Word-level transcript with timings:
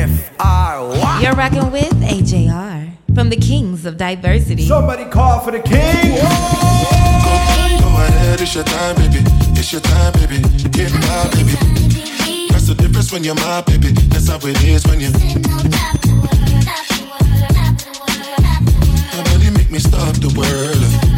F 0.00 0.34
R 0.40 0.88
Y. 0.88 1.20
You're 1.22 1.34
rocking 1.34 1.70
with 1.70 1.92
AJR 2.00 2.90
from 3.14 3.28
the 3.28 3.36
Kings 3.36 3.84
of 3.84 3.98
Diversity. 3.98 4.66
Somebody 4.66 5.04
call 5.04 5.40
for 5.40 5.50
the 5.50 5.60
king. 5.60 6.16
Go, 6.16 6.22
go 7.84 7.88
ahead, 8.08 8.40
it's 8.40 8.54
your 8.54 8.64
time, 8.64 8.96
baby. 8.96 9.20
It's 9.60 9.70
your 9.72 9.82
time, 9.82 10.14
baby. 10.14 10.40
Get 10.70 10.90
my 10.90 11.28
baby. 11.34 11.52
That's 12.48 12.68
the 12.68 12.76
difference 12.78 13.12
when 13.12 13.24
you're 13.24 13.34
my 13.34 13.60
baby. 13.60 13.92
That's 14.08 14.30
how 14.30 14.38
it 14.40 14.64
is 14.64 14.86
when 14.86 15.00
you. 15.00 15.10
Nobody 19.12 19.50
make 19.50 19.70
me 19.70 19.78
stop 19.80 20.14
the 20.16 20.32
world. 20.34 21.09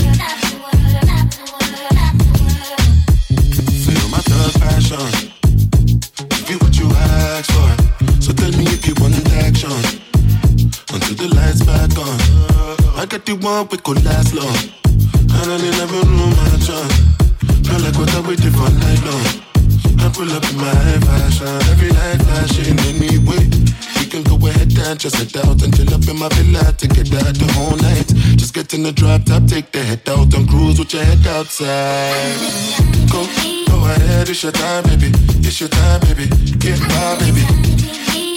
Got 13.22 13.40
the 13.40 13.46
one 13.46 13.68
we 13.70 13.78
could 13.78 14.04
last 14.04 14.34
long. 14.34 14.56
And 14.84 15.48
I 15.50 15.58
never 15.58 16.02
know 16.06 16.30
my 16.34 16.50
chance. 16.58 16.94
Feel 17.66 17.80
like 17.80 17.96
what 17.98 18.10
I 18.14 18.20
waited 18.26 18.52
for 18.52 18.70
night 18.70 19.02
long. 19.06 19.26
I 19.98 20.08
pull 20.10 20.30
up 20.32 20.44
in 20.50 20.56
my 20.56 20.74
fashion, 21.06 21.46
every 21.70 21.90
light 21.90 22.22
flashing 22.22 22.78
anyway. 22.90 23.46
We 23.98 24.06
can 24.06 24.22
go 24.22 24.36
ahead 24.46 24.72
and 24.78 24.98
just 24.98 25.16
head 25.16 25.36
out 25.44 25.62
and 25.62 25.74
chill 25.74 25.92
up 25.94 26.06
in 26.08 26.18
my 26.18 26.28
villa 26.30 26.72
to 26.72 26.88
get 26.88 27.12
out 27.14 27.34
the 27.34 27.50
whole 27.54 27.76
night. 27.76 28.08
Just 28.36 28.54
get 28.54 28.74
in 28.74 28.82
the 28.82 28.92
drop 28.92 29.24
top, 29.24 29.46
take 29.46 29.70
the 29.72 29.82
head 29.82 30.02
out 30.08 30.32
and 30.34 30.48
cruise 30.48 30.78
with 30.78 30.92
your 30.92 31.04
head 31.04 31.26
outside. 31.26 32.38
Go, 33.10 33.26
go 33.68 33.76
ahead, 33.86 34.28
it's 34.28 34.42
your 34.42 34.52
time, 34.52 34.84
baby. 34.84 35.10
It's 35.46 35.60
your 35.60 35.68
time, 35.68 36.00
baby. 36.00 36.26
Get 36.58 36.80
my 36.80 37.16
baby. 37.20 37.44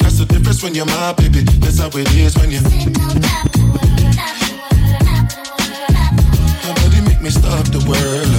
That's 0.02 0.20
the 0.20 0.26
difference 0.30 0.62
when 0.64 0.76
you're 0.76 0.86
my 0.86 1.14
baby. 1.14 1.42
That's 1.62 1.80
how 1.80 1.90
it 1.90 2.12
is 2.16 2.38
when 2.38 2.52
you. 2.52 3.85
Me 7.26 7.32
stop 7.32 7.66
the 7.72 7.80
world. 7.90 8.34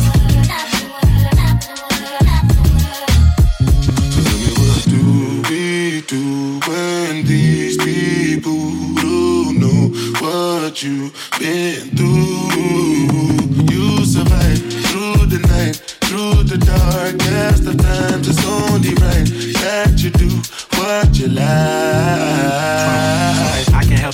Tell 4.15 4.39
me 4.39 4.51
what 4.63 4.87
we 5.51 6.03
do 6.03 6.61
when 6.71 7.25
these 7.27 7.77
people 7.79 8.71
don't 9.03 9.59
know 9.59 9.91
what 10.21 10.83
you've 10.85 11.13
been 11.41 11.91
through? 11.97 12.47
You 13.73 14.05
survive 14.05 14.63
through 14.87 15.27
the 15.35 15.41
night, 15.49 15.77
through 16.07 16.45
the 16.45 16.59
darkest 16.59 17.67
of 17.67 17.77
times. 17.79 18.29
It's 18.29 18.45
only 18.47 18.95
right 19.03 19.27
that 19.65 19.95
you 19.99 20.11
do 20.11 20.31
what 20.79 21.19
you 21.19 21.27
like. 21.27 22.67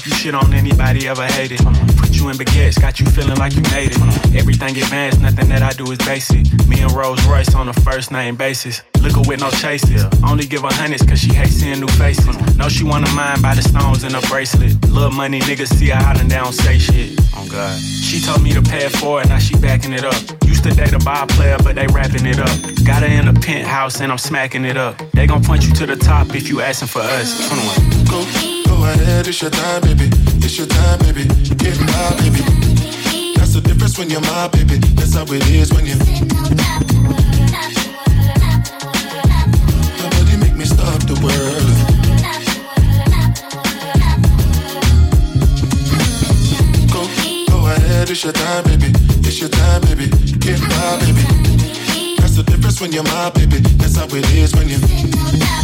Help 0.03 0.11
you 0.11 0.19
shit 0.19 0.35
on 0.35 0.53
anybody 0.53 1.07
ever 1.07 1.25
hated. 1.25 1.61
Put 1.97 2.11
you 2.11 2.29
in 2.29 2.37
baguettes, 2.37 2.81
got 2.81 2.99
you 2.99 3.07
feeling 3.07 3.37
like 3.37 3.55
you 3.55 3.63
made 3.71 3.93
it. 3.93 4.35
Everything 4.35 4.77
advanced, 4.77 5.21
nothing 5.21 5.49
that 5.51 5.63
I 5.63 5.71
do 5.75 5.89
is 5.93 5.99
basic. 5.99 6.43
Me 6.67 6.81
and 6.81 6.91
Rolls 6.91 7.25
Royce 7.25 7.55
on 7.55 7.69
a 7.69 7.73
first 7.73 8.11
name 8.11 8.35
basis. 8.35 8.83
Look 9.03 9.17
her 9.17 9.23
with 9.27 9.41
no 9.41 9.51
chases. 9.51 10.05
Only 10.23 10.47
give 10.47 10.63
her 10.63 10.73
hundreds 10.73 11.03
cause 11.05 11.19
she 11.19 11.35
hates 11.35 11.55
seeing 11.55 11.81
new 11.81 11.89
faces. 11.99 12.37
Know 12.57 12.69
she 12.69 12.85
wanna 12.85 13.11
mind 13.11 13.43
by 13.43 13.55
the 13.55 13.63
stones 13.63 14.05
in 14.05 14.15
her 14.15 14.21
bracelet. 14.29 14.73
Little 14.89 15.11
money 15.11 15.41
niggas 15.41 15.75
see 15.75 15.89
her 15.89 15.99
out 15.99 16.21
and 16.21 16.31
they 16.31 16.37
don't 16.37 16.53
say 16.53 16.79
shit. 16.79 17.19
Oh 17.35 17.47
God. 17.51 17.79
She 17.81 18.21
told 18.21 18.43
me 18.43 18.53
to 18.53 18.63
pay 18.63 18.81
for 18.81 18.87
it 18.87 18.97
forward, 19.01 19.29
now 19.29 19.39
she 19.39 19.57
backing 19.57 19.93
it 19.93 20.05
up. 20.05 20.15
Used 20.45 20.63
to 20.65 20.71
date 20.71 20.93
a 20.93 20.99
bar 21.01 21.27
player, 21.27 21.57
but 21.65 21.75
they 21.75 21.87
wrapping 21.89 22.27
it 22.27 22.39
up. 22.39 22.55
Got 22.85 23.03
her 23.03 23.09
in 23.09 23.27
a 23.27 23.33
penthouse 23.33 24.01
and 24.01 24.13
I'm 24.13 24.19
smacking 24.19 24.65
it 24.65 24.77
up. 24.77 25.03
They 25.13 25.27
gon' 25.27 25.43
point 25.43 25.67
you 25.67 25.75
to 25.75 25.87
the 25.87 25.97
top 25.97 26.35
if 26.35 26.49
you 26.49 26.61
asking 26.61 26.89
for 26.89 27.01
us. 27.01 27.49
21. 27.49 28.05
Go, 28.07 28.21
go 28.67 28.85
ahead, 28.85 29.27
it's 29.27 29.43
your 29.43 29.51
time, 29.51 29.83
baby. 29.83 30.09
It's 30.45 30.59
your 30.59 30.69
time, 30.69 30.99
baby. 31.01 31.25
Get 31.57 31.79
my 31.81 32.11
baby. 32.23 32.43
That's 33.37 33.55
the 33.55 33.63
difference 33.65 33.99
when 33.99 34.11
you're 34.11 34.21
my 34.21 34.49
baby. 34.49 34.77
That's 34.95 35.15
how 35.15 35.25
it 35.25 35.49
is 35.51 35.73
when 35.73 35.87
you. 35.87 36.82
It's 48.13 48.25
your 48.25 48.33
time, 48.35 48.65
baby. 48.65 48.93
It's 49.27 49.41
your 49.41 49.49
time, 49.49 49.81
baby. 49.83 50.07
Get 50.39 50.61
my 50.61 50.99
baby. 51.01 51.25
That's 52.19 52.37
the 52.37 52.43
difference 52.47 52.79
when 52.79 52.93
you're 52.93 53.05
my 53.05 53.31
baby. 53.31 53.61
That's 53.81 53.97
how 53.97 54.05
it 54.05 54.31
is 54.35 54.55
when 54.55 54.69
you. 54.69 55.62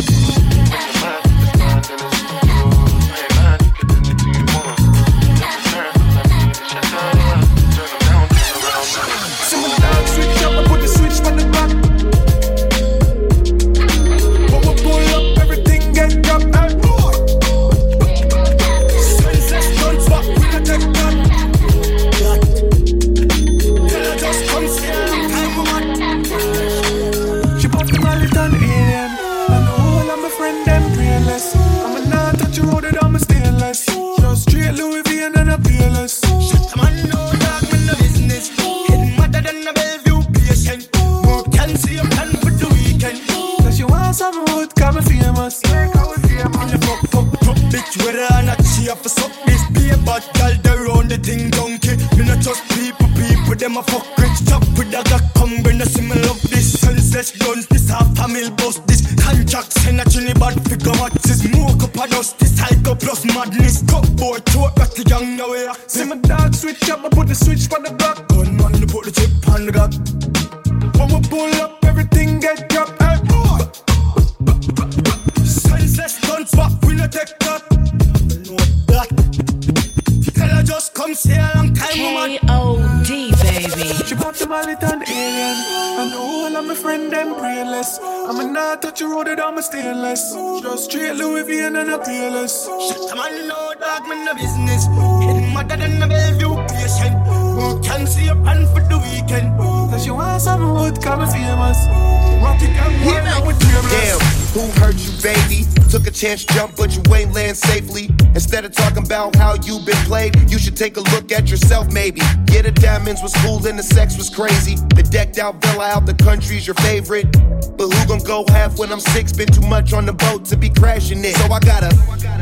Damn, 103.04 104.20
who 104.52 104.66
hurt 104.80 104.96
you, 104.96 105.12
baby? 105.22 105.64
Took 105.90 106.06
a 106.06 106.10
chance, 106.10 106.44
jump, 106.44 106.76
but 106.76 106.94
you 106.94 107.02
ain't 107.14 107.32
land 107.32 107.56
safely. 107.56 108.10
Instead 108.34 108.64
of 108.64 108.72
talking 108.72 109.04
about 109.04 109.34
how 109.36 109.54
you 109.54 109.78
been 109.86 109.96
played, 110.04 110.50
you 110.50 110.58
should 110.58 110.76
take 110.76 110.96
a 110.96 111.00
look 111.00 111.32
at 111.32 111.50
yourself, 111.50 111.90
maybe. 111.92 112.20
Yeah, 112.50 112.62
the 112.62 112.72
diamonds 112.72 113.22
was 113.22 113.32
cool 113.36 113.66
and 113.66 113.78
the 113.78 113.82
sex 113.82 114.16
was 114.16 114.28
crazy. 114.28 114.76
The 114.94 115.02
decked 115.02 115.38
out 115.38 115.62
villa 115.62 115.86
out 115.86 116.06
the 116.06 116.14
country's 116.14 116.66
your 116.66 116.74
favorite. 116.74 117.30
But 117.76 117.88
who 117.88 118.06
gon' 118.06 118.18
go 118.18 118.44
half 118.48 118.78
when 118.78 118.92
I'm 118.92 119.00
six? 119.00 119.32
Been 119.32 119.48
too 119.48 119.66
much 119.66 119.92
on 119.92 120.04
the 120.04 120.12
boat 120.12 120.44
to 120.46 120.56
be 120.56 120.68
crashing 120.68 121.24
it. 121.24 121.36
So 121.36 121.52
I 121.52 121.60
gotta 121.60 121.94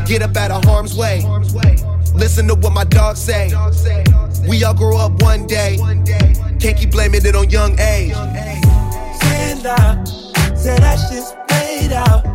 get 0.06 0.22
up 0.22 0.36
out 0.36 0.50
of 0.50 0.64
harm's 0.64 0.96
way. 0.96 1.22
Listen 2.14 2.48
to 2.48 2.54
what 2.54 2.72
my 2.72 2.84
dogs 2.84 3.20
say. 3.20 3.52
We 4.48 4.64
all 4.64 4.74
grow 4.74 4.96
up 4.96 5.22
one 5.22 5.46
day. 5.46 5.76
Can't 6.58 6.76
keep 6.76 6.90
blaming 6.90 7.24
it 7.24 7.36
on 7.36 7.50
young 7.50 7.78
age. 7.78 8.14
Stand 9.16 9.66
out, 9.66 10.08
say 10.66 10.74
I 10.82 10.96
just 10.96 11.36
played 11.46 11.92
out. 11.92 12.25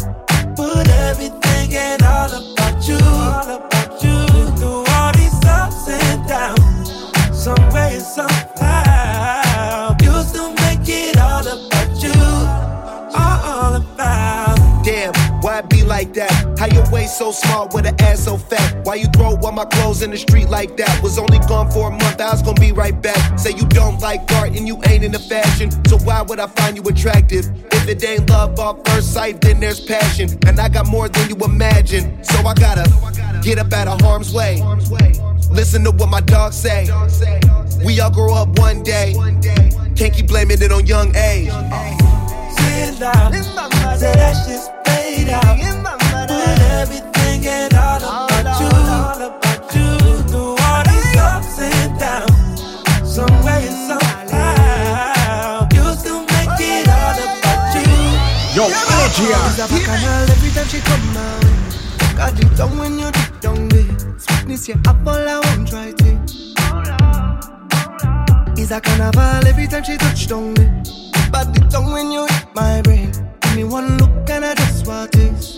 So 17.12 17.32
smart 17.32 17.74
with 17.74 17.86
an 17.86 18.00
ass 18.02 18.24
so 18.24 18.38
fat? 18.38 18.86
Why 18.86 18.96
you 18.96 19.08
throw 19.08 19.38
all 19.38 19.52
my 19.52 19.66
clothes 19.66 20.02
in 20.02 20.12
the 20.12 20.18
street 20.18 20.50
like 20.50 20.78
that? 20.78 21.02
Was 21.04 21.18
only 21.18 21.40
gone 21.40 21.70
for 21.72 21.90
a 21.90 21.92
month, 21.92 22.22
I 22.22 22.32
was 22.32 22.42
gonna 22.42 22.60
be 22.60 22.72
right 22.72 23.00
back. 23.02 23.38
Say 23.38 23.52
you 23.52 23.66
don't 23.68 24.00
like 24.00 24.32
art 24.34 24.50
and 24.50 24.68
you 24.68 24.80
ain't 24.88 25.04
into 25.04 25.20
fashion, 25.20 25.72
so 25.86 25.98
why 26.00 26.22
would 26.22 26.40
I 26.40 26.48
find 26.48 26.78
you 26.78 26.84
attractive? 26.84 27.50
If 27.74 27.88
it 27.88 28.04
ain't 28.04 28.30
love 28.30 28.60
off 28.60 28.80
first 28.88 29.14
sight, 29.14 29.42
then 29.42 29.60
there's 29.60 29.80
passion. 29.80 30.30
And 30.48 30.60
I 30.60 30.70
got 30.70 30.88
more 30.88 31.10
than 31.10 31.30
you 31.30 31.36
imagine, 31.44 32.24
so 32.24 32.40
I 32.46 32.54
gotta 32.54 32.90
get 33.42 33.58
up 33.58 33.74
out 33.74 33.88
of 33.88 34.02
harm's 34.02 34.34
way. 34.34 34.62
Listen 35.50 35.84
to 35.84 35.92
what 35.92 36.10
my 36.10 36.22
dogs 36.22 36.56
say. 36.56 36.88
We 37.84 38.00
all 38.00 38.12
grow 38.12 38.34
up 38.34 38.58
one 38.60 38.84
day. 38.84 39.14
Can't 39.96 40.14
keep 40.14 40.28
blaming 40.28 40.62
it 40.62 40.72
on 40.72 40.86
young 40.86 41.16
age. 41.16 41.50
Say. 41.50 42.92
Say 43.98 44.14
that 44.14 44.46
shit's 44.48 44.70
out. 45.30 46.01
Put 46.62 46.70
everything 46.70 47.48
and 47.48 47.74
all 47.74 47.98
about 47.98 48.62
you. 48.62 48.70
All 48.70 49.22
about 49.30 49.76
you. 49.76 49.98
Through 50.30 50.56
all 50.62 50.84
these 50.86 51.18
ups 51.18 51.58
and 51.60 52.00
downs. 52.00 52.62
Some 53.04 53.44
way 53.44 53.66
and 53.68 53.80
somehow. 53.90 55.68
You 55.74 55.86
still 55.98 56.22
make 56.22 56.62
it 56.62 56.88
all 56.88 57.18
about 57.18 57.74
you. 57.76 57.90
Yo, 58.56 58.64
energy. 58.70 59.26
She's 59.26 59.60
a 59.60 59.68
bacchanal 59.68 60.30
every 60.30 60.52
time 60.52 60.68
she 60.68 60.80
come 60.82 61.18
out. 61.18 61.46
Got 62.16 62.40
it 62.40 62.56
down 62.56 62.78
when 62.78 63.00
you 63.00 63.12
deep 63.12 63.40
down 63.40 63.68
there. 63.70 64.20
Sweetness, 64.20 64.68
yeah, 64.70 64.76
apple, 64.86 65.10
I 65.10 65.40
won't 65.44 65.68
try 65.68 65.88
it. 65.88 66.22
It's 68.60 68.72
a 68.72 68.80
carnival 68.80 69.48
every 69.48 69.68
time 69.68 69.84
she 69.84 69.98
touch 69.98 70.28
down 70.28 70.54
there. 70.54 70.84
But 71.32 71.58
it 71.58 71.70
down 71.72 71.92
when 71.92 72.12
you 72.12 72.28
hit 72.28 72.48
my 72.54 72.82
brain. 72.84 73.12
Give 73.42 73.56
me 73.56 73.64
one 73.64 73.98
look 73.98 74.30
and 74.30 74.46
I 74.46 74.54
just 74.54 74.86
want 74.86 75.12
this. 75.14 75.51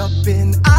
Up 0.00 0.26
in 0.26 0.69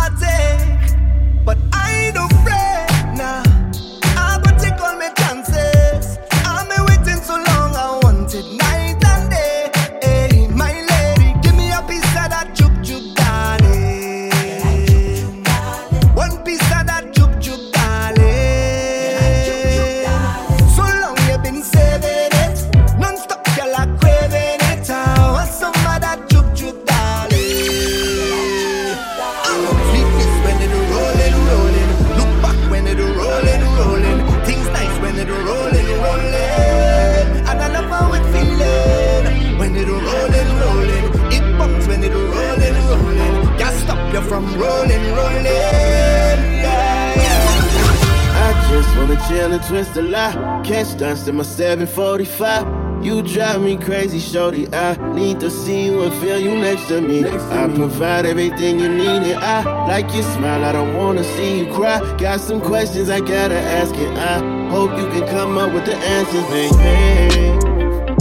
wanna 49.61 49.67
chill 49.67 49.77
and 49.77 49.85
twist 49.85 49.97
a 49.97 50.01
lot. 50.01 50.65
Catch 50.65 50.97
dust 50.97 51.27
in 51.27 51.35
my 51.35 51.43
745. 51.43 53.05
You 53.05 53.21
drive 53.23 53.61
me 53.61 53.77
crazy, 53.77 54.19
shorty. 54.19 54.67
I 54.73 54.95
need 55.13 55.39
to 55.39 55.49
see 55.49 55.85
you 55.85 56.03
and 56.03 56.13
feel 56.21 56.39
you 56.39 56.55
next 56.55 56.87
to 56.89 57.01
me. 57.01 57.25
I 57.25 57.67
provide 57.73 58.25
everything 58.25 58.79
you 58.79 58.89
need, 58.89 59.23
and 59.23 59.39
I 59.39 59.63
like 59.87 60.13
your 60.13 60.23
smile. 60.23 60.63
I 60.63 60.71
don't 60.71 60.95
wanna 60.95 61.23
see 61.23 61.59
you 61.59 61.73
cry. 61.73 61.99
Got 62.17 62.41
some 62.41 62.61
questions 62.61 63.09
I 63.09 63.19
gotta 63.19 63.59
ask, 63.59 63.95
and 63.95 64.17
I 64.17 64.69
hope 64.69 64.91
you 64.97 65.07
can 65.09 65.27
come 65.27 65.57
up 65.57 65.73
with 65.73 65.85
the 65.85 65.95
answers, 65.95 66.45
baby. 66.49 66.75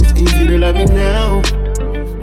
It's 0.00 0.12
easy 0.20 0.46
to 0.46 0.58
love 0.58 0.76
me 0.76 0.86
now. 0.86 1.42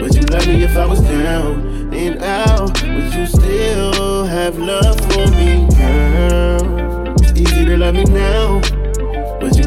Would 0.00 0.14
you 0.14 0.22
love 0.22 0.46
me 0.46 0.64
if 0.64 0.76
I 0.76 0.86
was 0.86 1.00
down 1.00 1.92
and 1.92 2.22
out? 2.22 2.82
Would 2.82 3.14
you 3.14 3.26
still 3.26 4.24
have 4.24 4.58
love 4.58 4.98
for 5.12 5.26
me, 5.38 5.68
girl? 5.76 7.14
It's 7.20 7.32
easy 7.40 7.64
to 7.66 7.76
love 7.76 7.94
me 7.94 8.04
now. 8.04 8.77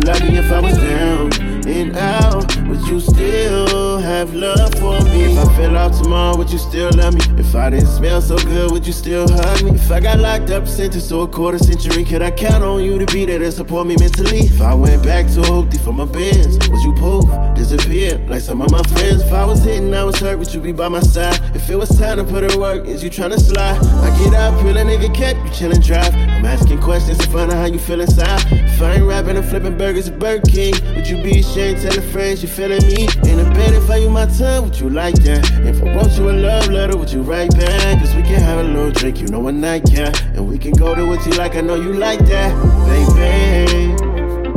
Me 0.05 0.37
if 0.37 0.51
I 0.51 0.59
was 0.59 0.77
down 0.77 1.50
and 1.67 1.95
out? 1.95 2.55
Would 2.67 2.87
you 2.87 2.99
still 2.99 3.99
have 3.99 4.33
love 4.33 4.73
for 4.75 4.99
me? 5.05 5.33
If 5.33 5.37
I 5.37 5.55
fell 5.55 5.77
out 5.77 5.93
tomorrow, 5.93 6.37
would 6.37 6.51
you 6.51 6.57
still 6.57 6.89
love 6.95 7.13
me? 7.13 7.21
If 7.39 7.55
I 7.55 7.69
didn't 7.69 7.87
smell 7.87 8.21
so 8.21 8.37
good, 8.37 8.71
would 8.71 8.85
you 8.85 8.93
still 8.93 9.27
hug 9.29 9.63
me? 9.63 9.71
If 9.71 9.91
I 9.91 9.99
got 9.99 10.19
locked 10.19 10.49
up, 10.51 10.67
sentenced 10.67 11.09
to 11.09 11.21
a 11.21 11.27
quarter 11.27 11.57
century, 11.57 12.03
could 12.03 12.21
I 12.21 12.31
count 12.31 12.63
on 12.63 12.83
you 12.83 12.99
to 12.99 13.05
be 13.13 13.25
there 13.25 13.39
to 13.39 13.51
support 13.51 13.87
me 13.87 13.95
mentally? 13.99 14.39
If 14.39 14.61
I 14.61 14.73
went 14.73 15.03
back 15.03 15.27
to 15.33 15.41
a 15.41 15.71
for 15.79 15.93
my 15.93 16.05
bins, 16.05 16.57
would 16.69 16.81
you 16.83 16.93
poof, 16.93 17.25
disappear 17.55 18.17
like 18.27 18.41
some 18.41 18.61
of 18.61 18.71
my 18.71 18.83
friends? 18.83 19.21
If 19.21 19.33
I 19.33 19.45
was 19.45 19.63
hitting, 19.63 19.93
I 19.93 20.03
was 20.03 20.19
hurt, 20.19 20.37
would 20.39 20.53
you 20.53 20.61
be 20.61 20.71
by 20.71 20.87
my 20.87 21.01
side? 21.01 21.39
If 21.55 21.69
it 21.69 21.75
was 21.75 21.89
time 21.97 22.17
to 22.17 22.23
put 22.23 22.43
in 22.43 22.59
work, 22.59 22.85
is 22.85 23.03
you 23.03 23.09
tryna 23.09 23.39
slide? 23.39 23.77
I 23.77 24.23
get 24.23 24.33
up, 24.33 24.61
feel 24.61 24.77
a 24.77 24.83
nigga 24.83 25.13
cat, 25.13 25.35
you 25.37 25.51
chillin' 25.51 25.83
drive. 25.85 26.13
I'm 26.13 26.45
asking 26.45 26.81
questions 26.81 27.17
to 27.19 27.29
find 27.29 27.51
out 27.51 27.57
how 27.57 27.65
you 27.65 27.79
feel 27.79 28.01
inside. 28.01 28.41
If 28.51 28.81
I 28.81 28.95
ain't 28.95 29.03
rapping 29.03 29.37
and 29.37 29.45
flipping 29.45 29.77
burgers 29.77 30.07
at 30.07 30.19
Burger 30.19 30.41
King, 30.47 30.73
would 30.95 31.07
you 31.07 31.21
be 31.21 31.41
ashamed? 31.51 31.81
Tell 31.81 31.93
the 31.93 32.01
friends 32.01 32.41
you 32.41 32.47
feeling 32.47 32.85
me. 32.87 33.07
In 33.29 33.39
a 33.39 33.49
bed 33.51 33.73
if 33.73 33.89
I 33.89 33.97
use 33.97 34.09
my 34.09 34.25
tongue, 34.25 34.65
would 34.65 34.79
you 34.79 34.89
like 34.89 35.15
that? 35.23 35.43
If 35.65 35.83
I 35.83 35.93
wrote 35.95 36.11
you 36.17 36.29
a 36.29 36.31
love 36.31 36.69
letter, 36.69 36.97
would 36.97 37.11
you 37.11 37.21
write 37.21 37.51
back? 37.51 37.99
Cause 37.99 38.15
we 38.15 38.23
can 38.23 38.39
have 38.39 38.59
a 38.59 38.63
little 38.63 38.91
drink, 38.91 39.19
you 39.19 39.27
know 39.27 39.47
a 39.47 39.51
nightcap. 39.51 40.15
And 40.35 40.47
we 40.47 40.57
can 40.57 40.71
go 40.71 40.95
to 40.95 41.05
what 41.05 41.25
you 41.25 41.33
like, 41.33 41.55
I 41.55 41.61
know 41.61 41.75
you 41.75 41.93
like 41.93 42.19
that. 42.27 42.51
Baby, 42.87 43.95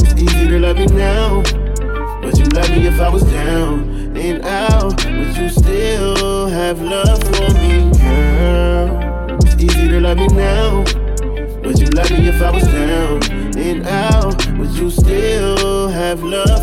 it's 0.05 0.15
easy 0.23 0.49
to 0.49 0.59
love 0.61 0.77
me 0.77 0.87
now. 0.87 1.39
Would 2.23 2.39
you 2.39 2.47
love 2.47 2.71
me 2.71 2.87
if 2.87 3.01
I 3.01 3.09
was 3.09 3.25
down 3.25 4.17
and 4.17 4.45
out? 4.45 5.05
Would 5.05 5.37
you 5.37 5.49
still 5.49 6.47
have 6.49 6.81
love 6.81 7.23
for 7.25 7.53
me, 7.55 7.91
girl? 7.99 9.39
It's 9.43 9.63
easy 9.63 9.89
to 9.89 10.01
love 10.01 10.19
me 10.19 10.29
now. 10.29 10.85
Would 11.65 11.79
you 11.79 11.87
love 11.87 12.11
me 12.11 12.29
if 12.29 12.41
I 12.41 12.51
was 12.51 12.65
down 12.65 13.23
and 13.59 13.87
out? 13.87 14.59
Would 14.59 14.71
you 14.77 14.91
still 14.91 15.89
have 15.89 16.23
love 16.23 16.54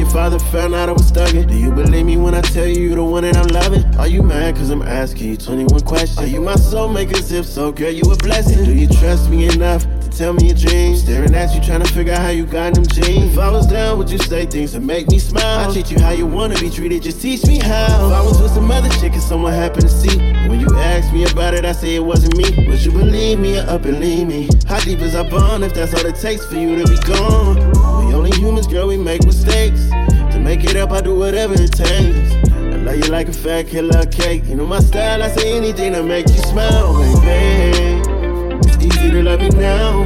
your 0.00 0.08
father 0.08 0.38
found 0.38 0.74
out 0.74 0.88
I 0.88 0.92
was 0.92 1.12
thugging? 1.12 1.46
Do 1.46 1.54
you 1.54 1.70
believe 1.70 2.06
me 2.06 2.16
when 2.16 2.34
I 2.34 2.40
tell 2.40 2.66
you 2.66 2.80
you're 2.80 2.96
the 2.96 3.04
one 3.04 3.22
that 3.22 3.36
I'm 3.36 3.48
loving? 3.48 3.84
Are 3.96 4.08
you 4.08 4.22
mad 4.22 4.56
cause 4.56 4.70
I'm 4.70 4.80
asking 4.80 5.28
you 5.28 5.36
21 5.36 5.80
questions? 5.80 6.18
Are 6.18 6.26
you 6.26 6.40
my 6.40 6.54
soulmate 6.54 7.12
cause 7.12 7.30
if 7.30 7.44
so, 7.44 7.70
girl, 7.70 7.90
you 7.90 8.02
a 8.10 8.16
blessing? 8.16 8.64
Do 8.64 8.72
you 8.72 8.88
trust 8.88 9.28
me 9.28 9.44
enough 9.46 9.82
to 9.82 10.10
tell 10.10 10.32
me 10.32 10.46
your 10.46 10.56
dreams? 10.56 11.02
Staring 11.02 11.34
at 11.34 11.54
you 11.54 11.60
trying 11.60 11.82
to 11.82 11.92
figure 11.92 12.14
out 12.14 12.20
how 12.20 12.30
you 12.30 12.46
got 12.46 12.74
them 12.74 12.86
jeans. 12.86 13.34
If 13.34 13.38
I 13.38 13.50
was 13.50 13.66
down, 13.66 13.98
would 13.98 14.10
you 14.10 14.16
say 14.16 14.46
things 14.46 14.72
that 14.72 14.80
make 14.80 15.06
me 15.08 15.18
smile? 15.18 15.68
I 15.68 15.72
treat 15.72 15.90
you 15.90 16.00
how 16.00 16.12
you 16.12 16.26
wanna 16.26 16.58
be 16.58 16.70
treated, 16.70 17.02
just 17.02 17.20
teach 17.20 17.44
me 17.44 17.58
how. 17.58 18.06
If 18.06 18.12
I 18.14 18.22
was 18.24 18.40
with 18.40 18.52
some 18.52 18.70
other 18.70 18.88
chick 19.00 19.12
and 19.12 19.22
someone 19.22 19.52
happened 19.52 19.82
to 19.82 19.90
see, 19.90 20.16
when 20.48 20.60
you 20.60 20.68
asked 20.78 21.12
me 21.12 21.24
about 21.30 21.52
it, 21.52 21.66
I 21.66 21.72
say 21.72 21.96
it 21.96 22.04
wasn't 22.04 22.38
me. 22.38 22.66
Would 22.68 22.82
you 22.82 22.92
believe 22.92 23.38
me 23.38 23.58
or 23.58 23.68
up 23.68 23.84
and 23.84 24.00
leave 24.00 24.26
me? 24.26 24.48
How 24.66 24.80
deep 24.80 25.00
is 25.00 25.14
our 25.14 25.28
bond 25.28 25.62
if 25.62 25.74
that's 25.74 25.92
all 25.92 26.06
it 26.06 26.16
takes 26.16 26.46
for 26.46 26.54
you 26.54 26.82
to 26.82 26.88
be 26.88 26.96
gone? 27.06 27.89
Only 28.20 28.36
humans, 28.36 28.66
girl, 28.66 28.86
we 28.88 28.98
make 28.98 29.24
mistakes. 29.24 29.88
To 29.88 30.38
make 30.38 30.62
it 30.62 30.76
up, 30.76 30.90
I 30.90 31.00
do 31.00 31.18
whatever 31.18 31.54
it 31.54 31.72
takes. 31.72 32.34
I 32.52 32.76
love 32.76 32.96
you 32.96 33.10
like 33.10 33.28
a 33.28 33.32
fat 33.32 33.68
killer 33.68 34.04
cake. 34.04 34.44
You 34.44 34.56
know 34.56 34.66
my 34.66 34.80
style, 34.80 35.22
I 35.22 35.28
say 35.28 35.56
anything 35.56 35.94
to 35.94 36.02
make 36.02 36.28
you 36.28 36.36
smile, 36.36 36.98
baby. 36.98 38.02
It's 38.68 38.76
easy 38.76 39.10
to 39.10 39.22
love 39.22 39.40
me 39.40 39.48
now. 39.48 40.00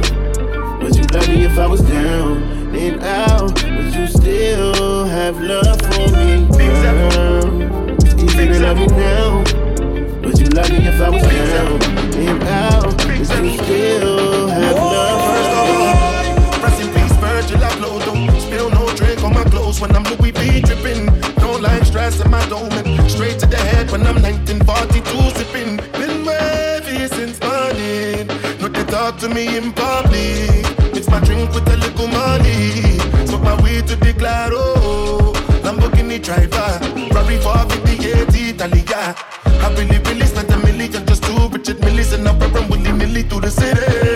Would 0.79 0.95
you 0.95 1.03
love 1.11 1.27
me 1.27 1.43
if 1.43 1.59
I 1.59 1.67
was 1.67 1.81
down 1.81 2.41
and 2.73 3.03
out? 3.03 3.61
Would 3.65 3.93
you 3.93 4.07
still 4.07 5.03
have 5.03 5.41
love 5.41 5.81
for 5.81 6.07
me, 6.15 6.47
girl? 6.57 7.97
It's 7.99 8.13
easy 8.13 8.47
to 8.47 8.59
love 8.61 8.77
me 8.77 8.87
now. 8.95 9.39
Would 10.23 10.39
you 10.39 10.47
love 10.55 10.71
me 10.71 10.87
if 10.87 11.01
I 11.01 11.09
was 11.09 11.21
down 11.21 11.83
and 12.15 12.43
out? 12.43 12.95
Would 13.07 13.17
you 13.17 13.57
still 13.57 14.47
have 14.47 14.75
love 14.77 15.43
for 15.43 15.49
me? 15.49 15.54
When 19.79 19.95
I'm 19.95 20.03
Louis 20.03 20.31
V 20.31 20.61
dripping. 20.61 21.05
Don't 21.35 21.61
like 21.61 21.83
stress 21.85 22.19
in 22.21 22.29
my 22.31 22.43
dome. 22.47 22.71
Straight 23.09 23.39
to 23.39 23.45
the 23.45 23.57
head 23.57 23.91
when 23.91 24.05
I'm 24.05 24.21
1942 24.21 25.03
sipping. 25.37 25.77
Been 25.99 26.25
wavy 26.25 27.07
since 27.07 27.39
morning. 27.41 28.27
No, 28.59 28.67
they 28.67 28.83
talk 28.85 29.17
to 29.19 29.29
me 29.29 29.57
in 29.57 29.73
public. 29.73 30.63
Mix 30.93 31.07
my 31.09 31.19
drink 31.19 31.53
with 31.53 31.67
a 31.67 31.77
little 31.77 32.07
money. 32.07 32.99
Smoke 33.27 33.43
my 33.43 33.55
weed 33.63 33.87
to 33.87 33.95
the 33.95 34.13
claro. 34.13 34.63
Lamborghini 35.63 36.21
driver. 36.21 36.79
Ferrari 37.09 37.37
458 37.39 38.55
Italia. 38.55 39.15
I 39.63 39.73
really, 39.77 39.99
really 40.07 40.25
spent 40.25 40.51
a 40.51 40.57
million 40.57 41.05
just 41.05 41.23
to 41.23 41.49
Richard 41.51 41.77
Millis 41.77 42.13
and 42.13 42.27
I'm 42.27 42.69
willy 42.69 42.91
nilly 42.91 43.23
through 43.23 43.41
the 43.41 43.51
city. 43.51 44.14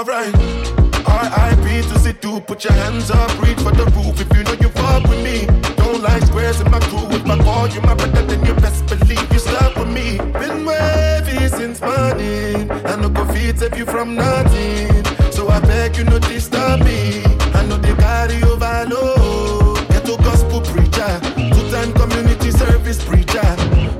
Alright, 0.00 0.34
RIP 0.34 1.84
to 1.84 1.98
sit 1.98 2.22
to 2.22 2.40
put 2.40 2.64
your 2.64 2.72
hands 2.72 3.10
up, 3.10 3.30
reach 3.42 3.58
for 3.58 3.70
the 3.70 3.84
roof 3.94 4.18
if 4.18 4.34
you 4.34 4.44
know 4.44 4.54
you 4.54 4.70
fuck 4.70 5.02
with 5.02 5.22
me. 5.22 5.44
Don't 5.76 6.02
like 6.02 6.22
squares 6.22 6.58
in 6.58 6.70
my 6.70 6.80
crew, 6.80 7.04
if 7.10 7.26
I 7.26 7.36
call 7.36 7.68
you 7.68 7.82
my 7.82 7.92
brother, 7.92 8.22
then 8.22 8.42
you 8.46 8.54
best 8.54 8.86
believe 8.86 9.30
you 9.30 9.38
stuck 9.38 9.76
with 9.76 9.88
me. 9.88 10.16
Been 10.40 10.64
wavy 10.64 11.48
since 11.48 11.82
morning, 11.82 12.70
I 12.70 12.96
no 12.96 13.10
go 13.10 13.26
feed 13.26 13.58
save 13.58 13.76
you 13.76 13.84
from 13.84 14.14
nothing. 14.14 15.04
So 15.32 15.50
I 15.50 15.60
beg 15.60 15.98
you 15.98 16.04
not 16.04 16.22
disturb 16.22 16.80
me. 16.80 17.22
I 17.52 17.66
know 17.66 17.76
they 17.76 17.92
carry 17.92 18.42
overload. 18.44 19.86
Get 19.90 20.06
to 20.06 20.16
gospel 20.24 20.62
preacher, 20.62 21.20
two 21.36 21.70
time 21.70 21.92
community 21.92 22.50
service 22.52 23.04
preacher. 23.04 23.44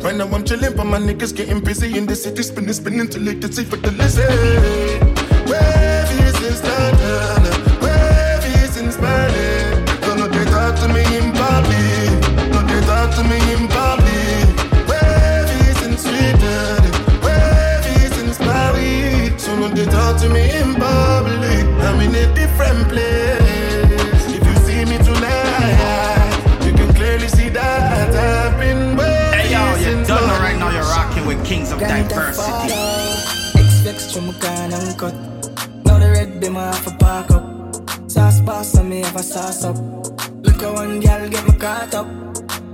Right 0.00 0.16
now 0.16 0.28
I'm 0.32 0.44
chilling, 0.44 0.74
but 0.74 0.84
my 0.84 0.98
niggas 0.98 1.36
getting 1.36 1.60
busy 1.60 1.98
in 1.98 2.06
the 2.06 2.16
city, 2.16 2.42
spinning, 2.42 2.72
spinning 2.72 3.08
till 3.10 3.22
they 3.22 3.34
can 3.34 3.52
see 3.52 3.64
for 3.64 3.76
the 3.76 3.90
listen. 3.90 5.10
Wavy 5.50 5.89
Kings 31.50 31.72
of 31.72 31.80
Diversity. 31.80 32.72
X-Flex 33.58 34.14
from 34.14 34.30
gun 34.38 34.72
and 34.72 34.96
cut. 34.96 35.29
Now 36.40 36.46
the 36.46 36.52
red 36.52 36.52
beam 36.52 36.56
off 36.56 36.86
a 36.86 36.90
park 36.96 37.30
up. 37.30 38.10
Sauce 38.10 38.40
pass 38.40 38.78
on 38.78 38.88
me 38.88 39.02
have 39.02 39.16
a 39.16 39.22
sauce 39.22 39.64
up. 39.64 39.76
Look 40.42 40.62
at 40.62 40.72
one 40.72 41.00
girl 41.00 41.28
get 41.28 41.46
me 41.46 41.52
caught 41.58 41.94
up. 41.94 42.06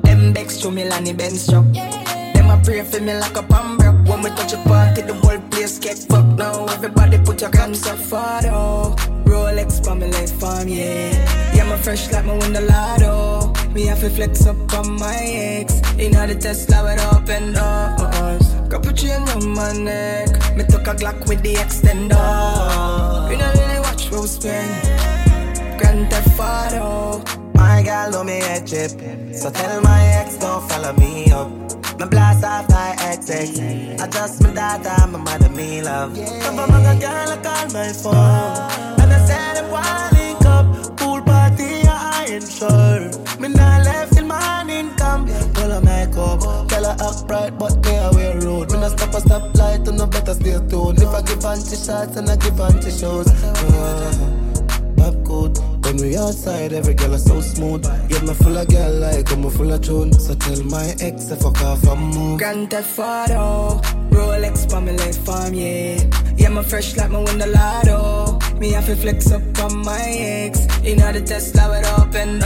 Them 0.02 0.32
Bex 0.32 0.58
to 0.58 0.70
me 0.70 0.84
Lanny 0.84 1.12
Benz 1.12 1.46
truck. 1.46 1.64
Them 1.72 2.50
a 2.50 2.60
pray 2.64 2.82
for 2.82 3.00
me 3.00 3.14
like 3.14 3.36
a 3.36 3.42
pambroke. 3.42 4.08
When 4.08 4.22
we 4.22 4.30
touch 4.30 4.52
a 4.52 4.58
party, 4.58 5.02
the 5.02 5.14
whole 5.14 5.40
place 5.50 5.78
get 5.78 5.98
fucked 5.98 6.38
now. 6.38 6.66
Everybody 6.66 7.18
put 7.18 7.40
your 7.40 7.50
hands 7.56 7.86
up 7.86 7.98
for 7.98 8.40
though. 8.42 8.94
Rolex 9.24 9.84
for 9.84 9.94
me 9.94 10.06
left 10.06 10.34
farm, 10.34 10.68
yeah. 10.68 11.54
Yeah, 11.54 11.68
my 11.68 11.76
fresh 11.76 12.10
like 12.12 12.24
my 12.24 12.38
window 12.38 12.64
lotto. 12.66 13.52
Me 13.72 13.86
have 13.86 14.00
to 14.00 14.10
flex 14.10 14.46
up 14.46 14.56
on 14.74 14.92
my 14.98 15.16
ex. 15.16 15.80
In 15.98 16.14
all 16.16 16.26
the 16.26 16.36
Tesla 16.36 16.84
with 16.84 17.02
open 17.12 17.52
doors. 17.52 18.54
Couple 18.70 18.92
chain 18.92 19.22
round 19.22 19.54
my 19.54 19.72
neck. 19.72 20.56
Me 20.56 20.64
took 20.64 20.86
a 20.86 20.94
Glock 20.94 21.26
with 21.28 21.42
the 21.42 21.54
extender. 21.54 23.05
You 23.30 23.36
know 23.36 23.52
really 23.54 23.80
watch 23.80 24.10
where 24.10 24.20
we 24.20 24.26
spend. 24.28 25.78
Grand 25.78 26.10
Theft 26.10 26.40
Auto. 26.40 27.22
My 27.54 27.82
gal 27.82 28.10
know 28.10 28.22
me 28.22 28.38
a 28.40 28.60
chip, 28.64 28.90
so 29.34 29.50
tell 29.50 29.80
my 29.80 30.00
ex 30.18 30.36
don't 30.36 30.68
follow 30.68 30.92
me 30.94 31.30
up. 31.32 31.50
Me 31.98 32.06
blast 32.06 32.44
off 32.44 32.68
my 32.68 32.94
XX. 32.98 34.00
I 34.00 34.06
just 34.08 34.42
my 34.42 34.52
data, 34.52 35.06
my 35.08 35.18
mother 35.18 35.48
me 35.48 35.82
love. 35.82 36.14
Come 36.14 36.56
from 36.56 36.74
a 36.74 36.94
girl, 37.00 37.30
I 37.34 37.38
call 37.42 37.66
my 37.72 37.92
phone. 37.92 39.00
And 39.00 39.12
I 39.12 39.26
said 39.26 39.64
I 39.64 39.70
want 39.70 40.12
link 40.12 40.44
up. 40.44 40.96
Pool 40.96 41.22
party, 41.22 41.82
I 41.88 42.26
ain't 42.28 42.46
sure. 42.46 43.10
Me 43.40 43.48
not 43.48 43.84
left 43.84 44.12
till 44.12 44.26
morning 44.26 44.94
come. 44.96 45.26
Pull 45.54 45.72
a 45.72 45.80
makeup, 45.80 46.65
her 46.86 46.96
act 47.00 47.26
bright, 47.26 47.58
but 47.58 47.74
me 47.84 47.96
a 47.96 48.10
wear 48.12 48.40
road. 48.40 48.72
Me 48.72 48.78
not 48.78 48.92
stop 48.98 49.14
a 49.14 49.20
stop 49.20 49.56
light, 49.56 49.86
and 49.88 49.98
no 49.98 50.06
better 50.06 50.34
stay 50.34 50.58
tuned. 50.68 51.02
If 51.02 51.08
I 51.08 51.22
give 51.22 51.44
anti 51.44 51.76
shots 51.76 52.16
and 52.16 52.30
I 52.30 52.36
give 52.36 52.60
anti 52.60 52.90
shows. 52.90 53.28
Uh, 53.28 54.36
pop 54.96 55.14
code. 55.24 55.58
When 55.84 55.96
we 55.98 56.16
outside, 56.16 56.72
every 56.72 56.94
girl 56.94 57.14
is 57.14 57.24
so 57.24 57.40
smooth. 57.40 57.84
Yeah, 58.10 58.22
me 58.22 58.34
full 58.34 58.56
of 58.56 58.68
girl 58.68 58.92
like 58.94 59.30
I'm 59.30 59.48
full 59.50 59.72
of 59.72 59.82
tune. 59.82 60.12
So 60.12 60.34
tell 60.34 60.62
my 60.64 60.94
ex 61.00 61.26
to 61.26 61.36
fuck 61.36 61.60
off 61.62 61.84
and 61.84 62.14
move. 62.14 62.38
Grand 62.38 62.70
Theft 62.70 62.98
Auto. 62.98 63.80
Rolex 64.10 64.68
for 64.70 64.80
me 64.80 64.92
left 64.92 65.18
farm, 65.18 65.54
yeah. 65.54 66.02
Yeah, 66.36 66.48
my 66.48 66.62
fresh 66.62 66.96
like 66.96 67.10
my 67.10 67.22
window 67.22 67.46
lotto. 67.46 68.38
Me 68.58 68.72
have 68.72 68.86
to 68.86 68.96
flex 68.96 69.30
up 69.30 69.42
on 69.60 69.84
my 69.84 70.00
ex. 70.00 70.60
In 70.84 70.98
the 70.98 71.22
Tesla 71.24 71.68
with 71.70 71.86
open 71.98 72.42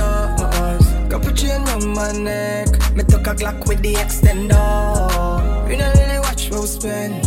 Couple 1.11 1.33
chain 1.33 1.62
on 1.71 1.88
my 1.88 2.12
neck. 2.12 2.69
Me 2.95 3.02
took 3.02 3.26
a 3.26 3.35
Glock 3.35 3.67
with 3.67 3.83
the 3.83 3.95
extender. 3.95 5.69
You 5.69 5.76
don't 5.76 5.97
really 5.99 6.21
watch 6.21 6.49
where 6.50 6.61
we 6.61 6.67
spend. 6.69 7.25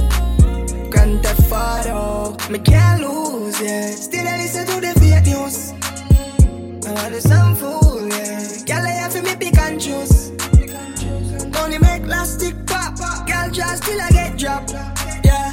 Grand 0.90 1.22
Theft 1.22 1.52
Auto. 1.52 2.38
Me 2.50 2.60
can't 2.60 3.02
lose, 3.02 3.60
yeah. 3.62 3.92
Still 3.92 4.26
I 4.26 4.38
listen 4.38 4.66
to 4.68 4.80
the 4.80 4.94
fake 5.02 5.26
news. 5.26 5.74
I 6.88 6.94
want 6.94 7.22
some 7.22 7.56
fool, 7.58 8.08
yeah. 8.08 8.64
Girl, 8.66 8.86
I 8.86 8.94
have 9.04 9.22
me 9.22 9.36
pick 9.36 9.58
and 9.60 9.82
choose. 9.82 10.32
Money 11.52 11.78
make 11.80 12.04
plastic 12.04 12.56
pop. 12.66 12.98
Girl, 13.28 13.52
just 13.52 13.84
till 13.84 14.00
I 14.00 14.10
get 14.12 14.38
dropped. 14.40 14.72
Yeah. 15.26 15.50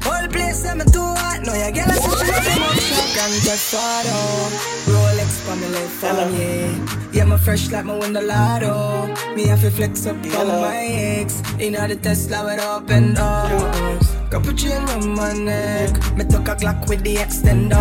Whole 0.00 0.28
place 0.28 0.64
I'm 0.64 0.78
too 0.78 1.00
hot. 1.00 1.42
No, 1.44 1.52
yeah, 1.54 1.72
girl, 1.72 1.90
I 1.90 1.96
say 1.96 2.52
she 2.52 2.60
love. 2.60 3.14
Grand 3.14 3.34
Theft 3.42 3.74
Auto. 3.74 5.13
Me 5.44 5.68
left 5.68 6.02
arm, 6.02 6.34
yeah. 6.34 7.10
Yeah, 7.12 7.24
my 7.24 7.36
fresh 7.36 7.70
like 7.70 7.84
my 7.84 7.96
window 7.96 8.22
lotto. 8.22 9.06
Me 9.36 9.46
have 9.46 9.60
to 9.60 9.70
flex 9.70 10.06
up 10.06 10.16
on 10.16 10.48
my 10.48 10.76
ex. 10.76 11.42
In 11.60 11.74
the 11.74 11.96
Tesla 12.02 12.44
with 12.44 12.60
open 12.60 13.14
doors. 13.14 14.14
Round 14.32 15.14
my 15.14 15.32
neck. 15.34 15.92
Me 16.16 16.24
took 16.24 16.48
a 16.48 16.56
Glock 16.56 16.88
with 16.88 17.02
the 17.02 17.16
extender. 17.16 17.78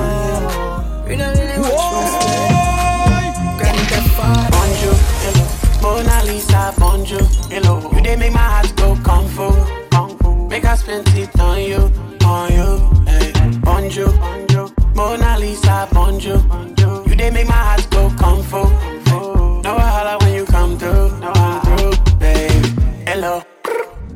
You 1.10 1.16
know 1.18 1.32
really 1.34 1.58
watch 1.58 1.74
what's 1.94 2.26
Grand 3.58 3.80
Theft 3.90 4.20
Auto. 4.20 4.52
Bonjour, 4.52 4.96
hello. 5.24 5.46
Mona 5.82 6.24
Lisa, 6.26 6.74
bonjour, 6.78 7.24
hello. 7.50 7.80
You 7.96 8.18
make 8.18 8.34
my 8.34 8.40
heart 8.40 8.76
go 8.76 8.96
kung 9.04 9.28
fu, 9.30 9.50
kung 9.90 10.18
fu. 10.20 10.48
Make 10.48 10.66
spend 10.78 11.08
it 11.18 11.40
on 11.40 11.62
you, 11.62 11.92
on 12.26 12.52
you. 12.52 12.70
Hey. 13.08 13.32
Bonjour, 13.62 14.12
bonjour. 14.20 14.70
Mona 14.96 15.40
Lisa, 15.40 15.88
bonjour, 15.92 16.38
bonjour. 16.50 16.83
You 17.24 17.32
make 17.32 17.48
my 17.48 17.54
heart 17.56 17.88
go 17.90 18.10
kung 18.20 18.44
fu. 18.44 18.64
No 19.64 19.76
wahala 19.80 20.20
when 20.22 20.34
you 20.36 20.46
come 20.46 20.78
through, 20.78 21.10
come 21.22 21.62
through, 21.62 22.18
babe. 22.20 22.66
Hello. 23.08 23.42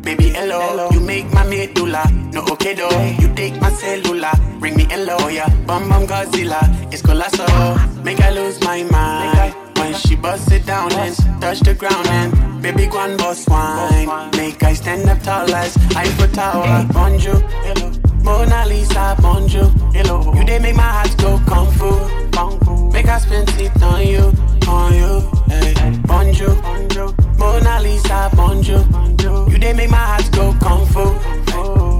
Baby, 0.01 0.29
hello. 0.29 0.89
You 0.91 0.99
make 0.99 1.31
my 1.33 1.45
medulla, 1.45 2.03
no 2.33 2.41
okay 2.51 2.73
though. 2.73 2.89
You 3.19 3.33
take 3.33 3.59
my 3.61 3.69
cellular, 3.71 4.31
bring 4.59 4.75
me 4.75 4.85
hello, 4.85 5.27
yeah. 5.29 5.49
Bum 5.65 5.87
bum 5.89 6.05
Godzilla, 6.05 6.59
it's 6.93 7.01
colossal. 7.01 7.77
Make 8.03 8.19
I 8.21 8.29
lose 8.31 8.59
my 8.61 8.83
mind. 8.83 9.53
When 9.77 9.93
she 9.93 10.15
bust 10.15 10.51
it 10.51 10.65
down 10.65 10.91
and 10.93 11.15
touch 11.41 11.59
the 11.61 11.73
ground 11.73 12.07
and 12.07 12.61
baby 12.61 12.87
go 12.87 12.99
and 12.99 13.17
bust 13.17 13.49
wine. 13.49 14.31
Make 14.31 14.61
I 14.63 14.73
stand 14.73 15.09
up 15.09 15.21
tall 15.23 15.53
as 15.55 15.77
Eiffel 15.95 16.27
Tower. 16.29 16.85
Bonjour, 16.91 17.39
hello. 17.39 17.91
Mona 18.23 18.65
Lisa, 18.67 19.15
bonjour, 19.21 19.69
hello. 19.93 20.33
You 20.35 20.43
dey 20.45 20.59
make 20.59 20.75
my 20.75 20.81
heart 20.83 21.17
go 21.17 21.39
kung 21.47 21.71
fu, 21.71 21.89
fu. 22.37 22.89
Make 22.91 23.07
I 23.07 23.19
spend 23.19 23.49
it 23.59 23.81
on 23.83 24.05
you, 24.05 24.31
on 24.67 24.93
you. 24.93 25.21
Hey. 25.49 25.73
Bonjour, 26.05 26.55
bonjour. 26.61 27.13
Mona 27.37 27.79
Lisa, 27.81 28.29
bonjour, 28.35 28.83
bonjour. 28.91 29.49
You 29.49 29.57
dey 29.57 29.73
make 29.73 29.89
my 29.89 29.97
heart 29.97 30.29
go 30.31 30.53
kung 30.59 30.85
fu. 30.87 31.05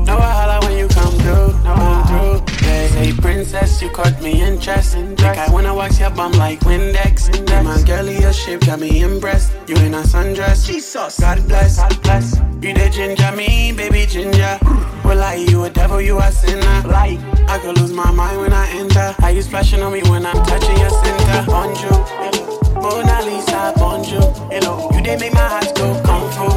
No 0.06 0.16
wahala 0.18 0.62
when 0.64 0.78
you 0.78 0.88
come 0.88 1.14
through, 1.20 1.52
come 1.64 2.08
through. 2.08 2.68
Hey, 2.68 3.14
princess, 3.14 3.82
you 3.82 3.90
caught 3.90 4.20
me 4.22 4.42
interest. 4.58 4.98
Like 5.22 5.38
I 5.38 5.52
wanna 5.52 5.74
wax 5.74 6.00
your 6.00 6.10
bum 6.10 6.32
like 6.34 6.60
Windex. 6.62 7.30
Hey, 7.50 7.62
my 7.62 7.82
girlie, 7.84 8.20
your 8.20 8.34
shape 8.34 8.62
got 8.62 8.80
me 8.80 9.02
impressed. 9.02 9.52
You 9.68 9.76
in 9.78 9.94
a 9.94 10.02
sundress, 10.02 10.66
Jesus. 10.66 11.20
God 11.20 11.48
bless, 11.48 11.78
God 11.78 12.02
bless. 12.02 12.38
You 12.62 12.74
the 12.74 12.90
ginger 12.90 13.32
me, 13.36 13.72
baby 13.72 14.06
ginger. 14.06 14.58
Well, 15.04 15.22
I 15.22 15.36
you 15.36 15.64
a 15.64 15.70
devil, 15.70 16.02
you 16.02 16.18
a 16.20 16.32
sinner. 16.32 16.82
Like 16.88 17.20
I 17.48 17.60
could 17.60 17.78
lose 17.78 17.94
my 17.94 18.12
mind 18.12 18.42
when 18.42 18.54
I 18.54 18.68
enter. 18.72 19.14
How 19.20 19.30
you 19.30 19.42
splashing 19.42 19.82
on 19.82 19.94
me 19.94 20.02
when 20.10 20.26
I'm 20.26 20.44
touching 20.46 20.78
your 20.78 20.90
center? 20.90 21.46
Bonjour, 21.46 22.00
hello. 22.22 22.82
Mona 22.82 23.22
Lisa, 23.26 23.74
bonjour, 23.78 24.32
hello. 24.52 24.90
You 24.94 25.02
they 25.04 25.18
make 25.18 25.34
my 25.34 25.48
heart 25.48 25.70
go 25.76 26.02
kung 26.04 26.30
fu. 26.32 26.48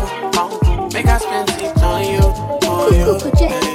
Make 0.93 1.07
I 1.07 1.19
spend 1.19 1.51
it 1.51 1.77
on 1.83 2.05
you, 2.05 2.25
on 2.67 2.95
you. 2.95 3.70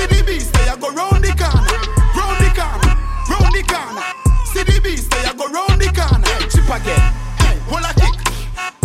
See 0.00 0.06
the 0.06 0.24
beast, 0.24 0.50
they 0.54 0.64
a 0.64 0.76
go 0.80 0.88
round 0.96 1.20
the 1.22 1.28
corner, 1.36 1.76
round 2.16 2.40
the 2.40 2.48
corner, 2.56 2.92
round 3.28 3.52
the 3.52 3.62
corner. 3.68 4.00
See 4.48 4.64
the 4.64 4.80
beast, 4.80 5.10
they 5.10 5.28
a 5.28 5.34
go 5.36 5.44
round 5.44 5.76
the 5.76 5.92
corner. 5.92 6.24
Hey, 6.24 6.48
chip 6.48 6.64
again. 6.72 7.04
Hey, 7.36 7.60
hold 7.68 7.84
a 7.84 7.92
kick. 8.00 8.16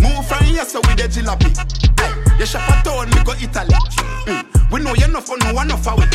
Move 0.04 0.28
from 0.28 0.44
here 0.44 0.66
so 0.66 0.82
with 0.84 1.00
the 1.00 1.08
jalopy. 1.08 1.56
Hey, 1.96 2.12
you 2.38 2.46
shop 2.46 2.68
a 2.68 2.84
town, 2.84 3.08
me 3.16 3.24
go 3.24 3.32
Italy. 3.32 3.72
Mm. 4.28 4.44
We 4.76 4.84
know 4.84 4.94
you 4.94 5.06
enough 5.06 5.24
for 5.24 5.38
no 5.40 5.54
one 5.54 5.72
for 5.80 5.96
it. 6.04 6.12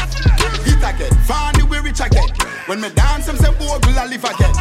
Hit 0.68 0.84
again, 0.84 1.16
funny 1.24 1.62
we 1.62 1.78
rich 1.78 2.00
again. 2.04 2.28
When 2.66 2.82
me 2.82 2.90
dance, 2.90 3.24
them 3.24 3.38
say 3.38 3.56
bogle 3.56 3.96
I 3.96 4.04
live 4.04 4.20
again. 4.20 4.52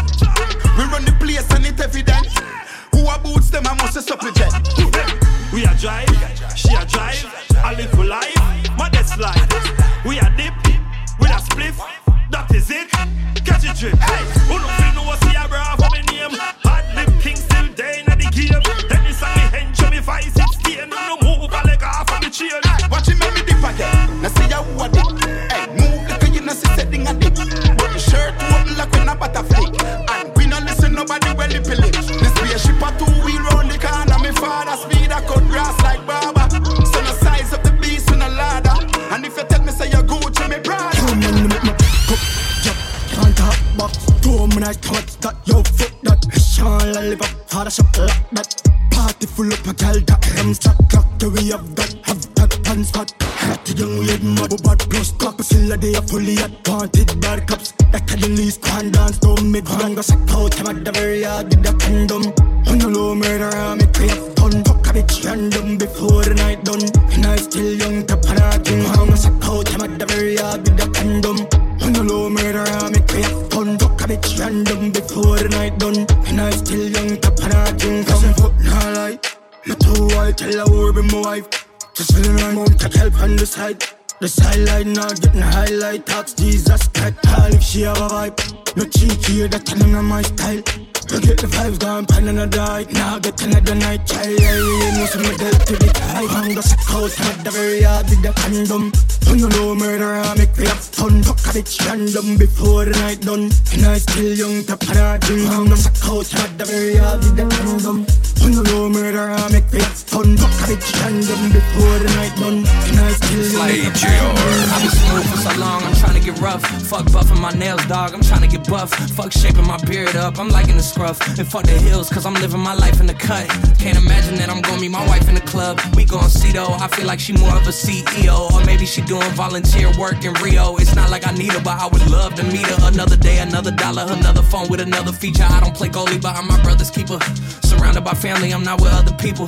Scruff. 120.89 121.19
And 121.37 121.47
fuck 121.47 121.63
the 121.63 121.77
hills, 121.87 122.09
cause 122.09 122.25
I'm 122.25 122.33
living 122.33 122.59
my 122.59 122.73
life 122.73 122.99
in 122.99 123.05
the 123.05 123.13
cut. 123.13 123.47
Can't 123.77 123.97
imagine 123.97 124.35
that 124.35 124.49
I'm 124.49 124.61
gonna 124.61 124.81
meet 124.81 124.91
my 124.91 125.05
wife 125.07 125.27
in 125.29 125.35
the 125.35 125.45
club. 125.53 125.79
We 125.95 126.03
gon' 126.03 126.29
see 126.29 126.51
though, 126.51 126.73
I 126.85 126.87
feel 126.87 127.05
like 127.05 127.19
she 127.19 127.33
more 127.33 127.55
of 127.55 127.67
a 127.67 127.71
CEO. 127.71 128.51
Or 128.53 128.63
maybe 128.65 128.85
she 128.85 129.01
doing 129.01 129.31
volunteer 129.31 129.91
work 129.97 130.23
in 130.25 130.33
Rio. 130.43 130.75
It's 130.77 130.95
not 130.95 131.09
like 131.09 131.25
I 131.27 131.31
need 131.31 131.53
her, 131.53 131.61
but 131.61 131.79
I 131.79 131.87
would 131.87 132.05
love 132.09 132.35
to 132.35 132.43
meet 132.43 132.65
her. 132.65 132.87
Another 132.87 133.15
day, 133.15 133.39
another 133.39 133.71
dollar, 133.71 134.05
another 134.09 134.41
phone 134.41 134.67
with 134.69 134.81
another 134.81 135.11
feature. 135.11 135.47
I 135.47 135.59
don't 135.59 135.75
play 135.75 135.89
goalie, 135.89 136.21
but 136.21 136.35
I'm 136.35 136.47
my 136.47 136.61
brother's 136.63 136.89
keeper. 136.89 137.19
Surrounded 137.63 138.03
by 138.03 138.13
family, 138.13 138.51
I'm 138.51 138.63
not 138.63 138.81
with 138.81 138.91
other 138.91 139.15
people. 139.17 139.47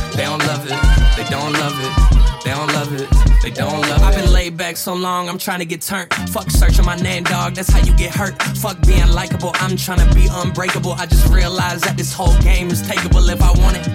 They 0.21 0.27
don't 0.27 0.45
love 0.45 0.65
it. 0.67 1.17
They 1.17 1.23
don't 1.31 1.53
love 1.53 1.73
it. 1.81 2.11
They 2.43 2.51
don't 2.51 2.73
love 2.73 2.93
it. 2.93 3.09
They 3.41 3.49
don't 3.49 3.81
love 3.81 4.01
it. 4.01 4.03
I've 4.03 4.15
been 4.15 4.31
laid 4.31 4.55
back 4.55 4.77
so 4.77 4.93
long, 4.93 5.27
I'm 5.27 5.39
trying 5.39 5.59
to 5.59 5.65
get 5.65 5.81
turned. 5.81 6.13
Fuck 6.29 6.51
searching 6.51 6.85
my 6.85 6.95
name, 6.95 7.23
dog. 7.23 7.55
That's 7.55 7.71
how 7.71 7.79
you 7.79 7.91
get 7.95 8.13
hurt. 8.13 8.39
Fuck 8.57 8.85
being 8.85 9.11
likable. 9.11 9.51
I'm 9.55 9.75
trying 9.75 10.07
to 10.07 10.13
be 10.13 10.27
unbreakable. 10.29 10.91
I 10.91 11.07
just 11.07 11.27
realized 11.33 11.85
that 11.85 11.97
this 11.97 12.13
whole 12.13 12.37
game 12.41 12.69
is 12.69 12.83
takeable 12.83 13.27
if 13.33 13.41
I 13.41 13.51
want 13.63 13.77
it. 13.77 13.87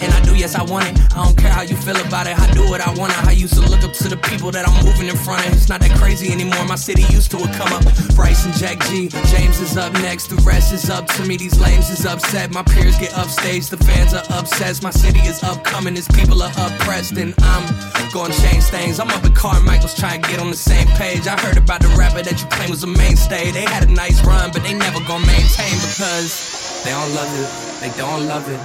And 0.00 0.12
I 0.12 0.20
do, 0.22 0.34
yes, 0.34 0.54
I 0.54 0.62
want 0.62 0.86
it. 0.88 0.98
I 1.14 1.24
don't 1.24 1.36
care 1.36 1.50
how 1.50 1.60
you 1.62 1.76
feel 1.76 2.00
about 2.00 2.26
it. 2.26 2.38
I 2.38 2.50
do 2.52 2.68
what 2.70 2.80
I 2.80 2.88
want. 2.94 3.12
It. 3.12 3.24
I 3.26 3.32
used 3.32 3.54
to 3.54 3.60
look 3.60 3.82
up 3.82 3.92
to 3.92 4.08
the 4.08 4.16
people 4.16 4.50
that 4.52 4.66
I'm 4.66 4.84
moving 4.84 5.08
in 5.08 5.16
front 5.16 5.46
of. 5.46 5.52
It's 5.52 5.68
not 5.68 5.80
that 5.80 5.96
crazy 5.98 6.32
anymore. 6.32 6.64
My 6.64 6.76
city 6.76 7.02
used 7.12 7.30
to 7.32 7.36
it 7.38 7.52
come 7.52 7.72
up. 7.72 7.84
Bryce 8.14 8.46
and 8.46 8.54
Jack 8.54 8.80
G. 8.88 9.08
James 9.28 9.60
is 9.60 9.76
up 9.76 9.92
next. 9.94 10.28
The 10.28 10.36
rest 10.36 10.72
is 10.72 10.88
up 10.88 11.06
to 11.16 11.24
me. 11.26 11.36
These 11.36 11.60
lames 11.60 11.90
is 11.90 12.06
upset. 12.06 12.52
My 12.52 12.62
peers 12.62 12.98
get 12.98 13.12
upstage. 13.16 13.68
The 13.68 13.76
fans 13.76 14.14
are 14.14 14.24
obsessed. 14.38 14.82
My 14.82 14.90
city 14.90 15.20
is 15.20 15.42
up 15.42 15.62
coming, 15.66 15.94
his 15.94 16.08
people 16.08 16.42
are 16.42 16.50
oppressed, 16.56 17.16
and 17.18 17.34
I'm 17.42 17.64
gonna 18.12 18.32
change 18.34 18.64
things. 18.64 18.98
I'm 18.98 19.10
up 19.10 19.24
at 19.24 19.34
Carmichael's 19.34 19.94
trying 19.94 20.22
to 20.22 20.28
get 20.30 20.40
on 20.40 20.50
the 20.50 20.56
same 20.56 20.86
page. 20.96 21.26
I 21.26 21.38
heard 21.38 21.56
about 21.58 21.80
the 21.80 21.88
rapper 21.98 22.22
that 22.22 22.40
you 22.40 22.46
claim 22.48 22.70
was 22.70 22.82
a 22.84 22.86
mainstay. 22.86 23.50
They 23.50 23.62
had 23.62 23.84
a 23.88 23.92
nice 23.92 24.24
run, 24.24 24.50
but 24.52 24.62
they 24.62 24.74
never 24.74 25.00
gonna 25.06 25.26
maintain 25.26 25.74
because 25.84 26.82
they 26.84 26.90
don't 26.90 27.12
love 27.14 27.32
it. 27.42 27.48
They 27.82 27.90
don't 27.98 28.26
love 28.26 28.48
it. 28.48 28.60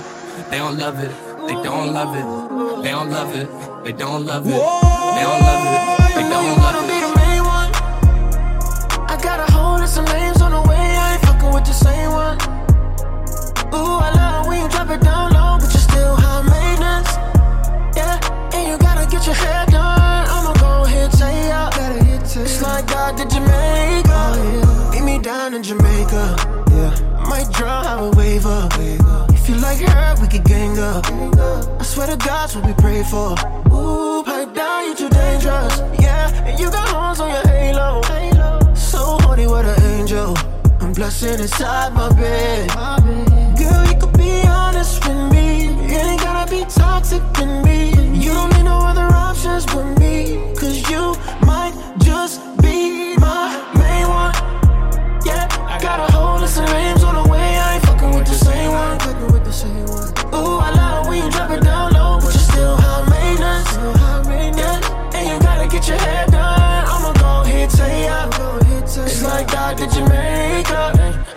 They 0.49 0.57
don't 0.57 0.77
love 0.77 0.99
it. 1.03 1.11
They 1.47 1.57
don't 1.67 1.91
love 1.93 2.15
it. 2.15 2.83
They 2.83 2.91
don't 2.91 3.09
love 3.09 3.35
it. 3.35 3.47
They 3.83 3.91
don't 3.93 4.25
love 4.25 4.47
it. 4.47 4.55
They 4.55 5.23
don't 5.23 5.41
love 5.43 5.65
it. 5.65 6.15
They 6.15 6.23
don't 6.29 6.57
love 6.57 6.75
it. 6.75 7.01
I 9.09 9.17
got 9.21 9.39
a 9.39 9.51
whole 9.51 9.77
list 9.79 9.97
of 9.97 10.05
names 10.05 10.41
on 10.41 10.51
the 10.51 10.61
way. 10.69 10.77
I 10.77 11.13
ain't 11.13 11.21
fucking 11.25 11.53
with 11.53 11.65
the 11.65 11.73
same 11.73 12.11
one. 12.11 12.37
Ooh, 13.73 13.99
I 13.99 14.11
love 14.15 14.47
when 14.47 14.61
you 14.61 14.69
drop 14.69 14.89
it 14.89 15.01
down 15.01 15.30
get 19.21 19.27
your 19.27 19.35
hair 19.35 19.65
done. 19.67 20.27
I'ma 20.29 20.53
go 20.53 20.83
ahead, 20.83 21.13
say 21.13 21.47
ya. 21.49 21.69
It's 22.33 22.61
like 22.61 22.87
God 22.87 23.17
did 23.17 23.29
Jamaica. 23.29 24.91
Meet 24.91 25.03
me 25.03 25.19
down 25.19 25.53
in 25.53 25.61
Jamaica. 25.63 26.35
Yeah, 26.71 27.25
might 27.29 27.51
drive 27.53 28.01
a 28.01 28.09
wave 28.17 28.45
up. 28.45 28.73
If 29.29 29.47
you 29.49 29.55
like 29.55 29.79
her, 29.79 30.15
we 30.21 30.27
could 30.27 30.43
gang 30.43 30.79
up. 30.79 31.05
I 31.07 31.83
swear 31.83 32.07
to 32.07 32.17
God's 32.17 32.55
what 32.55 32.65
we 32.65 32.73
pray 32.73 33.03
for. 33.03 33.35
Ooh, 33.71 34.23
pipe 34.23 34.55
down, 34.55 34.87
you 34.87 34.95
too 34.95 35.09
dangerous. 35.09 35.79
Yeah, 35.99 36.45
and 36.45 36.59
you 36.59 36.71
got 36.71 36.87
horns 36.89 37.19
on 37.19 37.29
your 37.29 37.47
halo. 37.47 38.01
So 38.73 39.17
horny, 39.21 39.45
what 39.45 39.65
an 39.65 39.81
angel. 39.99 40.35
I'm 41.01 41.07
blessing 41.07 41.39
inside 41.39 41.93
my 41.95 42.13
bed. 42.13 42.69
Girl, 43.57 43.85
you 43.87 43.97
could 43.99 44.15
be 44.15 44.43
honest 44.45 45.03
with 45.07 45.31
me. 45.31 45.63
You 45.63 45.97
ain't 45.97 46.21
gotta 46.21 46.51
be 46.51 46.63
toxic 46.65 47.23
with 47.39 47.65
me. 47.65 47.89
You 48.23 48.29
don't 48.33 48.53
need 48.53 48.65
no 48.65 48.77
other 48.77 49.07
options 49.11 49.65
but 49.65 49.97
me. 49.97 50.53
Cause 50.53 50.87
you 50.91 51.15
might 51.43 51.73
just 52.03 52.39
be 52.61 53.17
my 53.17 53.49
main 53.73 54.07
one. 54.07 54.35
Yeah, 55.25 55.47
I 55.67 55.79
got 55.81 56.07
a 56.07 56.13
whole 56.13 56.39
list 56.39 56.59
of 56.59 56.69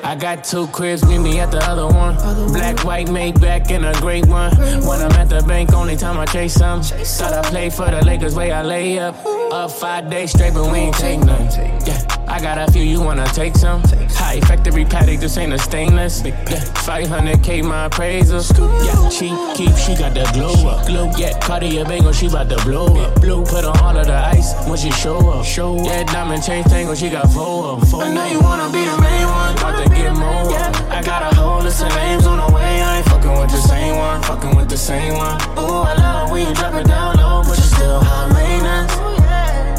I 0.05 0.14
got 0.14 0.45
two 0.45 0.67
cribs, 0.69 1.03
meet 1.07 1.19
me 1.19 1.40
at 1.40 1.51
the 1.51 1.59
other 1.64 1.87
one. 1.87 2.17
Black, 2.53 2.85
white, 2.85 3.11
made 3.11 3.40
back 3.40 3.71
in 3.71 3.85
a 3.85 3.95
great 4.01 4.27
one. 4.27 4.55
When 4.57 5.01
I'm 5.01 5.12
at 5.12 5.31
the 5.31 5.43
bank, 5.49 5.73
only 5.73 5.97
time 5.97 6.19
I 6.19 6.27
chase 6.27 6.55
some. 6.55 6.83
Thought 6.83 7.33
I 7.33 7.43
play 7.49 7.71
for 7.71 7.90
the 7.90 8.05
Lakers, 8.05 8.35
way 8.35 8.53
I 8.53 8.62
lay 8.62 8.99
up. 8.99 9.17
Up 9.51 9.71
five 9.71 10.11
days 10.11 10.33
straight, 10.33 10.53
but 10.53 10.71
we 10.71 10.79
ain't 10.79 10.97
take 10.97 11.21
none. 11.21 11.49
Yeah, 11.87 12.13
I 12.27 12.41
got 12.41 12.59
a 12.59 12.71
few, 12.73 12.83
you 12.83 13.01
wanna 13.01 13.27
take 13.27 13.57
some? 13.57 13.83
High 14.11 14.41
factory 14.41 14.85
paddock, 14.85 15.21
this 15.21 15.37
ain't 15.37 15.53
a 15.53 15.59
stainless. 15.59 16.23
Yeah, 16.25 16.61
500k 16.87 17.63
my 17.63 17.87
appraisal. 17.87 18.41
Yeah, 18.85 19.09
she 19.09 19.29
keep, 19.55 19.77
she 19.77 19.95
got 19.95 20.15
the 20.15 20.29
glow 20.33 20.69
up. 20.69 20.87
Glow, 20.87 21.11
yeah, 21.17 21.39
Cartier 21.41 21.85
Bangle, 21.85 22.13
she 22.13 22.29
bout 22.29 22.49
to 22.49 22.57
blow 22.65 22.87
up. 22.99 23.21
Blue, 23.21 23.45
put 23.45 23.65
on 23.65 23.79
all 23.79 23.97
of 23.97 24.07
the 24.07 24.15
ice 24.15 24.55
when 24.67 24.79
she 24.79 24.91
show 24.91 25.19
up. 25.31 25.45
Show 25.45 25.79
up. 25.79 25.87
Yeah, 25.87 26.05
diamond 26.05 26.43
chain 26.43 26.65
tangle, 26.65 26.95
she 26.95 27.11
got 27.11 27.31
four 27.33 27.67
of 27.67 27.91
them. 27.91 28.01
I 28.01 28.13
know 28.15 28.25
you 28.27 28.41
wanna 28.41 28.73
be 28.73 28.85
the 28.85 28.99
main 29.01 29.27
one. 29.27 29.57
About 29.57 29.83
to 29.83 29.89
get 29.91 30.13
more. 30.15 30.55
I 30.91 31.03
got 31.03 31.33
a 31.33 31.35
whole 31.37 31.63
list 31.63 31.83
of 31.83 31.89
names 31.95 32.27
on 32.27 32.39
the 32.39 32.55
way. 32.55 32.83
I 32.83 32.99
ain't 32.99 33.07
fucking 33.07 33.33
with 33.33 33.51
the 33.51 33.61
same 33.69 33.97
one. 33.97 34.23
Fucking 34.23 34.57
with 34.57 34.69
the 34.69 34.77
same 34.77 35.15
one. 35.15 35.37
Ooh, 35.59 35.83
I 35.83 35.95
love 35.95 36.31
when 36.31 36.49
you 36.49 36.55
drop 36.55 36.75
it 36.75 36.87
down 36.87 37.17
low, 37.17 37.43
but 37.43 37.57
you're 37.57 37.67
still 37.67 38.01
high 38.01 38.33
maintenance. 38.33 38.93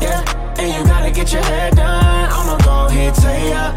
Yeah, 0.01 0.59
and 0.59 0.73
you 0.73 0.83
gotta 0.85 1.11
get 1.11 1.31
your 1.31 1.43
hair 1.43 1.71
done. 1.71 2.04
Ya. 3.23 3.73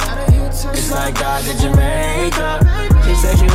It's 0.72 0.90
like 0.90 1.14
God 1.14 1.44
did 1.44 1.58
Jamaica. 1.58 2.77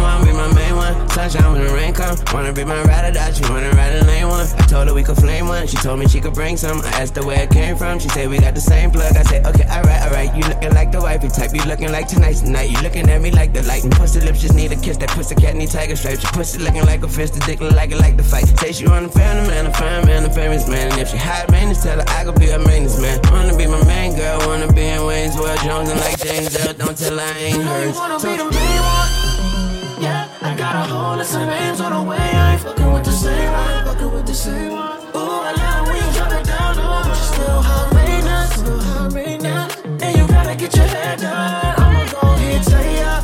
Wanna 0.04 0.26
be 0.26 0.34
my 0.34 0.52
main 0.54 0.76
one. 0.76 1.10
Sunshine 1.10 1.52
when 1.54 1.64
the 1.66 1.74
rain 1.74 1.94
come. 1.94 2.18
Wanna 2.34 2.52
be 2.52 2.66
my 2.66 2.82
ride 2.84 3.06
or 3.10 3.14
die. 3.14 3.32
She 3.32 3.44
wanna 3.44 3.72
ride 3.72 3.96
a 3.96 4.04
lane 4.04 4.28
one. 4.28 4.46
I 4.58 4.64
told 4.68 4.90
her 4.90 4.94
we 4.94 5.02
could 5.02 5.16
flame 5.16 5.48
one. 5.48 5.66
She 5.66 5.78
told 5.78 5.98
me 6.00 6.08
she 6.10 6.20
could 6.20 6.34
bring 6.34 6.58
some. 6.58 6.82
I 6.82 6.90
asked 7.02 7.16
her 7.16 7.26
where 7.26 7.42
it 7.42 7.50
came 7.50 7.78
from. 7.78 8.00
She 8.00 8.10
said 8.10 8.30
we 8.30 8.38
got 8.38 8.54
the 8.54 8.62
same 8.62 8.92
plug. 8.92 9.16
I 9.16 9.24
said 9.24 9.46
okay, 9.48 9.64
alright, 9.64 10.02
alright. 10.04 10.36
You 10.36 10.44
looking 10.44 10.74
like 10.74 10.92
the 10.92 11.00
wifey 11.00 11.30
type. 11.30 11.56
You 11.56 11.64
looking 11.64 11.92
like 11.92 12.10
tonight's 12.10 12.42
the 12.42 12.50
night. 12.50 12.70
You 12.70 12.82
looking 12.82 13.10
at 13.10 13.22
me 13.22 13.32
like 13.32 13.54
the 13.54 13.64
light. 13.64 13.84
And 13.86 13.94
pussy 13.94 14.20
lips 14.20 14.42
just 14.42 14.56
need 14.56 14.74
a 14.74 14.76
kiss. 14.76 14.98
That 14.98 15.10
pussy 15.10 15.36
cat 15.36 15.56
need 15.56 15.70
tiger 15.70 15.96
stripes. 15.96 16.22
Your 16.22 16.34
pussy 16.34 16.60
looking 16.60 16.86
like 16.86 17.04
a 17.04 17.08
fist. 17.08 17.36
The 17.36 17.40
dick 17.42 17.62
look 17.62 17.74
like 17.74 17.92
it 17.92 18.00
like 18.00 18.18
the 18.18 18.24
fight. 18.24 18.46
Say 18.60 18.74
she 18.74 18.86
want 18.86 19.06
a 19.06 19.10
family 19.10 19.48
man, 19.48 19.68
a 19.68 19.74
fine 19.74 20.06
man, 20.06 20.26
a 20.26 20.34
famous 20.34 20.68
man. 20.68 20.92
And 20.92 21.00
if 21.00 21.12
she 21.12 21.18
hot 21.18 21.50
maintenance, 21.50 21.82
tell 21.84 21.98
her 21.98 22.06
I 22.10 22.26
could 22.26 22.40
be 22.40 22.48
her 22.48 22.60
maintenance 22.60 23.00
man. 23.00 23.20
Wanna 23.32 23.56
be 23.56 23.68
my 23.68 23.82
main 23.86 24.16
girl. 24.18 24.40
Wanna 24.48 24.68
be 24.74 24.84
in 24.84 25.06
Wayne's 25.06 25.38
World 25.38 25.60
Jones 25.64 25.90
and 25.90 26.00
like 26.02 26.20
James 26.20 26.52
Dale. 26.54 26.74
Don't 26.74 26.98
tell 26.98 27.18
her 27.18 27.24
I 27.24 27.40
ain't 27.40 27.64
hers. 27.64 27.96
wanna 27.96 28.20
be 28.20 28.36
the 28.36 28.52
main 28.52 28.82
one. 28.82 28.93
Yeah, 30.04 30.28
I 30.42 30.54
got 30.58 30.76
a 30.76 30.94
whole 30.94 31.16
list 31.16 31.34
of 31.34 31.48
names 31.48 31.80
on 31.80 31.94
the 31.94 32.04
way. 32.10 32.18
I 32.18 32.54
ain't 32.54 32.62
fucking 32.62 32.92
with 32.92 33.06
the 33.06 33.12
same 33.14 33.52
one. 33.54 33.86
Fucking 33.86 34.12
with 34.12 34.26
the 34.28 34.34
same 34.34 34.72
one. 34.74 35.00
Ooh, 35.16 35.48
I 35.48 35.52
love 35.56 35.88
when 35.88 35.96
you 35.96 36.12
drop 36.12 36.32
it 36.36 36.44
down 36.44 36.76
low, 36.76 37.08
but 37.08 37.08
you're 37.08 37.32
still 37.32 37.62
high 37.64 37.88
maintenance. 37.96 38.52
Still 38.60 38.82
high 38.84 39.08
maintenance. 39.16 39.76
And 40.04 40.12
you 40.18 40.28
gotta 40.28 40.56
get 40.58 40.76
your 40.76 40.88
hair 40.88 41.16
done. 41.16 41.76
I'ma 41.80 42.04
go 42.12 42.20
ahead, 42.36 42.66
say 42.66 43.00
ya. 43.00 43.24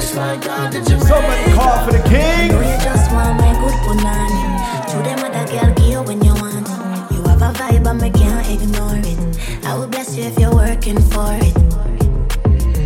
It's 0.00 0.14
like 0.16 0.40
God 0.40 0.72
did 0.72 0.88
you 0.88 0.98
Somebody 1.00 1.52
call 1.52 1.84
for 1.84 1.92
the 1.92 2.02
king. 2.08 2.48
No, 2.48 2.60
you 2.64 2.78
just 2.80 3.12
want 3.12 3.36
my 3.36 3.52
good 3.60 3.76
punani. 3.84 4.40
To 4.88 4.96
them 5.04 5.20
other 5.20 5.44
girl, 5.52 5.70
give 5.76 6.06
when 6.08 6.24
you 6.24 6.32
want. 6.40 6.64
You 7.12 7.20
have 7.28 7.42
a 7.44 7.52
vibe 7.52 7.84
and 7.84 8.00
me 8.00 8.08
can't 8.08 8.48
ignore 8.48 8.96
it. 9.04 9.20
I 9.66 9.76
will 9.76 9.86
bless 9.86 10.16
you 10.16 10.24
if 10.24 10.38
you're 10.38 10.54
working 10.54 11.00
for 11.12 11.28
it. 11.44 11.52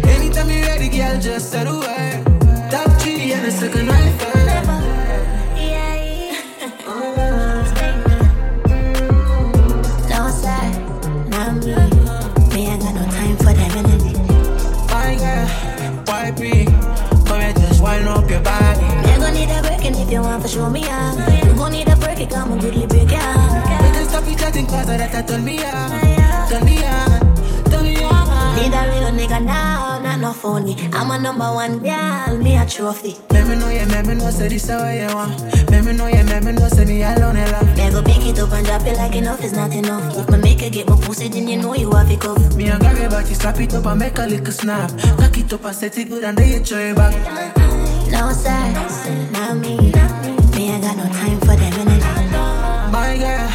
Anytime 0.02 0.50
you're 0.50 0.66
ready, 0.66 0.88
girl, 0.88 1.14
just 1.20 1.52
say 1.52 1.62
the 1.62 1.78
word. 1.78 1.93
Show 20.54 20.70
me 20.70 20.84
out, 20.88 21.18
you 21.44 21.52
gon' 21.54 21.72
need 21.72 21.88
a 21.88 21.96
break. 21.96 22.20
It 22.20 22.30
come 22.30 22.52
a 22.52 22.60
goodly 22.60 22.86
break 22.86 23.12
out. 23.12 23.82
We 23.82 23.90
can 23.90 24.08
stop 24.08 24.26
each 24.28 24.42
other 24.42 24.62
cause 24.62 24.86
that 24.86 25.26
turn 25.26 25.44
me 25.44 25.58
on. 25.64 25.90
Turn 26.48 26.64
me 26.64 26.78
on. 26.86 27.20
Turn 27.70 27.82
me 27.82 28.04
on. 28.04 28.54
Need 28.54 28.72
a 28.72 28.82
real 28.86 29.10
nigga 29.10 29.44
now, 29.44 29.98
not 30.00 30.20
no 30.20 30.32
phony. 30.32 30.76
I'm 30.92 31.10
a 31.10 31.18
number 31.18 31.50
one 31.52 31.80
girl, 31.80 32.38
me 32.38 32.56
a 32.56 32.64
trophy. 32.66 33.16
Let 33.30 33.48
me 33.48 33.56
know, 33.56 33.68
yeah, 33.68 33.86
let 33.86 34.06
me 34.06 34.14
know, 34.14 34.30
say 34.30 34.46
this 34.48 34.64
is 34.64 34.70
what 34.70 34.94
you 34.94 35.12
want. 35.14 35.42
Me 35.84 35.92
know, 35.92 36.06
yeah, 36.06 36.22
let 36.22 36.44
me 36.44 36.52
know, 36.52 36.68
say 36.68 36.84
me 36.84 37.02
alone 37.02 37.36
and 37.36 37.50
love. 37.50 37.76
Yeah, 37.76 37.90
go 37.90 38.02
pick 38.02 38.24
it 38.24 38.38
up 38.38 38.52
and 38.52 38.64
drop 38.64 38.86
it 38.86 38.96
like 38.96 39.16
enough 39.16 39.42
is 39.42 39.52
not 39.52 39.74
enough. 39.74 40.16
If 40.16 40.30
me 40.30 40.38
make 40.38 40.62
it 40.62 40.72
get 40.72 40.88
my 40.88 40.96
pussy, 40.96 41.28
then 41.28 41.48
you 41.48 41.58
know 41.58 41.74
you 41.74 41.90
have 41.90 42.10
it 42.10 42.20
covered. 42.20 42.54
Me 42.54 42.68
and 42.68 42.80
grab 42.80 42.96
your 42.96 43.10
back, 43.10 43.28
you 43.28 43.34
slap 43.34 43.60
it 43.60 43.74
up 43.74 43.86
and 43.86 43.98
make 43.98 44.16
a 44.18 44.22
little 44.22 44.52
snap. 44.52 44.90
Cock 45.18 45.36
it 45.36 45.52
up 45.52 45.64
and 45.64 45.74
set 45.74 45.98
it 45.98 46.08
good 46.08 46.24
and 46.24 46.38
then 46.38 46.48
you 46.48 46.60
throw 46.64 46.78
it 46.78 46.96
back. 46.96 47.12
No, 48.10 48.32
sir, 48.32 49.30
not 49.32 49.56
me. 49.58 49.76
Me 49.76 50.33
girl, 53.24 53.48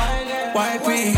why 0.55 0.77
pre? 0.83 1.13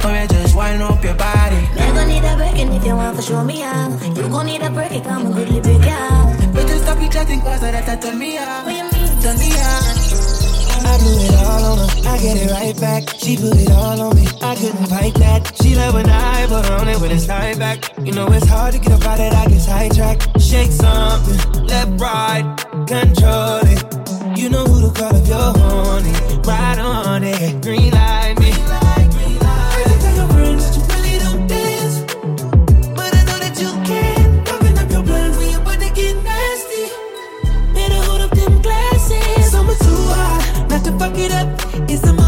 Come 0.00 0.14
here, 0.14 0.26
just 0.26 0.54
wind 0.54 0.82
up 0.82 1.02
your 1.02 1.14
body. 1.14 1.60
Me 1.76 1.86
gon' 1.96 2.08
need 2.08 2.24
a 2.24 2.36
break 2.36 2.58
and 2.62 2.74
if 2.74 2.84
you 2.84 2.94
want 2.94 3.16
to 3.16 3.22
show 3.22 3.42
me 3.42 3.62
out, 3.62 3.90
you 4.16 4.28
gon' 4.28 4.46
need 4.46 4.62
a 4.62 4.70
break. 4.70 4.92
It 4.92 5.04
come 5.04 5.26
a 5.26 5.30
goodly 5.32 5.60
break 5.60 5.86
out. 5.88 6.36
We 6.54 6.62
can 6.68 6.78
stop 6.84 7.00
each 7.00 7.16
other 7.16 7.36
cause 7.40 7.60
that 7.60 8.02
turn 8.02 8.18
me 8.18 8.38
on. 8.38 8.64
What 8.64 8.74
you 8.76 8.84
mean? 8.92 9.22
Turn 9.22 9.36
me 9.38 9.50
on. 9.70 9.94
I 10.88 10.94
do 11.02 11.10
it 11.26 11.34
all 11.44 11.64
on 11.70 11.78
her, 11.78 12.10
I 12.10 12.18
get 12.18 12.36
it 12.36 12.50
right 12.50 12.76
back. 12.80 13.02
She 13.16 13.36
put 13.36 13.56
it 13.56 13.70
all 13.72 14.00
on 14.00 14.14
me, 14.16 14.26
I 14.42 14.54
couldn't 14.54 14.86
fight 14.86 15.14
that. 15.14 15.40
She 15.60 15.74
love 15.74 15.94
when 15.94 16.08
I 16.08 16.46
put 16.46 16.70
on 16.70 16.88
it 16.88 17.00
when 17.00 17.10
it's 17.10 17.26
time 17.26 17.58
back. 17.58 17.78
You 18.04 18.12
know 18.12 18.26
it's 18.28 18.46
hard 18.46 18.74
to 18.74 18.78
get 18.78 18.92
up 18.92 19.04
out 19.04 19.18
of 19.18 19.18
that, 19.18 19.34
I 19.34 19.48
get 19.48 19.60
sidetracked. 19.60 20.40
Shake 20.40 20.70
something, 20.70 21.66
left, 21.66 22.00
right, 22.00 22.44
control 22.86 23.60
it. 23.64 23.95
You 24.36 24.50
know 24.50 24.64
who 24.64 24.82
to 24.82 24.92
call 25.00 25.14
if 25.16 25.26
you're 25.26 25.38
horny. 25.38 26.12
Ride 26.44 26.78
on 26.78 27.24
it, 27.24 27.62
green 27.62 27.90
light 27.90 28.38
me. 28.38 28.52
Tell 28.52 30.14
your 30.14 30.28
friends 30.28 30.62
that 30.62 30.76
you 30.76 30.82
really 30.92 31.18
don't 31.18 31.46
dance. 31.48 32.00
But 32.94 33.14
I 33.16 33.24
know 33.24 33.38
that 33.40 33.56
you 33.58 33.72
can. 33.88 34.44
Up 34.78 34.90
your 34.90 35.02
when 35.38 35.50
you 35.50 35.58
about 35.58 35.80
to 35.80 35.90
get 35.94 36.22
nasty. 36.22 36.84
Better 37.72 38.00
hold 38.04 38.20
up 38.20 38.30
them 38.32 38.60
glasses. 38.60 39.52
Too 39.52 40.02
hot, 40.12 40.68
not 40.68 40.84
to 40.84 40.92
fuck 40.98 41.16
it 41.16 41.32
up. 41.32 41.48
It's 41.88 42.02
the 42.02 42.25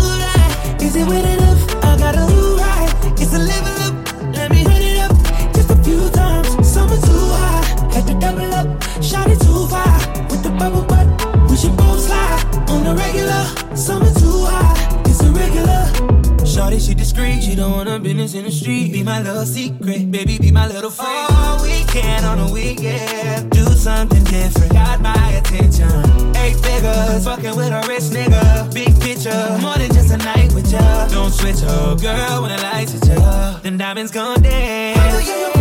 don't 17.59 17.73
wanna 17.73 17.99
business 17.99 18.35
in 18.35 18.45
the 18.45 18.53
street. 18.53 18.93
Be 18.93 19.03
my 19.03 19.21
little 19.21 19.45
secret, 19.45 20.11
baby, 20.13 20.39
be 20.39 20.53
my 20.53 20.69
little 20.69 20.91
friend. 20.91 21.27
All 21.31 21.61
weekend 21.61 22.25
on 22.25 22.39
a 22.39 22.53
weekend, 22.53 23.51
do 23.51 23.65
something 23.65 24.23
different. 24.25 24.73
Got 24.73 25.01
my 25.01 25.31
attention. 25.33 25.91
Eight 26.37 26.57
figures, 26.61 27.25
fucking 27.25 27.57
with 27.57 27.73
a 27.73 27.85
rich 27.89 28.07
nigga. 28.15 28.73
Big 28.73 28.95
picture, 29.01 29.59
more 29.61 29.77
than 29.77 29.93
just 29.93 30.15
a 30.15 30.19
night 30.19 30.53
with 30.55 30.71
ya. 30.71 31.09
Don't 31.09 31.33
switch 31.33 31.63
up, 31.65 32.01
girl, 32.01 32.43
when 32.43 32.57
the 32.57 32.63
lights 32.63 32.93
hit 32.93 33.09
ya. 33.09 33.59
Then 33.61 33.77
diamonds 33.77 34.13
gone 34.13 34.41
dance. 34.41 35.58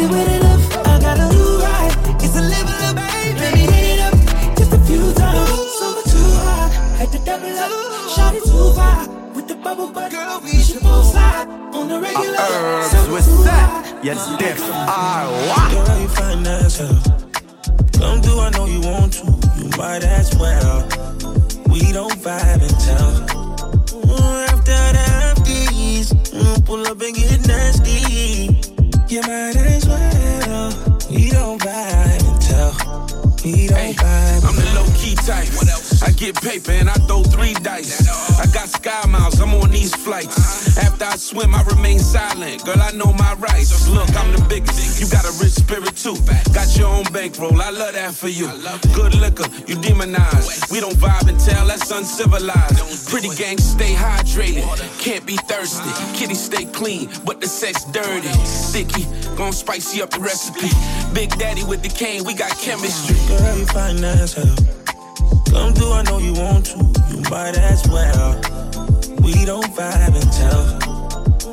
It 0.00 0.10
wet 0.10 0.28
enough? 0.28 0.86
I 0.86 1.00
gotta 1.00 1.26
do 1.34 1.58
right. 1.58 1.92
It's 2.24 2.36
a 2.36 2.42
level 2.42 2.74
up. 2.88 2.96
Let 2.96 3.54
me 3.54 3.60
hit 3.60 3.98
it 3.98 4.00
up 4.00 4.14
just 4.56 4.72
a 4.72 4.78
few 4.86 5.12
times. 5.14 5.50
Summer 5.78 6.02
too 6.12 6.30
hot, 6.46 6.70
had 6.98 7.10
to 7.12 7.18
double 7.18 7.58
up. 7.58 8.10
Shot 8.14 8.34
it 8.34 8.44
too 8.44 8.72
far 8.78 9.08
with 9.34 9.48
the 9.48 9.56
bubble 9.56 9.90
butt. 9.92 10.12
Girl, 10.12 10.40
we 10.44 10.52
should 10.62 10.82
both 10.82 11.10
slide 11.12 11.48
on 11.74 11.88
the 11.88 12.00
regular. 12.00 12.36
Herbz 12.36 13.12
with 13.12 13.44
that. 13.44 13.86
hot. 14.04 14.04
You 14.04 14.38
deaf 14.38 14.60
are 14.70 15.70
Girl, 15.72 15.86
how 15.86 15.98
you 15.98 16.08
find 16.08 16.46
yourself? 16.46 17.04
Come 17.98 18.22
through, 18.22 18.40
I 18.40 18.50
know 18.50 18.66
you 18.66 18.80
want 18.80 19.12
to. 19.14 19.26
You 19.58 19.68
might 19.76 20.04
as 20.04 20.34
well. 20.36 20.86
We 21.68 21.80
don't 21.92 22.12
vibe 22.22 22.62
and 22.62 22.78
tell. 22.86 23.12
Mm, 24.06 24.48
After 24.48 24.80
the 24.96 25.04
afties, 25.26 26.12
mm, 26.32 26.64
pull 26.64 26.86
up 26.86 27.00
and 27.02 27.14
get 27.16 27.46
nasty. 27.48 28.47
You 29.10 29.22
might 29.22 29.56
as 29.56 29.88
well. 29.88 30.68
We 31.08 31.30
don't 31.30 31.58
vibe 31.62 32.28
and 32.28 32.42
tell. 32.42 33.17
We 33.44 33.68
don't 33.68 33.94
vibe. 33.96 34.44
I'm 34.44 34.56
the 34.56 34.72
low 34.74 34.86
key 34.96 35.14
type. 35.14 35.48
What 35.54 35.68
else? 35.68 36.02
I 36.02 36.10
get 36.12 36.34
paper 36.40 36.72
and 36.72 36.90
I 36.90 36.94
throw 37.06 37.22
three 37.22 37.54
dice. 37.54 38.08
I 38.38 38.46
got 38.52 38.68
sky 38.68 39.06
miles, 39.06 39.40
I'm 39.40 39.54
on 39.54 39.70
these 39.70 39.94
flights. 39.94 40.76
After 40.78 41.04
I 41.04 41.16
swim, 41.16 41.54
I 41.54 41.62
remain 41.64 41.98
silent. 41.98 42.64
Girl, 42.64 42.80
I 42.80 42.90
know 42.92 43.12
my 43.12 43.34
rights. 43.34 43.68
So 43.68 43.92
Look, 43.92 44.10
I'm 44.16 44.32
the 44.32 44.44
biggest. 44.48 45.00
You 45.00 45.08
got 45.08 45.24
a 45.24 45.32
rich 45.42 45.52
spirit 45.52 45.96
too. 45.96 46.16
Got 46.52 46.76
your 46.76 46.88
own 46.88 47.04
bankroll, 47.12 47.60
I 47.60 47.70
love 47.70 47.94
that 47.94 48.14
for 48.14 48.28
you. 48.28 48.48
Good 48.94 49.14
liquor, 49.14 49.48
you 49.66 49.76
demonize. 49.76 50.70
We 50.70 50.80
don't 50.80 50.96
vibe 50.96 51.28
and 51.28 51.38
tell, 51.38 51.66
that's 51.66 51.90
uncivilized. 51.90 53.08
Pretty 53.08 53.30
gang, 53.36 53.58
stay 53.58 53.94
hydrated. 53.94 54.64
Can't 55.00 55.24
be 55.26 55.36
thirsty. 55.48 55.90
Kitty 56.16 56.34
stay 56.34 56.64
clean, 56.66 57.08
but 57.24 57.40
the 57.40 57.46
sex 57.46 57.84
dirty. 57.86 58.28
Sticky, 58.44 59.04
gon' 59.36 59.52
spicy 59.52 60.02
up 60.02 60.10
the 60.10 60.20
recipe. 60.20 60.70
Big 61.14 61.30
Daddy 61.38 61.64
with 61.64 61.82
the 61.82 61.88
cane, 61.88 62.24
we 62.24 62.34
got 62.34 62.50
chemistry. 62.58 63.16
Girl, 63.28 63.58
you 63.58 63.66
find 63.66 63.98
yourself? 64.00 64.58
Come 65.50 65.74
through, 65.74 65.92
I 65.92 66.02
know 66.04 66.18
you 66.18 66.32
want 66.34 66.66
to. 66.66 66.78
You 67.10 67.22
might 67.30 67.56
as 67.58 67.86
well. 67.88 68.34
We 69.22 69.44
don't 69.44 69.64
vibe 69.76 70.14
and 70.16 70.32
tell. 70.32 70.64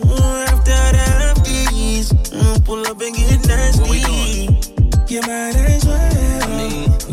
Mm, 0.04 0.48
After 0.48 0.72
afties, 0.72 2.14
mm, 2.32 2.66
pull 2.66 2.86
up 2.88 3.02
and 3.02 3.16
get 3.16 3.48
nasty. 3.48 4.50
You 5.14 5.22
might 5.22 5.56
as 5.56 5.86
well. 5.86 6.50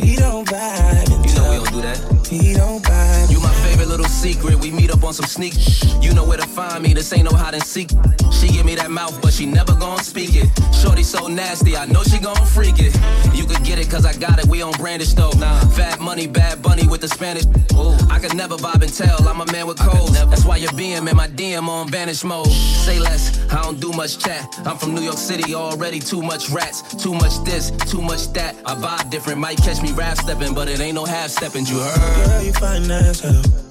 we 0.00 0.16
don't 0.16 0.46
vibe 0.48 1.12
and 1.14 1.26
You 1.26 1.34
know 1.36 1.50
we 1.50 1.56
don't 1.58 1.72
do 1.72 1.82
that. 1.82 2.28
We 2.30 2.54
don't 2.54 2.82
vibe. 2.84 3.30
You 3.32 3.40
my 3.40 3.54
favorite 3.72 3.88
little 3.88 4.06
secret. 4.06 4.56
We 4.60 4.70
meet 4.70 4.90
up 4.90 5.02
on 5.02 5.14
some 5.14 5.26
sneak. 5.26 5.54
You 6.02 6.12
know 6.12 6.24
where 6.24 6.38
to 6.38 6.46
find 6.46 6.82
me. 6.82 6.92
This 6.92 7.12
ain't 7.12 7.24
no 7.24 7.36
hide 7.36 7.54
and 7.54 7.62
seek. 7.62 7.90
She 8.32 8.48
give 8.48 8.66
me 8.66 8.74
that 8.74 8.90
mouth, 8.90 9.20
but 9.22 9.32
she 9.32 9.46
never 9.46 9.74
gon' 9.74 10.02
speak 10.02 10.30
it. 10.34 10.48
Shorty 10.74 11.02
so 11.02 11.26
nasty, 11.26 11.76
I 11.76 11.86
know 11.86 12.02
she 12.02 12.18
gon' 12.18 12.44
freak 12.46 12.76
it. 12.78 12.94
You 13.34 13.44
could 13.44 13.64
get 13.64 13.78
it, 13.78 13.88
cause 13.90 14.04
I 14.04 14.14
got 14.14 14.38
it. 14.38 14.46
We 14.46 14.62
on 14.62 14.72
brandish 14.72 15.14
though. 15.14 15.30
Nah, 15.38 15.60
fat 15.76 16.00
money, 16.00 16.26
bad 16.26 16.62
bunny 16.62 16.86
with 16.86 17.00
the 17.00 17.08
Spanish. 17.08 17.44
Ooh, 17.74 17.96
I 18.10 18.18
could 18.18 18.34
never 18.34 18.56
vibe 18.56 18.82
and 18.82 18.92
tell. 18.92 19.28
I'm 19.28 19.40
a 19.40 19.50
man 19.52 19.66
with 19.66 19.78
codes. 19.78 20.12
That's 20.12 20.44
why 20.44 20.56
you're 20.56 20.72
BM 20.72 21.08
in 21.08 21.16
my 21.16 21.28
DM 21.28 21.68
on 21.68 21.88
vanish 21.88 22.24
mode. 22.24 22.48
Say 22.86 22.98
less, 22.98 23.40
I 23.52 23.62
don't 23.62 23.80
do 23.80 23.92
much 23.92 24.18
chat. 24.18 24.44
I'm 24.66 24.76
from 24.76 24.94
New 24.94 25.02
York 25.02 25.18
City, 25.18 25.54
already 25.54 25.98
too 25.98 26.20
much 26.20 26.50
rats. 26.50 26.82
Too 27.02 27.14
much 27.14 27.42
this, 27.44 27.70
too 27.90 28.02
much 28.02 28.32
that. 28.34 28.54
I 28.66 28.74
vibe 28.74 29.10
different, 29.10 29.38
might 29.38 29.58
catch 29.58 29.80
me 29.82 29.92
rap 29.92 30.18
stepping, 30.18 30.54
but 30.54 30.68
it 30.68 30.80
ain't 30.80 30.94
no 30.94 31.04
half 31.04 31.30
stepping. 31.30 31.64
You 31.66 31.78
heard? 31.78 32.26
Girl, 32.26 32.42
you 32.42 32.52
find 32.52 32.86
yourself. 32.86 33.61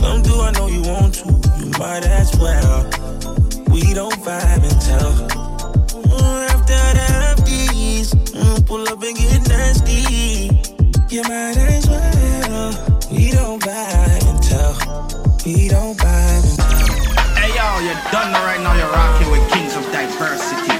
Come 0.00 0.22
through, 0.22 0.40
I 0.42 0.50
know 0.52 0.66
you 0.68 0.82
want 0.82 1.14
to. 1.14 1.28
You 1.58 1.70
might 1.78 2.04
as 2.04 2.36
well. 2.38 2.84
We 3.72 3.94
don't 3.94 4.14
vibe 4.22 4.62
and 4.62 4.80
tell. 4.80 5.12
Mm, 6.04 6.48
After 6.50 6.82
the 6.98 7.06
afties, 7.28 8.08
mm, 8.32 8.66
pull 8.66 8.86
up 8.88 9.02
and 9.02 9.16
get 9.16 9.48
nasty. 9.48 10.50
You 11.14 11.22
might 11.24 11.56
as 11.56 11.88
well. 11.88 12.70
We 13.10 13.30
don't 13.30 13.62
vibe 13.62 14.24
and 14.30 14.42
tell. 14.42 14.74
We 15.46 15.68
don't 15.68 15.96
vibe 15.98 16.44
and 16.44 16.58
tell. 16.58 17.34
Hey 17.40 17.50
yo, 17.56 17.66
you 17.86 17.94
done 18.12 18.32
know 18.32 18.44
right 18.44 18.60
now 18.60 18.74
you're 18.76 18.90
rocking 18.92 19.30
with 19.30 19.44
Kings 19.52 19.74
of 19.76 19.84
Diversity. 19.92 20.72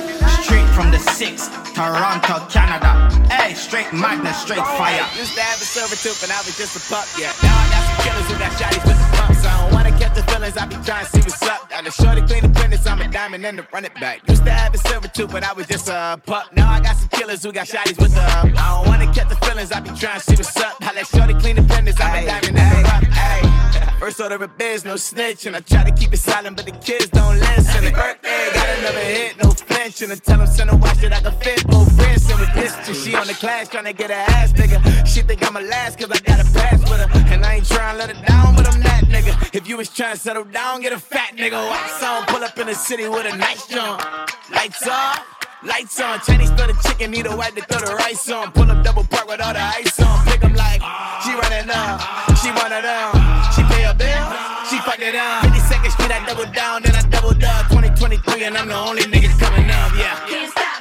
Straight 0.42 0.68
from 0.76 0.90
the 0.90 0.98
6th, 0.98 1.48
Toronto, 1.74 2.46
Canada. 2.50 3.08
Hey, 3.32 3.54
straight 3.54 3.92
madness, 3.92 4.42
straight 4.42 4.58
fire. 4.78 5.06
Used 5.16 5.34
to 5.34 5.40
have 5.42 5.60
a 5.60 5.64
silver 5.64 5.96
tooth 5.96 6.22
and 6.22 6.30
I 6.32 6.38
was 6.44 6.56
just 6.56 6.76
a 6.76 6.80
pup, 6.92 7.06
yeah. 7.18 7.32
Killers 8.04 8.26
who 8.30 8.36
got 8.38 8.52
shotties 8.60 8.84
with 8.86 8.98
the 9.00 9.08
pumps. 9.16 9.44
I 9.44 9.52
don't 9.60 9.72
wanna 9.72 9.92
catch 9.98 10.14
the 10.14 10.22
feelings, 10.30 10.56
I 10.56 10.66
be 10.66 10.76
trying 10.84 11.04
to 11.04 11.10
see 11.10 11.20
what's 11.20 11.42
up. 11.42 11.70
Got 11.70 11.86
a 11.86 11.90
shorty 11.90 12.22
clean 12.22 12.42
the 12.42 12.48
business, 12.48 12.86
I'm 12.86 13.00
a 13.00 13.08
diamond 13.08 13.44
and 13.46 13.58
the 13.58 13.66
run 13.72 13.84
it 13.84 13.94
back. 13.94 14.28
Used 14.28 14.44
to 14.44 14.52
have 14.52 14.74
a 14.74 14.78
silver 14.78 15.08
tooth, 15.08 15.32
but 15.32 15.42
I 15.42 15.52
was 15.52 15.66
just 15.66 15.88
a 15.88 16.20
pup. 16.26 16.54
Now 16.54 16.70
I 16.70 16.80
got 16.80 16.96
some 16.96 17.08
killers 17.08 17.42
who 17.42 17.52
got 17.52 17.66
shotties 17.66 17.98
with 18.00 18.14
the 18.14 18.20
I 18.20 18.42
don't 18.42 18.86
wanna 18.86 19.12
catch 19.12 19.28
the 19.28 19.36
feelings, 19.46 19.72
I 19.72 19.80
be 19.80 19.90
trying 19.98 20.20
to 20.20 20.24
see 20.28 20.36
what's 20.36 20.56
up. 20.56 20.76
I 20.80 20.92
let 20.94 21.06
shorty 21.06 21.34
clean 21.34 21.56
the 21.56 21.62
business, 21.62 22.00
I'm 22.00 22.22
a 22.22 22.26
diamond 22.26 22.58
and 22.58 22.78
the 22.78 22.88
rock. 22.88 23.04
Ay. 23.12 23.53
First 24.04 24.20
order 24.20 24.44
of 24.44 24.58
biz, 24.58 24.84
no 24.84 24.96
snitch, 24.96 25.46
and 25.46 25.56
I 25.56 25.60
try 25.60 25.82
to 25.82 25.90
keep 25.90 26.12
it 26.12 26.18
silent, 26.18 26.58
but 26.58 26.66
the 26.66 26.72
kids 26.72 27.08
don't 27.08 27.40
listen. 27.40 27.90
Birthday, 27.90 28.50
got 28.52 28.78
another 28.78 28.98
hit, 29.00 29.42
no 29.42 29.48
flinch, 29.48 30.02
and 30.02 30.12
I 30.12 30.16
tell 30.16 30.36
them 30.36 30.46
send 30.46 30.68
a 30.68 30.76
watch 30.76 30.98
that 30.98 31.14
I 31.14 31.20
can 31.20 31.32
fit 31.40 31.66
both 31.66 31.90
wrists. 31.98 32.30
And 32.30 32.38
with 32.38 32.52
this, 32.52 33.02
she 33.02 33.14
on 33.16 33.26
the 33.26 33.32
class 33.32 33.70
trying 33.70 33.84
to 33.84 33.94
get 33.94 34.10
her 34.10 34.24
ass 34.36 34.52
bigger. 34.52 34.78
She 35.06 35.22
think 35.22 35.42
I'm 35.42 35.56
a 35.56 35.62
last 35.62 35.98
cause 35.98 36.10
I 36.12 36.18
got 36.20 36.38
a 36.38 36.44
pass 36.52 36.80
with 36.80 37.00
her, 37.00 37.32
and 37.32 37.46
I 37.46 37.54
ain't 37.54 37.66
trying 37.66 37.94
to 37.94 37.98
let 37.98 38.14
her 38.14 38.26
down, 38.26 38.54
but 38.54 38.68
I'm 38.70 38.78
that 38.82 39.04
nigga. 39.04 39.56
If 39.56 39.66
you 39.66 39.78
was 39.78 39.88
trying 39.88 40.12
to 40.12 40.20
settle 40.20 40.44
down, 40.44 40.82
get 40.82 40.92
a 40.92 40.98
fat 40.98 41.34
nigga. 41.34 41.56
Wax 41.70 42.02
on, 42.02 42.26
pull 42.26 42.44
up 42.44 42.58
in 42.58 42.66
the 42.66 42.74
city 42.74 43.08
with 43.08 43.24
a 43.24 43.34
nice 43.38 43.66
jump. 43.68 44.02
Lights 44.50 44.86
off. 44.86 45.24
Lights 45.62 45.98
on, 45.98 46.20
Chinese 46.20 46.50
throw 46.50 46.66
the 46.66 46.78
chicken, 46.86 47.10
need 47.10 47.24
a 47.24 47.34
wipe 47.34 47.54
to 47.54 47.62
throw 47.62 47.80
the 47.80 47.94
rice 47.94 48.28
on. 48.30 48.52
Pull 48.52 48.70
up 48.70 48.84
double 48.84 49.04
park 49.04 49.26
with 49.28 49.40
all 49.40 49.54
the 49.54 49.62
ice 49.62 49.98
on. 49.98 50.26
Pick 50.26 50.44
'em 50.44 50.52
like, 50.52 50.82
she 51.24 51.32
running 51.32 51.70
up, 51.70 52.36
she 52.36 52.50
one 52.50 52.70
of 52.70 52.82
them. 52.82 53.43
52nd 56.04 56.10
Street, 56.10 56.12
I 56.12 56.26
double 56.26 56.52
down, 56.52 56.82
then 56.82 56.94
I 56.94 57.02
doubled 57.08 57.44
up. 57.44 57.68
2023, 57.68 58.44
and 58.44 58.56
I'm 58.56 58.68
the 58.68 58.76
only 58.76 59.02
nigga 59.02 59.38
coming 59.38 59.70
up, 59.70 59.92
yeah. 59.96 60.73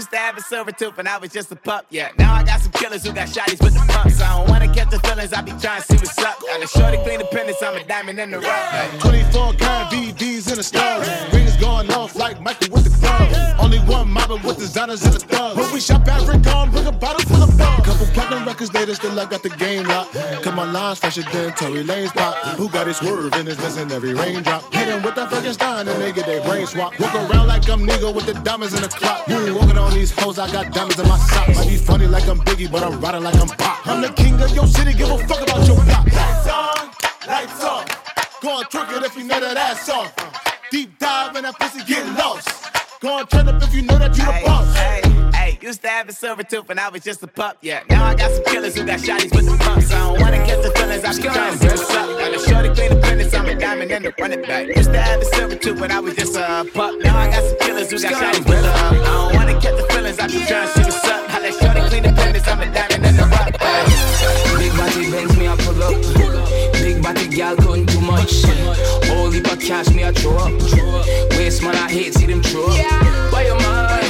Used 0.00 0.10
to 0.10 0.16
have 0.16 0.38
a 0.38 0.40
silver 0.40 0.72
tooth 0.72 0.96
and 0.96 1.06
I 1.06 1.18
was 1.18 1.30
just 1.30 1.52
a 1.52 1.56
pup, 1.56 1.84
yeah. 1.90 2.08
Now 2.18 2.32
I 2.32 2.42
got 2.42 2.58
some 2.60 2.72
killers 2.72 3.04
who 3.04 3.12
got 3.12 3.28
shotties 3.28 3.62
with 3.62 3.74
the 3.74 3.84
pumps. 3.92 4.18
I 4.18 4.38
don't 4.38 4.48
wanna 4.48 4.72
catch 4.72 4.88
the 4.88 4.98
feelings, 5.00 5.30
I 5.34 5.42
be 5.42 5.52
trying 5.60 5.82
to 5.82 5.86
see 5.88 5.96
what's 5.96 6.16
up. 6.16 6.40
Got 6.40 6.62
a 6.62 6.66
shorty 6.66 6.96
clean 7.04 7.18
the 7.18 7.28
I'm 7.62 7.76
a 7.76 7.84
diamond 7.84 8.18
in 8.18 8.30
the 8.30 8.38
rough. 8.38 8.70
Hey. 8.70 8.98
24 8.98 9.52
karat 9.60 9.92
VVs 9.92 10.50
in 10.50 10.56
the 10.56 10.62
stars. 10.62 11.06
Rings 11.34 11.54
going 11.58 11.90
off 11.92 12.16
like 12.16 12.40
Michael 12.40 12.72
with 12.72 12.84
the 12.84 12.96
gloves. 12.98 13.36
Only 13.60 13.78
one 13.80 14.08
mobbing 14.08 14.42
with 14.42 14.56
designers 14.56 15.04
in 15.04 15.12
the 15.12 15.18
thugs. 15.18 15.58
When 15.58 15.70
we 15.74 15.80
shop 15.80 16.08
at 16.08 16.46
on, 16.46 16.70
bring 16.70 16.86
a 16.86 16.92
bottle 16.92 17.20
full 17.28 17.42
of 17.42 17.58
bug. 17.58 17.84
Couple 17.84 18.06
platinum 18.06 18.46
records 18.46 18.72
later, 18.72 18.94
still 18.94 19.20
I 19.20 19.26
got 19.26 19.42
the 19.42 19.50
game 19.50 19.84
locked. 19.84 20.14
Cause 20.14 20.54
my 20.54 20.64
lines 20.64 20.98
fresher 20.98 21.22
than 21.32 21.52
Tory 21.52 21.82
Lane's 21.82 22.12
pop. 22.12 22.36
Who 22.56 22.70
got 22.70 22.88
it 22.88 22.94
swerving 22.94 23.46
is 23.46 23.58
missing 23.58 23.92
every 23.92 24.14
raindrop. 24.14 24.72
Hit 24.72 24.88
'em 24.88 25.02
with 25.02 25.14
that 25.16 25.28
Frankenstein 25.28 25.86
and 25.88 26.00
they 26.00 26.12
get 26.12 26.24
their 26.24 26.40
brain 26.42 26.66
swap. 26.66 26.98
Walk 26.98 27.14
around 27.14 27.48
like 27.48 27.68
I'm 27.68 27.86
nigga 27.86 28.14
with 28.14 28.26
the 28.26 28.34
diamonds 28.34 28.74
in 28.74 28.82
the 28.82 28.88
clock. 28.88 29.28
Moon 29.28 29.54
walking 29.54 29.76
on 29.76 29.89
these 29.90 30.10
hoes, 30.10 30.38
I 30.38 30.50
got 30.50 30.72
diamonds 30.72 30.98
in 30.98 31.08
my 31.08 31.18
socks. 31.18 31.56
Might 31.56 31.68
be 31.68 31.76
funny 31.76 32.06
like 32.06 32.28
I'm 32.28 32.38
Biggie, 32.40 32.70
but 32.70 32.82
I'm 32.82 33.00
riding 33.00 33.22
like 33.22 33.36
I'm 33.36 33.48
Pop. 33.48 33.86
I'm 33.86 34.00
the 34.02 34.08
king 34.10 34.40
of 34.40 34.54
your 34.54 34.66
city, 34.66 34.92
give 34.92 35.10
a 35.10 35.18
fuck 35.26 35.42
about 35.42 35.66
your 35.66 35.76
block. 35.84 36.06
Lights 36.06 36.48
on, 36.48 36.90
lights 37.26 37.64
off. 37.64 38.40
Go 38.40 38.58
on, 38.58 38.64
twerk 38.64 38.96
it 38.96 39.04
if 39.04 39.16
you 39.16 39.24
know 39.24 39.40
that 39.40 39.56
ass 39.56 39.88
off. 39.88 40.14
Deep 40.70 40.98
dive 40.98 41.36
and 41.36 41.44
that 41.44 41.58
pussy 41.58 41.84
get 41.84 42.06
lost. 42.16 42.48
Go 43.00 43.18
on, 43.18 43.26
turn 43.26 43.48
up 43.48 43.62
if 43.62 43.74
you 43.74 43.82
know 43.82 43.98
that 43.98 44.16
you 44.16 44.24
the 44.24 44.42
boss. 44.44 44.76
hey, 44.76 45.00
hey, 45.04 45.19
used 45.62 45.82
to 45.82 45.88
have 45.88 46.08
a 46.08 46.12
silver 46.12 46.42
tooth 46.42 46.70
and 46.70 46.80
I 46.80 46.88
was 46.88 47.02
just 47.02 47.22
a 47.22 47.26
pup, 47.26 47.58
yeah. 47.60 47.82
Now 47.88 48.04
I 48.04 48.14
got 48.14 48.30
some 48.30 48.44
killers 48.44 48.76
who 48.76 48.84
got 48.84 49.00
shotties 49.00 49.34
with 49.34 49.46
the 49.46 49.56
pumps. 49.62 49.92
I 49.92 49.98
don't 49.98 50.20
wanna 50.20 50.38
catch 50.38 50.62
the 50.62 50.70
feelings, 50.70 51.04
I 51.04 51.14
be 51.16 51.22
trying 51.22 51.52
to 51.52 51.58
see 51.58 51.68
what's 51.68 51.90
up. 51.90 52.18
Got 52.18 52.34
a 52.34 52.38
shorty 52.48 52.68
clean 52.74 52.90
the 52.90 52.96
business, 52.96 53.34
I'm 53.34 53.46
a 53.46 53.54
diamond 53.54 53.90
and 53.92 54.04
the 54.04 54.14
run 54.18 54.32
it 54.32 54.46
back. 54.46 54.66
Used 54.68 54.92
to 54.92 55.00
have 55.00 55.20
a 55.20 55.24
silver 55.24 55.56
tooth, 55.56 55.78
but 55.78 55.90
I 55.90 56.00
was 56.00 56.14
just 56.16 56.36
a 56.36 56.66
pup. 56.74 56.94
Now 57.00 57.16
I 57.18 57.30
got 57.30 57.44
some 57.44 57.58
killers 57.60 57.90
who 57.90 58.00
got 58.00 58.12
shotties 58.12 58.48
with 58.48 58.62
the 58.62 58.72
pumps. 58.72 59.00
I 59.00 59.12
don't 59.12 59.34
wanna 59.36 59.60
catch 59.60 59.76
the 59.76 59.86
feelings, 59.92 60.18
I 60.18 60.26
be 60.26 60.44
trying 60.46 60.66
to 60.66 60.72
see 60.74 60.82
what's 60.82 61.04
up. 61.04 61.34
I 61.34 61.40
let 61.40 61.54
shorty 61.54 61.80
clean 61.88 62.02
the 62.02 62.12
business, 62.12 62.48
I'm 62.48 62.60
a 62.60 62.66
diamond 62.72 63.06
and 63.06 63.18
the 63.18 63.26
rock. 63.30 63.52
Big 64.58 64.72
body 64.76 65.10
bangs 65.10 65.36
me, 65.38 65.48
I 65.48 65.56
pull 65.56 65.82
up. 65.82 65.94
Big 66.80 67.02
body 67.02 67.20
body 67.20 67.36
gal 67.36 67.56
cutting 67.56 67.86
too 67.86 68.00
much. 68.00 68.44
All 69.10 69.30
heap 69.30 69.50
of 69.50 69.60
cash 69.60 69.88
me 69.90 70.04
I 70.04 70.12
throw 70.12 70.36
up. 70.36 70.52
Waste 71.36 71.62
man 71.62 71.74
I 71.74 71.90
hate 71.90 72.14
see 72.14 72.26
them 72.26 72.42
throw 72.42 72.66
up. 72.66 72.76
Yeah. 72.76 73.32
Why 73.32 73.46
you 73.46 73.54
mad? 73.54 74.09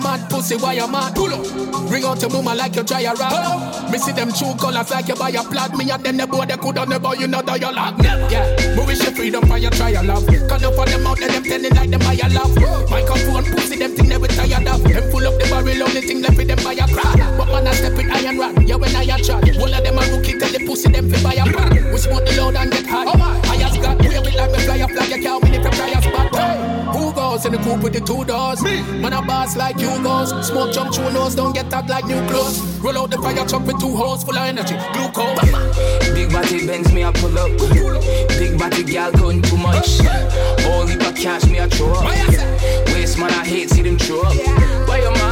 Mad, 0.00 0.28
pussy? 0.30 0.56
Why 0.56 0.74
you 0.74 0.88
mad? 0.88 1.14
Pull 1.14 1.32
up. 1.32 1.44
Bring 1.88 2.04
out 2.04 2.20
your 2.20 2.30
mama 2.30 2.54
like 2.54 2.76
you 2.76 2.84
try 2.84 3.02
a 3.02 3.14
rap. 3.14 3.90
Me 3.90 3.98
see 3.98 4.12
them 4.12 4.32
true 4.32 4.54
colors 4.58 4.90
like 4.90 5.08
you 5.08 5.14
buy 5.14 5.30
a 5.30 5.42
plot. 5.42 5.76
Me 5.76 5.90
and 5.90 6.02
them 6.02 6.16
the 6.16 6.26
boy 6.26 6.46
they 6.46 6.56
coulda 6.56 6.86
never 6.86 7.14
you 7.16 7.26
know 7.26 7.42
dialogue. 7.42 8.02
Yeah. 8.02 8.76
Me 8.76 8.86
wish 8.86 9.02
you 9.02 9.10
freedom 9.10 9.46
for 9.46 9.58
your 9.58 9.70
try 9.70 9.90
a 9.90 10.02
love. 10.02 10.26
Cause 10.48 10.64
up 10.64 10.74
for 10.74 10.86
them 10.86 11.06
out 11.06 11.18
there 11.18 11.28
them 11.28 11.44
telling 11.44 11.74
like 11.74 11.90
them 11.90 12.00
buy 12.00 12.18
a 12.18 12.28
love. 12.30 12.54
Microphone 12.90 13.44
pussy 13.44 13.76
them 13.76 13.94
thing 13.94 14.08
never 14.08 14.28
tired 14.28 14.66
of. 14.66 14.82
Them 14.82 15.10
full 15.10 15.26
up 15.26 15.38
the 15.38 15.46
barrel 15.50 15.82
only 15.82 16.00
thing 16.00 16.22
left 16.22 16.36
with 16.36 16.48
them 16.48 16.58
buy 16.62 16.74
a 16.74 16.86
crack. 16.88 17.18
But 17.36 17.48
man 17.48 17.66
I 17.66 17.72
step 17.74 17.96
with 17.96 18.10
iron 18.10 18.38
rod. 18.38 18.62
Yeah 18.62 18.76
when 18.76 18.94
I 18.94 19.02
a 19.02 19.18
chat. 19.18 19.42
All 19.58 19.74
of 19.74 19.84
them 19.84 19.98
a 19.98 20.02
rookie 20.14 20.38
tell 20.38 20.50
the 20.50 20.64
pussy 20.66 20.90
them 20.90 21.10
fi 21.10 21.22
buy 21.22 21.34
a 21.34 21.44
pan. 21.44 21.92
We 21.92 21.98
smoke 21.98 22.24
the 22.26 22.36
load 22.40 22.56
and 22.56 22.70
get 22.70 22.86
high. 22.86 23.04
Oh, 23.06 23.16
my, 23.16 23.38
I 23.50 23.56
has 23.56 23.76
got 23.78 23.98
with 23.98 24.34
like 24.34 24.50
me 24.52 24.58
fly 24.64 24.76
a 24.76 24.88
flag. 24.88 25.10
You 25.10 25.22
can't 25.22 25.49
Who 27.40 27.48
goes 27.48 27.54
in 27.54 27.64
the 27.64 27.70
coupe 27.70 27.82
with 27.82 27.92
the 27.94 28.00
two 28.00 28.24
doors? 28.24 28.62
Me. 28.62 28.82
Man 29.00 29.12
a 29.14 29.22
boss 29.22 29.56
like 29.56 29.80
you 29.80 29.88
goes. 30.02 30.30
Smoke 30.46 30.72
jump 30.72 30.94
through 30.94 31.12
nose, 31.12 31.34
don't 31.34 31.54
get 31.54 31.70
tagged 31.70 31.88
like 31.88 32.04
new 32.04 32.20
clothes. 32.28 32.60
Roll 32.80 32.98
out 32.98 33.10
the 33.10 33.16
fire 33.16 33.46
truck 33.46 33.66
with 33.66 33.80
two 33.80 33.96
holes 33.96 34.24
full 34.24 34.36
of 34.36 34.46
energy. 34.46 34.76
Glucose. 34.92 35.40
Big 36.12 36.30
body 36.30 36.66
Benz 36.66 36.92
me 36.92 37.02
I 37.04 37.12
pull 37.12 37.38
up. 37.38 37.50
Big 38.38 38.58
body 38.58 38.84
gal 38.84 39.12
cutting 39.12 39.42
too 39.42 39.56
much. 39.56 40.00
All 40.66 40.86
heap 40.86 41.00
of 41.00 41.14
cash 41.16 41.46
me 41.46 41.60
I 41.60 41.68
throw 41.68 41.92
up. 41.92 42.04
Waste 42.92 43.18
man 43.18 43.30
I 43.30 43.44
hate 43.44 43.70
see 43.70 43.82
them 43.82 43.96
throw 43.96 44.22
up. 44.22 44.36
Why 44.86 44.98
you 44.98 45.10
mad? 45.12 45.29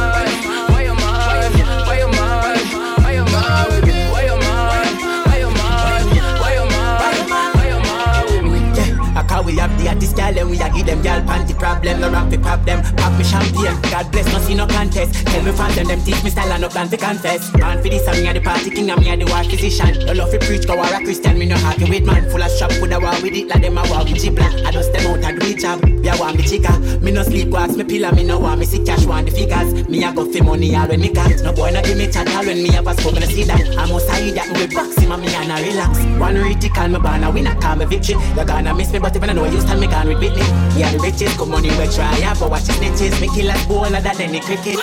We 9.49 9.57
have 9.57 9.73
the 9.81 9.89
artist 9.89 10.15
gal 10.15 10.37
and 10.37 10.49
we 10.49 10.61
a 10.61 10.69
give 10.69 10.85
them 10.85 11.01
gal 11.01 11.21
panty 11.25 11.57
problem. 11.57 11.99
No 11.99 12.11
rap 12.11 12.29
we 12.29 12.37
pop 12.37 12.63
them, 12.65 12.83
pop 12.95 13.17
me 13.17 13.23
champagne. 13.23 13.73
God 13.89 14.11
bless, 14.11 14.27
no 14.31 14.39
see 14.39 14.53
no 14.53 14.67
contest. 14.67 15.25
Tell 15.25 15.43
me 15.43 15.51
fans 15.51 15.77
and 15.77 15.89
them 15.89 15.99
teach 16.05 16.23
me 16.23 16.29
style 16.29 16.51
and 16.53 16.61
no 16.61 16.69
plan 16.69 16.87
to 16.89 16.97
confess. 16.97 17.51
Man 17.57 17.81
for 17.81 17.89
this, 17.89 18.07
I'm 18.07 18.25
a 18.25 18.33
the 18.33 18.41
party 18.41 18.69
king 18.69 18.85
me 18.85 19.09
a 19.09 19.17
the 19.17 19.25
wash 19.25 19.49
physician. 19.49 20.05
No 20.05 20.13
love 20.13 20.29
for 20.29 20.39
preach, 20.39 20.67
go 20.67 20.75
war 20.75 20.85
a 20.85 20.99
Christian, 21.01 21.39
me 21.39 21.45
no 21.47 21.57
happy 21.57 21.89
with 21.89 22.05
man. 22.05 22.29
Full 22.29 22.43
of 22.43 22.51
strap, 22.51 22.69
could 22.77 22.93
a 22.93 22.99
war 22.99 23.17
with 23.21 23.33
it 23.33 23.47
like 23.47 23.61
them 23.61 23.77
a 23.77 23.81
war 23.89 24.05
with 24.05 24.21
chipla. 24.21 24.45
I 24.65 24.71
just 24.71 24.93
them 24.93 25.07
out 25.09 25.25
and 25.25 25.39
do 25.39 25.47
it 25.47 25.59
job. 25.59 25.81
Me 25.83 26.07
a 26.07 26.15
want 26.17 26.37
me 26.37 26.43
chica, 26.43 26.77
me 27.01 27.11
no 27.11 27.23
sleep, 27.23 27.53
ask 27.53 27.75
me 27.75 27.83
pillar, 27.83 28.11
me 28.13 28.23
no 28.23 28.37
want 28.37 28.59
me 28.59 28.65
see 28.65 28.83
cash, 28.85 29.05
want 29.05 29.25
the 29.25 29.31
figures. 29.33 29.89
Me 29.89 30.03
a 30.03 30.13
go 30.13 30.31
for 30.31 30.43
money 30.43 30.75
all 30.75 30.87
when 30.87 31.01
me 31.01 31.09
got. 31.09 31.31
No 31.41 31.51
boy 31.53 31.71
no 31.71 31.81
give 31.81 31.97
me 31.97 32.07
chat 32.11 32.29
all 32.29 32.45
when 32.45 32.61
me 32.61 32.69
have 32.69 32.85
a 32.85 32.93
smoke, 33.01 33.15
me 33.15 33.21
no 33.21 33.25
see 33.25 33.43
that. 33.45 33.65
I 33.77 33.89
must 33.89 34.07
hide 34.09 34.35
that 34.35 34.53
me 34.53 34.61
with 34.61 34.73
boxing, 34.75 35.09
me 35.09 35.33
a 35.33 35.41
na 35.47 35.55
relax. 35.57 35.97
One 36.21 36.37
call 36.69 36.87
me 36.87 36.99
banner, 36.99 37.31
we 37.31 37.41
not 37.41 37.59
call 37.59 37.75
me 37.75 37.85
victory. 37.85 38.15
You're 38.35 38.45
gonna 38.45 38.73
miss 38.75 38.93
me, 38.93 38.99
but 38.99 39.15
if 39.15 39.23
I 39.23 39.38
know 39.39 39.51
you 39.51 39.61
stand, 39.61 39.79
me 39.79 39.87
gone 39.87 40.07
with 40.07 40.19
Whitney. 40.19 40.43
Yeah, 40.77 40.91
the 40.91 40.99
riches, 40.99 41.35
good 41.37 41.47
money 41.47 41.69
we 41.69 41.87
try, 41.87 42.17
yeah, 42.17 42.35
but 42.39 42.49
watch 42.49 42.63
the 42.63 42.73
snitches. 42.73 43.19
Me 43.21 43.27
kill 43.33 43.51
us 43.51 43.65
ball 43.65 43.85
other 43.85 44.01
than 44.01 44.31
the 44.31 44.39
cricket. 44.39 44.79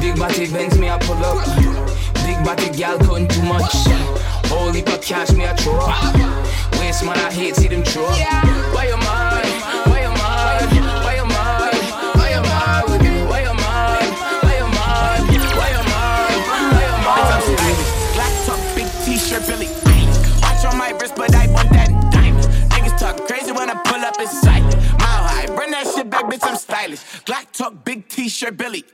Big 0.00 0.18
body 0.18 0.50
Benz 0.50 0.78
me 0.78 0.88
I 0.88 0.98
pull 0.98 1.16
up. 1.16 1.44
Big 2.24 2.38
body 2.44 2.70
gal 2.76 2.98
cutting 2.98 3.28
too 3.28 3.42
much. 3.42 3.74
All 4.52 4.72
heap 4.72 4.88
of 4.88 5.02
cash 5.02 5.32
me 5.32 5.46
I 5.46 5.54
throw 5.54 5.78
up. 5.80 6.78
Waste 6.78 7.04
man 7.04 7.18
I 7.18 7.32
hate 7.32 7.56
see 7.56 7.68
them 7.68 7.82
throw 7.84 8.06
up. 8.06 8.74
Why 8.74 8.86
you 8.88 8.96
mad? 8.96 9.27
I'm. 26.98 27.20
Glock 27.24 27.52
talk, 27.52 27.84
big 27.84 28.08
t-shirt, 28.08 28.56
Billie. 28.56 28.84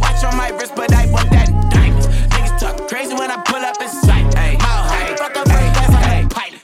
Watch 0.00 0.24
on 0.24 0.36
my 0.36 0.50
wrist, 0.50 0.74
but 0.76 0.92
I 0.92 1.06
want 1.10 1.30
that 1.30 1.48
diamond. 1.70 2.04
Niggas 2.32 2.60
talk 2.60 2.88
crazy 2.88 3.14
when 3.14 3.30
I 3.30 3.36
pull 3.42 3.56
up 3.56 3.80
in 3.80 3.88
sight. 3.88 4.30
That's 4.32 5.20
like 5.20 5.36
a 5.36 5.44
pilot. 6.28 6.60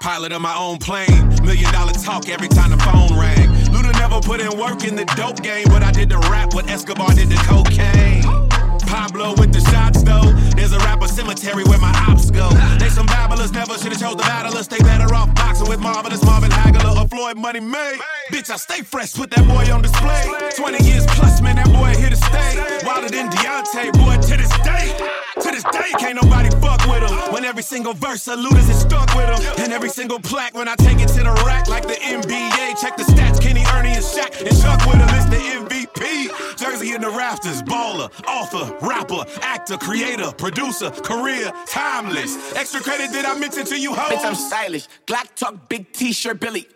Pilot 0.00 0.32
of 0.32 0.42
my 0.42 0.56
own 0.56 0.78
plane. 0.78 1.28
Million 1.44 1.72
dollar 1.72 1.92
talk 1.92 2.28
every 2.28 2.48
time 2.48 2.70
the 2.70 2.78
phone 2.78 3.16
rang. 3.18 3.48
Luda 3.72 3.92
never 3.92 4.20
put 4.20 4.40
in 4.40 4.58
work 4.58 4.84
in 4.84 4.96
the 4.96 5.04
dope 5.16 5.42
game, 5.42 5.66
but 5.68 5.82
I 5.82 5.92
did 5.92 6.08
the 6.08 6.18
rap 6.30 6.54
what 6.54 6.68
Escobar 6.68 7.14
did 7.14 7.28
the 7.28 7.36
cocaine. 7.46 8.22
Pablo 8.86 9.34
with 9.38 9.52
the 9.52 9.60
shots 9.70 10.02
though. 10.02 10.32
There's 10.62 10.74
a 10.74 10.78
rapper 10.78 11.08
cemetery 11.08 11.64
where 11.64 11.80
my 11.80 11.92
ops 12.06 12.30
go. 12.30 12.48
They 12.78 12.88
some 12.88 13.06
babblers, 13.06 13.50
never 13.50 13.76
should've 13.76 13.98
chose 13.98 14.14
the 14.14 14.22
battlers. 14.22 14.68
They 14.68 14.78
better 14.78 15.12
off 15.12 15.34
boxing 15.34 15.68
with 15.68 15.80
Marvelous 15.80 16.22
Marvin 16.24 16.52
Hagler 16.52 17.02
or 17.02 17.08
Floyd 17.08 17.36
Money 17.36 17.58
May. 17.58 17.98
Bitch, 18.30 18.48
I 18.48 18.54
stay 18.54 18.82
fresh, 18.82 19.12
put 19.12 19.30
that 19.30 19.44
boy 19.48 19.66
on 19.74 19.82
display. 19.82 20.22
20 20.54 20.84
years 20.84 21.04
plus, 21.18 21.40
man, 21.42 21.56
that 21.56 21.66
boy 21.66 21.98
here 21.98 22.10
to 22.10 22.14
stay. 22.14 22.86
Wilder 22.86 23.08
than 23.08 23.28
Deontay, 23.30 23.90
boy, 23.98 24.22
to 24.22 24.36
this 24.36 24.54
day. 24.62 24.94
To 25.42 25.50
this 25.50 25.64
day, 25.64 25.90
can't 25.98 26.22
nobody 26.22 26.48
fuck 26.60 26.86
with 26.86 27.10
him. 27.10 27.32
When 27.34 27.44
every 27.44 27.64
single 27.64 27.94
verse 27.94 28.28
Luda's 28.28 28.68
is 28.70 28.82
stuck 28.82 29.12
with 29.16 29.34
him. 29.34 29.64
And 29.64 29.72
every 29.72 29.88
single 29.88 30.20
plaque 30.20 30.54
when 30.54 30.68
I 30.68 30.76
take 30.76 31.00
it 31.00 31.08
to 31.08 31.24
the 31.24 31.42
rack 31.44 31.66
like 31.66 31.88
the 31.88 31.98
NBA. 31.98 32.80
Check 32.80 32.96
the 32.96 33.02
stats, 33.02 33.40
Kenny, 33.42 33.64
Ernie, 33.74 33.98
and 33.98 34.04
Shaq. 34.04 34.38
And 34.46 34.54
Chuck 34.62 34.86
with 34.86 35.02
him 35.02 35.10
is 35.18 35.26
the 35.26 35.42
MVP. 35.66 36.56
Jersey 36.56 36.94
in 36.94 37.00
the 37.00 37.10
rafters, 37.10 37.62
baller, 37.62 38.08
author, 38.28 38.76
rapper, 38.86 39.24
actor, 39.42 39.76
creator, 39.76 40.30
producer, 40.32 40.51
career, 41.02 41.52
timeless. 41.66 42.54
Extra 42.54 42.80
credit 42.80 43.12
did 43.12 43.24
I 43.24 43.38
mention 43.38 43.64
to 43.66 43.78
you, 43.78 43.94
hoes? 43.94 44.18
Bitch, 44.18 44.24
I'm 44.24 44.34
stylish. 44.34 44.88
Glock 45.06 45.34
talk, 45.34 45.68
big 45.68 45.92
t-shirt, 45.92 46.40
Billie. 46.40 46.66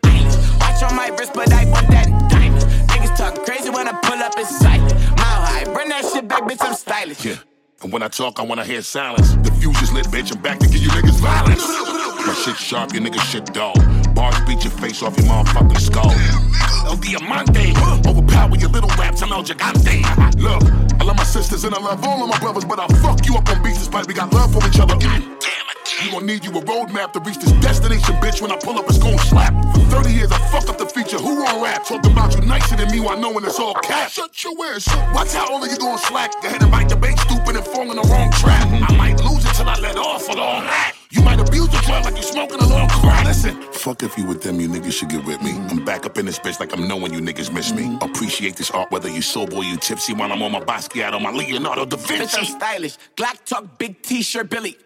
Watch 0.60 0.82
on 0.82 0.96
my 0.96 1.08
wrist, 1.08 1.32
but 1.34 1.52
I 1.52 1.64
want 1.66 1.88
that 1.88 2.06
diamond. 2.30 2.62
Niggas 2.88 3.16
talk 3.16 3.44
crazy 3.44 3.70
when 3.70 3.88
I 3.88 3.92
pull 3.92 4.18
up 4.18 4.38
in 4.38 4.44
sight. 4.46 4.80
Mile 4.80 5.42
high, 5.46 5.64
bring 5.64 5.88
that 5.90 6.04
shit 6.04 6.26
back, 6.28 6.42
bitch, 6.42 6.58
I'm 6.60 6.74
stylish. 6.74 7.24
Yeah. 7.24 7.36
And 7.82 7.92
when 7.92 8.02
I 8.02 8.08
talk, 8.08 8.40
I 8.40 8.42
wanna 8.42 8.64
hear 8.64 8.80
silence. 8.82 9.34
The 9.34 9.52
future's 9.60 9.92
lit, 9.92 10.06
bitch. 10.06 10.34
I'm 10.34 10.42
back 10.42 10.58
to 10.60 10.66
give 10.66 10.82
you 10.82 10.88
niggas 10.88 11.20
violence. 11.20 11.75
Shit 12.46 12.56
sharp, 12.58 12.92
your 12.92 13.02
niggas 13.02 13.26
shit 13.28 13.46
dull. 13.46 13.74
Bars 14.14 14.38
beat 14.46 14.62
your 14.62 14.70
face 14.70 15.02
off 15.02 15.16
your 15.18 15.26
motherfucking 15.26 15.80
skull. 15.80 16.14
El 16.86 16.94
Diamante, 16.94 17.74
overpower 18.08 18.54
your 18.54 18.68
little 18.70 18.88
raps. 18.90 19.20
I'm 19.20 19.32
El 19.32 19.42
Gigante. 19.42 20.06
Look, 20.38 20.62
I 21.00 21.02
love 21.02 21.16
my 21.16 21.24
sisters 21.24 21.64
and 21.64 21.74
I 21.74 21.80
love 21.80 22.06
all 22.06 22.22
of 22.22 22.30
my 22.30 22.38
brothers, 22.38 22.64
but 22.64 22.78
I 22.78 22.86
fuck 23.02 23.26
you 23.26 23.36
up 23.36 23.48
on 23.48 23.60
beats 23.64 23.78
despite 23.78 24.06
we 24.06 24.14
got 24.14 24.32
love 24.32 24.52
for 24.52 24.64
each 24.68 24.78
other. 24.78 24.94
God 24.94 25.22
damn 25.40 25.66
it. 25.74 26.04
You 26.04 26.12
gon' 26.12 26.24
need 26.24 26.44
you 26.44 26.52
a 26.52 26.62
roadmap 26.62 27.12
to 27.14 27.20
reach 27.26 27.38
this 27.38 27.50
destination, 27.54 28.14
bitch. 28.22 28.40
When 28.40 28.52
I 28.52 28.58
pull 28.58 28.78
up, 28.78 28.84
it's 28.86 28.98
gon' 28.98 29.18
slap. 29.18 29.52
For 29.74 29.80
30 29.98 30.12
years, 30.12 30.30
I 30.30 30.38
fuck 30.46 30.68
up 30.68 30.78
the 30.78 30.86
feature. 30.86 31.18
Who 31.18 31.44
on 31.44 31.60
rap? 31.60 31.84
Talking 31.84 32.12
about 32.12 32.36
you 32.36 32.42
nicer 32.42 32.76
than 32.76 32.92
me 32.92 33.00
while 33.00 33.18
knowing 33.18 33.44
it's 33.44 33.58
all 33.58 33.74
cap. 33.74 34.08
Shut 34.08 34.44
your 34.44 34.54
ass. 34.66 34.86
Watch 35.12 35.34
how 35.34 35.52
all 35.52 35.64
of 35.64 35.68
you 35.68 35.78
gon' 35.78 35.98
slack. 35.98 36.30
Go 36.42 36.46
ahead 36.46 36.62
and 36.62 36.70
bite 36.70 36.90
the 36.90 36.94
bait, 36.94 37.18
stupid 37.18 37.56
and 37.56 37.66
fall 37.66 37.90
in 37.90 37.96
the 37.96 38.06
wrong 38.08 38.30
trap. 38.30 38.68
I 38.88 38.96
might 38.96 39.18
lose 39.24 39.44
it 39.44 39.52
till 39.56 39.68
I 39.68 39.74
let 39.80 39.96
off 39.96 40.26
for 40.26 40.38
all 40.38 40.60
that. 40.60 40.95
You 41.16 41.22
might 41.22 41.40
abuse 41.40 41.68
the 41.68 41.78
drug 41.78 42.04
like 42.04 42.16
you 42.16 42.22
smoking 42.22 42.60
a 42.60 42.66
long 42.66 42.90
crack. 42.90 43.24
Listen, 43.24 43.58
fuck 43.72 44.02
if 44.02 44.18
you 44.18 44.26
with 44.26 44.42
them, 44.42 44.60
you 44.60 44.68
niggas 44.68 44.92
should 44.92 45.08
get 45.08 45.24
with 45.24 45.40
me. 45.40 45.52
I'm 45.70 45.82
back 45.82 46.04
up 46.04 46.18
in 46.18 46.26
this 46.26 46.38
bitch 46.38 46.60
like 46.60 46.74
I'm 46.74 46.86
knowing 46.86 47.14
you 47.14 47.20
niggas 47.20 47.50
miss 47.50 47.72
me. 47.72 47.84
Mm-hmm. 47.84 48.10
Appreciate 48.10 48.56
this 48.56 48.70
art, 48.70 48.90
whether 48.90 49.08
you 49.08 49.22
sober 49.22 49.56
or 49.56 49.64
you 49.64 49.78
tipsy, 49.78 50.12
while 50.12 50.30
I'm 50.30 50.42
on 50.42 50.52
my 50.52 50.60
Basquiat 50.60 51.14
on 51.14 51.22
my 51.22 51.30
Leonardo 51.30 51.86
da 51.86 51.96
Vinci. 51.96 52.36
Bitch, 52.36 52.38
I'm 52.38 52.44
stylish. 52.44 52.98
Glock 53.16 53.42
talk, 53.46 53.78
big 53.78 54.02
t-shirt, 54.02 54.50
Billie. 54.50 54.76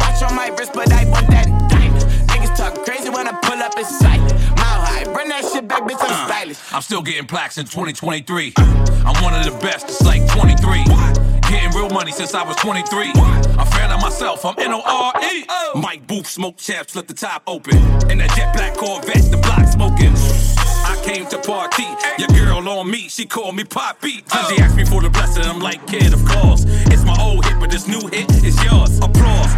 Watch 0.00 0.22
on 0.24 0.34
my 0.34 0.48
wrist, 0.58 0.72
but 0.74 0.92
I 0.92 1.08
want 1.08 1.28
that 1.28 1.46
diamond. 1.70 2.02
Niggas 2.28 2.56
talk 2.56 2.84
crazy 2.84 3.08
when 3.08 3.28
I 3.28 3.32
pull 3.40 3.62
up 3.62 3.78
in 3.78 3.84
sight. 3.84 4.20
Mile 4.56 4.80
high, 4.82 5.04
bring 5.04 5.28
that 5.28 5.44
shit 5.44 5.68
back, 5.68 5.82
bitch, 5.82 6.00
I'm 6.00 6.10
uh, 6.10 6.26
stylish. 6.26 6.58
I'm 6.72 6.82
still 6.82 7.02
getting 7.02 7.28
plaques 7.28 7.58
in 7.58 7.66
2023. 7.66 8.54
I'm 8.56 9.22
one 9.22 9.34
of 9.34 9.44
the 9.44 9.56
best, 9.62 9.84
it's 9.84 10.02
like 10.02 10.26
23. 10.32 11.19
Getting 11.50 11.76
real 11.76 11.90
money 11.90 12.12
since 12.12 12.32
I 12.32 12.44
was 12.44 12.54
23. 12.58 13.10
I'm 13.10 13.66
fan 13.66 13.90
of 13.90 14.00
myself, 14.00 14.44
I'm 14.44 14.54
N 14.56 14.72
O 14.72 14.82
R 14.86 15.12
E. 15.20 15.44
Mike 15.74 16.06
Booth, 16.06 16.28
smoke 16.28 16.56
chaps, 16.56 16.94
let 16.94 17.08
the 17.08 17.14
top 17.14 17.42
open. 17.48 17.76
In 18.08 18.18
that 18.18 18.30
jet 18.36 18.54
black 18.54 18.74
Corvette, 18.76 19.28
the 19.32 19.36
block 19.36 19.66
smoking. 19.66 20.14
I 20.86 20.94
came 21.04 21.26
to 21.26 21.38
party, 21.38 21.88
your 22.18 22.28
girl 22.28 22.68
on 22.68 22.88
me, 22.88 23.08
she 23.08 23.26
called 23.26 23.56
me 23.56 23.64
Poppy. 23.64 24.22
She 24.48 24.62
asked 24.62 24.76
me 24.76 24.84
for 24.84 25.02
the 25.02 25.10
blessing, 25.10 25.42
I'm 25.42 25.58
like, 25.58 25.84
kid, 25.88 26.12
of 26.12 26.24
course. 26.24 26.66
It's 26.86 27.02
my 27.02 27.16
old 27.20 27.44
hit, 27.44 27.58
but 27.58 27.72
this 27.72 27.88
new 27.88 28.06
hit 28.06 28.30
is 28.44 28.54
yours. 28.62 28.98
Applause, 28.98 29.50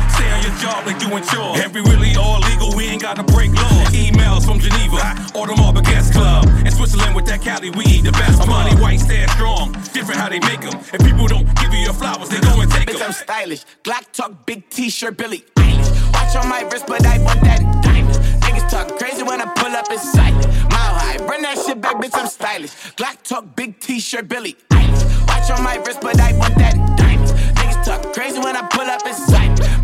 your 0.52 0.70
job 0.70 0.86
like 0.86 0.98
doing 0.98 1.22
chores. 1.24 1.60
And 1.60 1.72
we 1.74 1.80
really 1.80 2.14
all 2.16 2.40
legal, 2.40 2.76
we 2.76 2.84
ain't 2.86 3.02
gotta 3.02 3.22
break 3.22 3.52
laws. 3.52 3.88
Emails 3.92 4.44
from 4.44 4.58
Geneva, 4.58 5.16
or 5.34 5.46
the 5.46 5.56
Marble 5.56 5.82
Guest 5.82 6.12
Club. 6.12 6.44
In 6.64 6.70
Switzerland 6.70 7.14
with 7.14 7.26
that 7.26 7.42
Cali 7.42 7.70
weed, 7.70 8.04
the 8.04 8.12
best. 8.12 8.46
Money 8.46 8.74
white, 8.80 9.00
stand 9.00 9.30
strong. 9.32 9.72
Different 9.92 10.20
how 10.20 10.28
they 10.28 10.40
make 10.40 10.60
them. 10.60 10.78
If 10.92 11.04
people 11.04 11.26
don't 11.26 11.46
give 11.60 11.72
you 11.72 11.80
your 11.80 11.94
flowers, 11.94 12.28
they 12.28 12.40
go 12.40 12.60
and 12.60 12.70
take 12.70 12.88
Bitch, 12.88 12.98
them. 12.98 13.08
I'm 13.08 13.12
stylish. 13.12 13.64
Glock 13.84 14.10
talk, 14.12 14.46
big 14.46 14.68
t-shirt, 14.68 15.16
Billie. 15.16 15.44
Eilish. 15.56 16.12
Watch 16.12 16.36
on 16.36 16.48
my 16.48 16.62
wrist, 16.62 16.86
but 16.86 17.04
I 17.06 17.18
want 17.22 17.40
that 17.42 17.60
diamond. 17.82 18.14
Niggas 18.42 18.68
talk 18.70 18.98
crazy 18.98 19.22
when 19.22 19.40
I 19.40 19.46
pull 19.54 19.72
up 19.72 19.90
in 19.90 19.98
sight. 19.98 20.34
Mile 20.70 20.94
high, 20.98 21.16
bring 21.18 21.42
Run 21.42 21.42
that 21.42 21.58
shit 21.64 21.80
back, 21.80 21.96
bitch, 21.96 22.14
I'm 22.14 22.28
stylish. 22.28 22.72
Glock 22.96 23.22
talk, 23.22 23.56
big 23.56 23.78
t-shirt, 23.80 24.28
Billie 24.28 24.56
Eilish. 24.70 25.28
Watch 25.28 25.50
on 25.50 25.62
my 25.64 25.76
wrist, 25.76 26.00
but 26.00 26.20
I 26.20 26.36
want 26.36 26.54
that 26.56 26.74
diamonds. 26.96 27.32
Niggas 27.32 27.84
talk 27.84 28.12
crazy 28.12 28.38
when 28.38 28.56
I 28.56 28.66
pull 28.68 28.86
up 28.86 29.06
in 29.06 29.14
sight. 29.14 29.81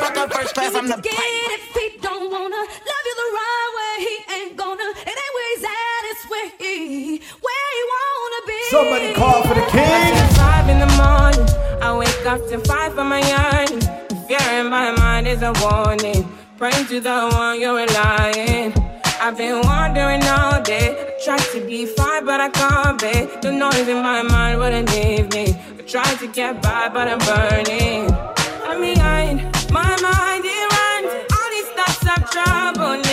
Mile 0.00 0.10
high, 0.10 0.14
fuck 0.14 0.16
up 0.18 0.32
first 0.32 0.54
class, 0.54 0.74
I'm 0.74 0.88
the 0.88 0.96
Get 0.96 1.14
pilot. 1.14 1.58
if 1.58 1.74
he 1.74 1.98
don't 2.00 2.30
wanna 2.30 2.56
love 2.56 3.04
you 3.08 3.14
the 3.22 3.30
right 3.38 3.70
way, 3.78 3.94
he 4.06 4.14
ain't 4.34 4.56
gonna. 4.56 4.82
It 4.82 5.16
ain't 5.22 5.34
where 5.36 5.56
he's 5.56 5.64
at, 5.64 6.02
it's 6.10 6.24
where 6.30 6.50
he, 6.58 7.18
where 7.40 7.66
he 7.74 7.82
wanna 7.94 8.40
be. 8.46 8.60
Somebody 8.70 9.14
call 9.14 9.42
for 9.42 9.54
the 9.54 9.66
king. 9.70 10.14
said 10.16 10.36
five 10.36 10.68
in 10.68 10.78
the 10.78 10.92
morning. 11.02 11.48
I 11.82 11.96
wake 11.96 12.26
up 12.26 12.48
to 12.48 12.58
five 12.60 12.94
for 12.94 13.04
my 13.04 13.20
yearning. 13.20 13.80
Fear 14.28 14.60
in 14.60 14.70
my 14.70 14.92
mind 14.92 15.26
is 15.26 15.42
a 15.42 15.52
warning. 15.62 16.28
Praying 16.58 16.86
to 16.86 17.00
the 17.00 17.30
one 17.32 17.60
you're 17.60 17.74
relying. 17.76 18.74
I've 19.20 19.36
been 19.36 19.60
wandering 19.62 20.22
all 20.24 20.60
day. 20.62 20.90
I 20.90 21.24
tried 21.24 21.46
to 21.52 21.66
be 21.66 21.86
fine, 21.86 22.24
but 22.24 22.40
I 22.40 22.48
can't 22.50 23.00
be. 23.00 23.26
The 23.40 23.50
noise 23.52 23.88
in 23.88 24.02
my 24.02 24.22
mind 24.22 24.60
wouldn't 24.60 24.90
leave 24.92 25.32
me. 25.32 25.56
I 25.78 25.82
tried 25.82 26.18
to 26.20 26.28
get 26.28 26.62
by, 26.62 26.88
but 26.88 27.08
I'm 27.08 27.18
burning. 27.18 28.10
I'm 28.64 28.80
behind. 28.80 29.57
Thoughts 32.44 33.07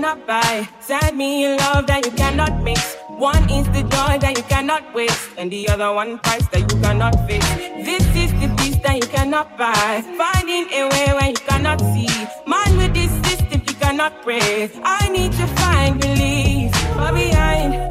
cannot 0.00 0.26
buy. 0.26 0.66
Send 0.80 1.18
me 1.18 1.44
a 1.44 1.56
love 1.56 1.86
that 1.86 2.06
you 2.06 2.12
cannot 2.12 2.62
mix. 2.62 2.96
One 3.18 3.44
is 3.50 3.66
the 3.68 3.82
joy 3.82 4.16
that 4.24 4.32
you 4.34 4.42
cannot 4.44 4.94
waste, 4.94 5.28
and 5.36 5.52
the 5.52 5.68
other 5.68 5.92
one 5.92 6.18
price 6.20 6.46
that 6.48 6.72
you 6.72 6.80
cannot 6.80 7.12
fix. 7.28 7.44
This 7.84 8.04
is 8.16 8.32
the 8.40 8.48
peace 8.56 8.78
that 8.78 8.96
you 8.96 9.08
cannot 9.08 9.58
buy. 9.58 10.00
Finding 10.16 10.72
a 10.72 10.88
way 10.88 11.08
when 11.12 11.28
you 11.36 11.42
cannot 11.44 11.80
see. 11.92 12.08
Man 12.46 12.78
with 12.78 12.94
this 12.94 13.12
system 13.28 13.60
you 13.68 13.74
cannot 13.74 14.22
pray. 14.22 14.70
I 14.82 15.06
need 15.10 15.32
to 15.32 15.46
find 15.60 16.02
relief. 16.02 16.72
Far 16.96 17.12
behind 17.12 17.89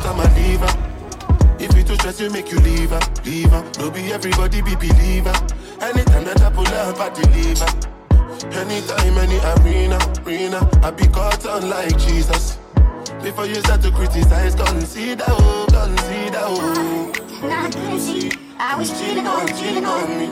diva. 0.00 0.68
If 1.58 1.74
you 1.76 1.82
too 1.82 1.94
stress, 1.94 2.20
you 2.20 2.30
make 2.30 2.50
you 2.50 2.58
leave 2.58 2.90
her, 2.90 3.00
leave 3.24 3.50
her. 3.50 3.64
No 3.78 3.90
be 3.90 4.12
everybody 4.12 4.62
be 4.62 4.74
believer. 4.76 5.32
Anytime 5.80 6.24
that 6.24 6.40
I 6.42 6.50
pull 6.50 6.66
up, 6.68 6.98
I 7.00 7.08
deliver. 7.10 7.66
Anytime, 8.52 9.18
any 9.18 9.38
arena, 9.52 9.98
arena, 10.24 10.70
I 10.82 10.90
be 10.90 11.06
caught 11.08 11.46
on 11.46 11.68
like 11.68 11.96
Jesus. 11.98 12.58
Before 13.22 13.46
you 13.46 13.56
start 13.56 13.82
to 13.82 13.90
criticize, 13.90 14.54
consider, 14.54 15.24
oh, 15.28 15.66
consider, 15.70 16.40
oh. 16.42 17.12
Not 17.42 17.72
see. 18.00 18.30
I 18.58 18.76
was 18.76 18.90
cheating 19.00 19.26
on, 19.26 19.46
cheating 19.48 19.84
on 19.84 20.18
me. 20.18 20.26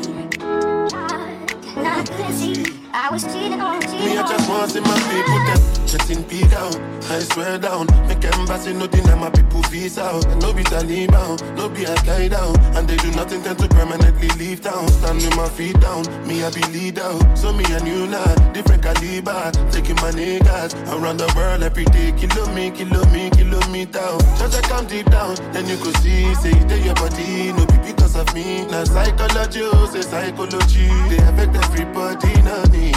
Not 1.82 2.08
see. 2.32 2.73
I 2.96 3.10
was 3.10 3.24
cheating 3.24 3.60
on, 3.60 3.80
Me, 3.80 3.86
cheating 3.86 4.18
I 4.18 4.22
just 4.22 4.48
want 4.48 4.70
to 4.70 4.78
see 4.78 4.80
my 4.80 4.94
people 5.10 5.40
them 5.50 5.74
getting 5.90 6.22
big 6.30 6.54
out. 6.54 6.78
I 7.10 7.18
swear 7.26 7.58
down, 7.58 7.86
make 8.06 8.24
embassy 8.24 8.72
nothing 8.72 9.02
that 9.02 9.18
my 9.18 9.30
people 9.30 9.62
visa 9.62 10.04
out. 10.04 10.24
And 10.26 10.40
no 10.40 10.54
be 10.54 10.62
Taliban, 10.62 11.42
no 11.56 11.68
be 11.68 11.86
Al 11.86 11.96
Qaeda, 12.06 12.78
and 12.78 12.86
they 12.86 12.96
do 12.96 13.10
nothing 13.10 13.42
tend 13.42 13.58
to 13.58 13.68
permanently 13.68 14.28
leave 14.38 14.60
town. 14.60 14.86
Stand 14.86 15.16
with 15.16 15.36
my 15.36 15.48
feet 15.48 15.80
down, 15.80 16.06
me 16.24 16.44
I 16.44 16.50
be 16.50 16.62
leader. 16.70 17.10
So 17.34 17.52
me 17.52 17.64
and 17.74 17.82
you 17.82 18.06
now, 18.06 18.32
different 18.52 18.84
caliber, 18.84 19.50
taking 19.72 19.96
my 19.96 20.12
niggas 20.14 20.78
around 20.94 21.16
the 21.16 21.32
world 21.34 21.64
every 21.64 21.86
day. 21.86 22.14
Kilo 22.16 22.46
me, 22.54 22.70
kilo 22.70 23.04
me, 23.10 23.28
kilo 23.30 23.58
me 23.70 23.86
down. 23.86 24.20
Just 24.38 24.54
I 24.54 24.60
count 24.68 24.92
it 24.92 25.10
down, 25.10 25.34
then 25.52 25.66
you 25.66 25.78
could 25.78 25.96
see, 25.96 26.32
say 26.36 26.52
in 26.54 26.84
your 26.84 26.94
body, 26.94 27.52
no 27.58 27.66
be 27.66 28.03
because 28.14 28.28
of 28.28 28.34
me. 28.34 28.66
Now 28.66 28.84
psychology, 28.84 29.60
oh, 29.62 29.86
say 29.86 30.02
psychology, 30.02 30.86
they 31.08 31.18
affect 31.18 31.56
everybody, 31.56 32.42
not 32.42 32.70
me. 32.70 32.92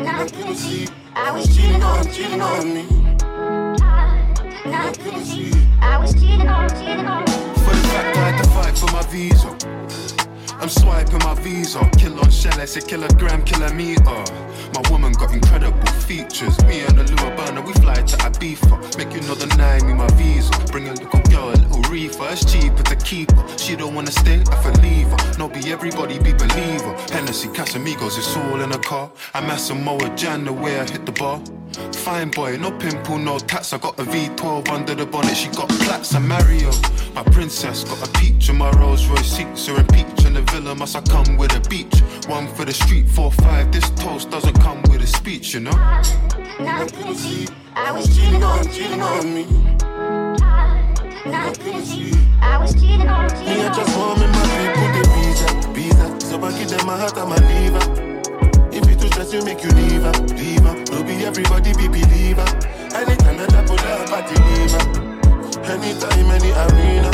Not 0.00 0.32
good 0.32 0.56
see. 0.56 0.88
I 1.14 1.32
was 1.32 1.46
cheating 1.56 1.82
on, 1.82 2.06
cheating 2.06 2.40
on 2.40 2.74
me. 2.74 2.82
Not 4.66 4.98
good 4.98 5.26
see. 5.26 5.52
I 5.80 5.98
was 5.98 6.12
cheating 6.14 6.48
on, 6.48 6.68
cheating 6.70 7.06
on 7.06 7.26
For 7.26 7.74
the 7.74 7.84
fact 7.92 8.16
I 8.16 8.30
had 8.30 8.42
to 8.42 8.50
fight 8.50 8.78
for 8.78 8.90
my 8.92 9.02
visa. 9.10 9.50
I'm 10.60 10.68
swiping 10.68 11.18
my 11.18 11.34
visa. 11.34 11.80
Kill 11.98 12.18
on 12.20 12.30
shell, 12.30 12.58
I 12.60 12.64
say 12.64 12.80
kilogram, 12.80 13.44
kilometer. 13.44 14.24
My 14.74 14.82
woman 14.90 15.12
got 15.12 15.32
incredible 15.32 15.86
features. 16.06 16.56
Me 16.64 16.80
and 16.80 16.98
the 16.98 17.04
Lua 17.14 17.36
burner, 17.36 17.60
we 17.60 17.72
fly 17.74 17.94
to 17.94 18.16
Ibiza. 18.18 18.98
Make 18.98 19.12
you 19.14 19.20
know 19.22 19.34
the 19.34 19.46
name 19.56 19.90
in 19.90 19.96
my 19.96 20.08
visa. 20.12 20.52
Bring 20.70 20.88
a 20.88 20.92
little 20.92 21.20
girl, 21.30 21.53
little 21.94 22.08
reefer. 22.08 22.32
It's 22.32 22.44
cheaper 22.44 22.82
to 22.82 22.96
keep 22.96 23.30
her. 23.32 23.58
She 23.58 23.76
don't 23.76 23.94
wanna 23.94 24.10
stay, 24.10 24.42
I 24.50 24.56
for 24.62 24.72
leave 24.82 25.08
her. 25.08 25.38
No, 25.38 25.48
be 25.48 25.72
everybody 25.72 26.18
be 26.18 26.32
believer. 26.32 26.94
Hennessy, 27.12 27.48
Casamigos, 27.48 28.18
it's 28.18 28.36
all 28.36 28.60
in 28.60 28.72
a 28.72 28.78
car. 28.78 29.10
I'm 29.34 29.50
at 29.50 29.60
Samoa 29.60 30.14
Jan, 30.16 30.44
the 30.44 30.52
way 30.52 30.80
I 30.80 30.84
hit 30.90 31.06
the 31.06 31.12
bar. 31.12 31.40
Fine 32.04 32.30
boy, 32.30 32.56
no 32.56 32.70
pimple, 32.70 33.18
no 33.18 33.38
tats. 33.38 33.72
I 33.72 33.78
got 33.78 33.98
a 33.98 34.04
V12 34.04 34.68
under 34.68 34.94
the 34.94 35.06
bonnet. 35.06 35.36
She 35.36 35.48
got 35.48 35.68
plaits 35.68 36.14
and 36.14 36.28
Mario. 36.28 36.70
My 37.14 37.22
princess 37.24 37.84
got 37.84 38.06
a 38.06 38.10
peach 38.18 38.48
in 38.48 38.56
my 38.56 38.70
Rolls 38.72 39.06
Royce 39.06 39.36
seats. 39.36 39.66
Her 39.66 39.78
and 39.78 39.88
peach 39.88 40.24
in 40.24 40.34
the 40.34 40.42
villa. 40.42 40.74
Must 40.74 40.96
I 40.96 41.00
come 41.02 41.36
with 41.36 41.54
a 41.56 41.68
beach? 41.68 42.00
One 42.28 42.46
for 42.54 42.64
the 42.64 42.72
street, 42.72 43.08
four 43.08 43.32
five. 43.32 43.72
This 43.72 43.88
toast 43.90 44.30
doesn't 44.30 44.58
come 44.60 44.82
with 44.82 45.02
a 45.02 45.06
speech, 45.06 45.54
you 45.54 45.60
know. 45.60 45.72
See. 47.14 47.48
I 47.76 47.90
was 47.90 48.16
cheating 48.16 48.44
on, 48.44 48.64
cheating 48.68 49.02
on 49.02 49.34
me. 49.34 49.93
I 51.26 52.58
was 52.60 52.74
cheating 52.74 53.08
on, 53.08 53.26
Me, 53.40 53.64
I 53.64 53.72
just 53.72 53.96
want 53.96 54.20
me 54.20 54.26
my 54.26 54.44
people 54.60 54.88
the 54.92 55.02
visa, 55.14 55.48
visa. 55.72 56.20
So 56.20 56.36
I 56.44 56.52
give 56.58 56.68
them 56.68 56.88
a 56.88 56.96
heart, 56.96 57.16
I'm 57.16 57.32
a 57.32 57.36
leaver. 57.48 57.80
If 58.70 58.88
you 58.90 58.94
too 58.96 59.08
stress, 59.08 59.32
you 59.32 59.42
make 59.42 59.62
you 59.64 59.70
leave 59.70 60.02
her, 60.02 60.12
leave 60.36 60.60
her. 60.60 60.74
Be 61.04 61.24
everybody 61.24 61.72
be 61.74 61.88
believer. 61.88 62.44
Anytime 62.92 63.38
that 63.38 63.54
I 63.54 63.64
pull 63.64 63.80
up, 63.80 64.12
I 64.12 64.20
deliver. 64.28 64.82
Anytime, 65.64 66.30
any 66.30 66.52
arena, 66.52 67.10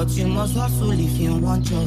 But 0.00 0.08
you 0.12 0.28
must 0.28 0.56
hustle 0.56 0.92
if 0.92 1.18
you 1.18 1.36
want 1.36 1.66
job. 1.66 1.86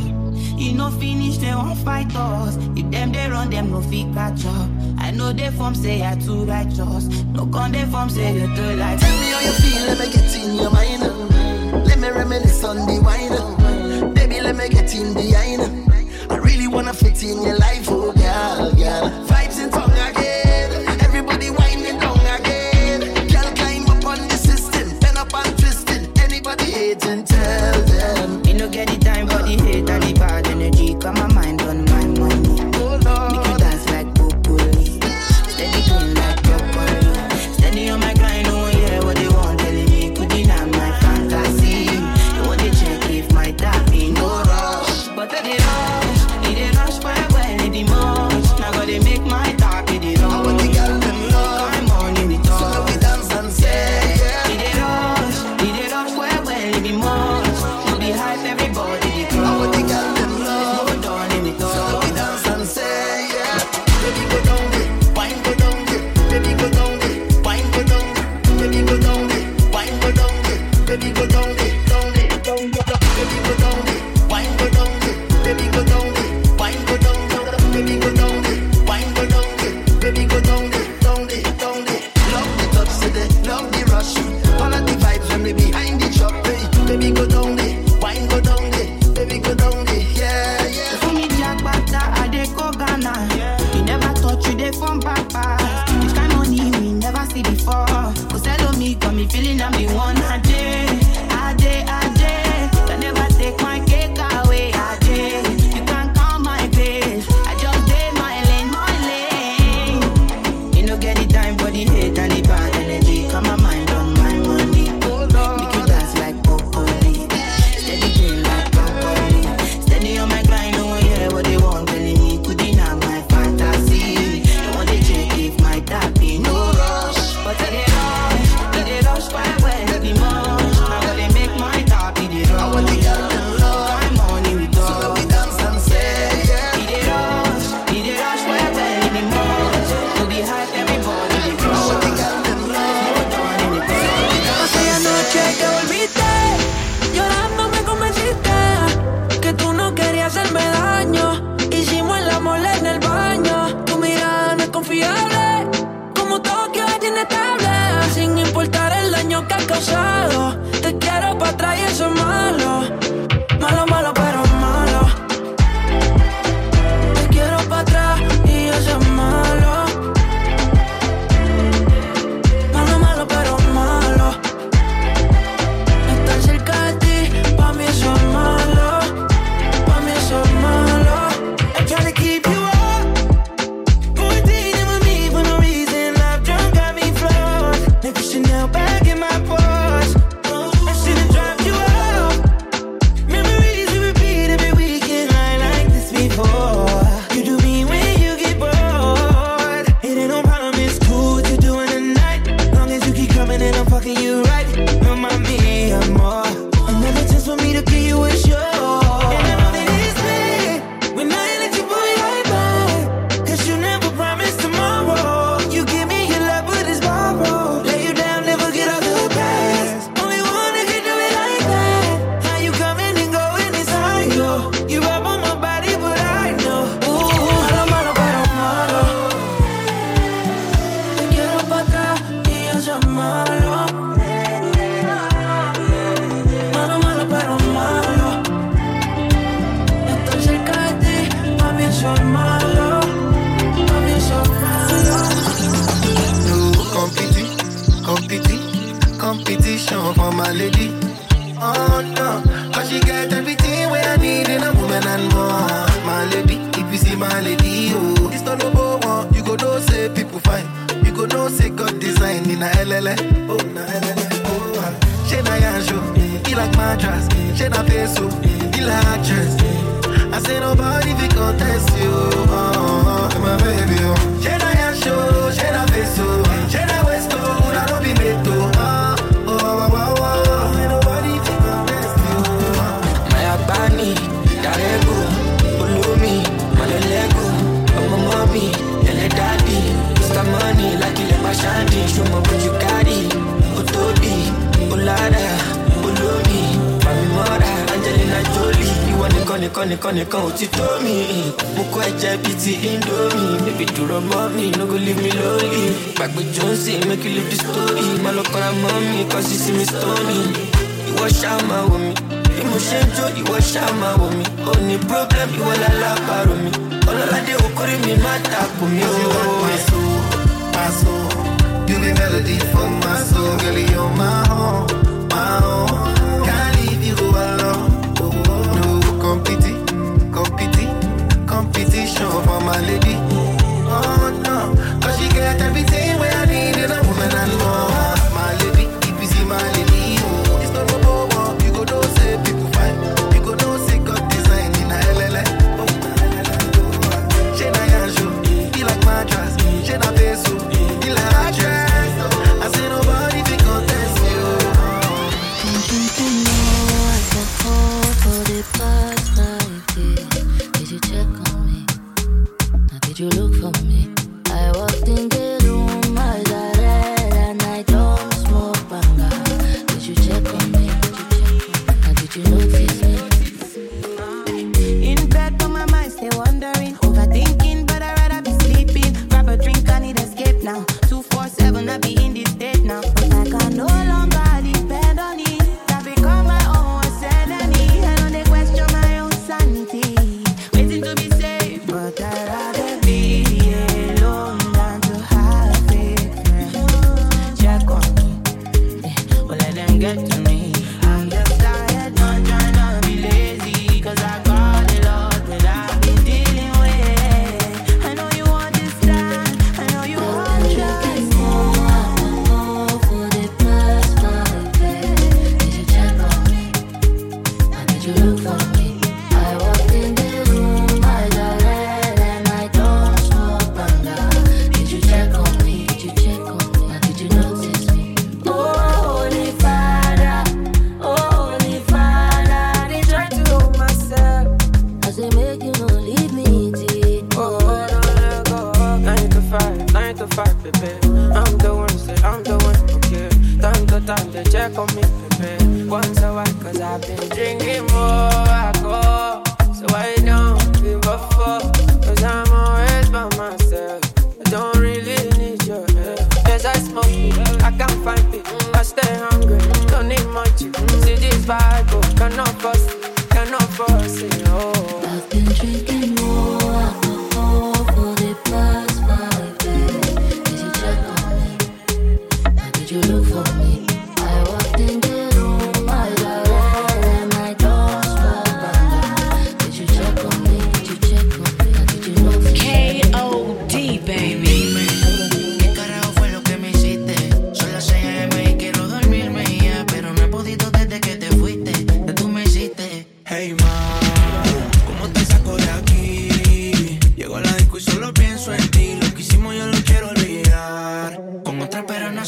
You 0.55 0.73
no 0.73 0.91
finish, 0.91 1.37
they 1.37 1.55
won't 1.55 1.79
fight 1.79 2.15
us. 2.15 2.57
If 2.77 2.91
them 2.91 3.11
they 3.11 3.27
run, 3.27 3.49
them 3.49 3.71
no 3.71 3.81
fit 3.81 4.13
catch 4.13 4.45
up. 4.45 4.69
I 4.99 5.09
know 5.09 5.33
they 5.33 5.49
form 5.49 5.73
say 5.73 6.05
I 6.05 6.13
too 6.17 6.45
righteous. 6.45 7.07
No 7.33 7.47
con 7.47 7.71
they 7.71 7.85
form 7.85 8.11
say 8.11 8.35
you 8.35 8.45
too 8.55 8.75
like. 8.75 8.99
Tell 8.99 9.17
me 9.19 9.31
how 9.31 9.39
you 9.39 9.51
feel, 9.53 9.81
let 9.87 9.97
me 9.97 10.13
get 10.13 10.35
in 10.35 10.55
your 10.57 10.69
mind. 10.69 11.87
Let 11.87 11.97
me 11.97 12.09
reminisce 12.11 12.63
on 12.63 12.75
the 12.85 13.01
wine. 13.01 14.13
Baby, 14.13 14.41
let 14.41 14.57
me 14.57 14.69
get 14.69 14.93
in 14.93 15.15
behind. 15.15 15.89
I 16.29 16.37
really 16.37 16.67
wanna 16.67 16.93
fit 16.93 17.23
in 17.23 17.41
your 17.41 17.57
life, 17.57 17.87
oh 17.89 18.11
girl, 18.13 18.73
girl. 18.73 19.09
Vibes 19.25 19.59
in 19.59 19.71
tongue 19.71 19.92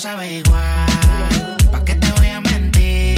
sabe 0.06 0.38
igual. 0.38 1.58
¿Pa' 1.72 1.84
qué 1.84 1.96
te 1.96 2.12
voy 2.12 2.28
a 2.28 2.40
mentir? 2.40 3.18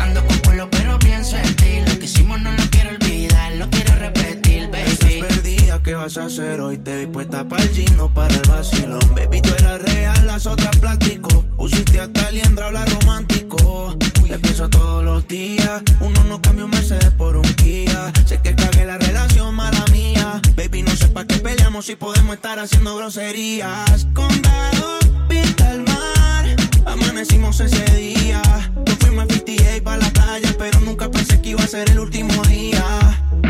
Ando 0.00 0.20
con 0.26 0.38
pueblo, 0.40 0.68
pero 0.70 0.98
pienso 0.98 1.34
en 1.38 1.56
ti. 1.56 1.80
Lo 1.86 1.98
que 1.98 2.04
hicimos 2.04 2.38
no 2.42 2.52
lo 2.52 2.62
quiero 2.70 2.90
olvidar, 2.90 3.52
lo 3.54 3.70
quiero 3.70 3.94
repetir, 3.94 4.68
baby. 4.70 4.90
Estás 4.90 5.12
perdida, 5.28 5.82
¿qué 5.82 5.94
vas 5.94 6.18
a 6.18 6.26
hacer 6.26 6.60
hoy? 6.60 6.76
Te 6.76 6.98
vi 6.98 7.06
puesta 7.06 7.48
para 7.48 7.62
el 7.62 7.70
gino, 7.70 8.12
para 8.12 8.34
el 8.34 8.46
vacilón. 8.46 9.14
Baby, 9.14 9.40
tú 9.40 9.50
eras 9.58 9.80
real, 9.80 10.26
las 10.26 10.46
otras 10.46 10.76
plástico. 10.76 11.42
Pusiste 11.56 11.98
hasta 12.00 12.30
liendra, 12.32 12.66
habla 12.66 12.84
romántico. 12.84 13.96
Te 14.28 14.38
pienso 14.38 14.68
todos 14.68 15.04
los 15.04 15.28
días. 15.28 15.82
Uno 16.00 16.24
no 16.24 16.40
cambia 16.40 16.64
un 16.64 16.70
Mercedes 16.70 17.12
por 17.12 17.36
un 17.36 17.54
Kia. 17.54 18.12
Sé 18.26 18.40
que 18.42 18.54
cagué 18.54 18.84
la 18.84 18.98
relación, 18.98 19.54
mala 19.54 19.84
mía. 19.92 20.40
Baby, 20.56 20.82
no 20.82 20.90
sé 20.96 21.08
para 21.08 21.26
qué 21.26 21.36
peleamos 21.36 21.86
si 21.86 21.94
podemos 21.94 22.34
estar 22.34 22.58
haciendo 22.58 22.96
groserías. 22.96 24.06
Condado, 24.12 24.98
pinta 25.28 25.72
el 25.72 25.82
mar. 25.82 26.46
Amanecimos 26.86 27.60
ese 27.60 27.84
día. 27.94 28.42
Yo 28.86 28.96
fuimos 28.98 29.24
a 29.24 29.34
58 29.34 29.84
para 29.84 29.98
la 29.98 30.10
playa, 30.10 30.54
pero 30.58 30.80
nunca 30.80 31.10
pensé 31.10 31.40
que 31.40 31.50
iba 31.50 31.62
a 31.62 31.68
ser 31.68 31.90
el 31.90 31.98
último 32.00 32.42
día. 32.44 32.84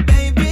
Baby, 0.07 0.44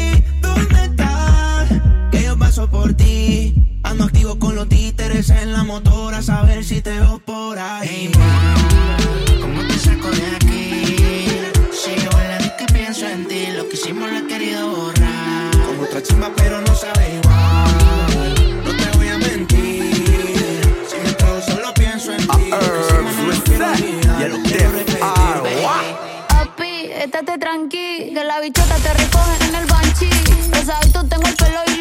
paso 2.53 2.69
por 2.69 2.93
ti. 2.93 3.55
Ando 3.83 4.05
activo 4.05 4.39
con 4.39 4.55
los 4.55 4.69
títeres 4.69 5.31
en 5.31 5.55
la 5.55 5.65
motora, 5.65 6.19
a 6.19 6.23
saber 6.23 6.63
si 6.63 6.83
te 6.83 6.91
veo 6.91 7.19
por 7.25 7.59
ahí. 7.59 7.89
Hey, 7.91 8.13
ma, 8.19 8.57
¿cómo 9.41 9.63
te 9.67 9.79
saco 9.79 10.11
de 10.11 10.27
aquí? 10.37 10.97
Sigo 11.73 12.13
en 12.21 12.29
la 12.29 12.39
disco 12.39 12.65
y 12.69 12.73
pienso 12.75 13.09
en 13.09 13.27
ti, 13.27 13.47
lo 13.57 13.67
que 13.69 13.77
hicimos 13.77 14.11
lo 14.11 14.19
he 14.19 14.27
querido 14.27 14.69
borrar. 14.69 15.51
Con 15.67 15.81
otra 15.87 16.03
chimba 16.03 16.31
pero 16.37 16.61
no 16.61 16.75
sabe 16.75 17.21
igual, 17.23 18.65
no 18.65 18.71
te 18.77 18.99
voy 18.99 19.09
a 19.09 19.17
mentir. 19.17 20.61
Si 20.91 20.97
me 21.03 21.13
trago 21.15 21.41
solo 21.41 21.73
pienso 21.73 22.13
en 22.13 22.21
ti, 22.21 22.51
uh, 22.53 24.29
lo 24.29 24.43
quiero 24.43 24.73
ah, 25.01 25.43
Papi, 26.29 26.91
estate 27.03 27.39
tranqui, 27.39 28.13
que 28.13 28.25
la 28.25 28.41
bichota 28.41 28.77
te 28.77 28.93
recoge 28.93 29.45
en 29.49 29.55
el 29.55 29.67
banchi. 29.67 30.11
Los 30.51 30.69
autos 30.69 31.09
tengo 31.09 31.27
el 31.27 31.35
pelo 31.35 31.61
y 31.67 31.72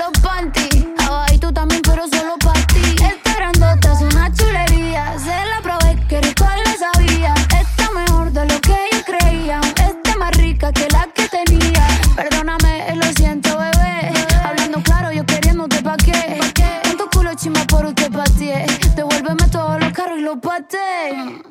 Perdóname, 12.16 12.90
eh, 12.90 12.96
lo 12.96 13.06
siento, 13.14 13.58
bebé. 13.58 14.12
Hablando 14.44 14.82
claro, 14.84 15.12
yo 15.12 15.26
queriéndote 15.26 15.82
pa' 15.82 15.98
qué. 15.98 16.40
En 16.84 16.98
culo 17.14 17.34
chima 17.36 17.64
por 17.66 17.86
usted 17.86 18.12
pateé. 18.12 18.66
Eh. 18.66 18.68
Devuélveme 18.96 19.48
todos 19.52 19.80
los 19.80 19.92
carros 19.92 20.20
y 20.20 20.22
los 20.22 20.38
paté. 20.38 21.51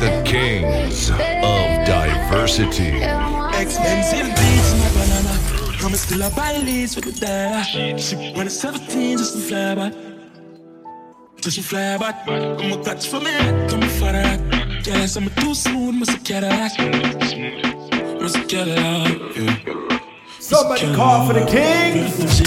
the 0.00 0.22
kings 0.24 1.10
of 1.10 1.86
diversity. 1.86 3.02
Expensive 3.60 4.28
beats, 4.38 4.70
my 4.80 4.88
banana. 4.96 5.34
I'm 5.84 5.94
still 5.94 6.22
a 6.22 6.30
with 6.96 7.06
the 7.06 7.12
dad. 7.20 7.66
When 8.36 8.46
it's 8.46 8.60
17, 8.60 9.18
just 9.18 9.36
a. 9.50 9.92
Just 11.40 11.58
a 11.58 11.62
a 11.62 13.06
for 13.06 13.20
me, 13.20 13.36
come 13.68 13.82
for 13.98 14.12
that. 14.12 14.40
Yes, 14.86 15.16
I'm 15.16 15.28
too 15.30 15.54
Mr. 16.00 16.24
Cadillac. 16.24 16.72
Mr. 18.22 18.48
Cadillac. 18.48 19.92
Somebody 20.38 20.94
call 20.94 21.26
for 21.26 21.34
the 21.34 21.46
kings. 21.46 22.42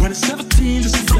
when 0.00 0.10
it's 0.10 0.20
17, 0.20 0.82
just 0.82 1.13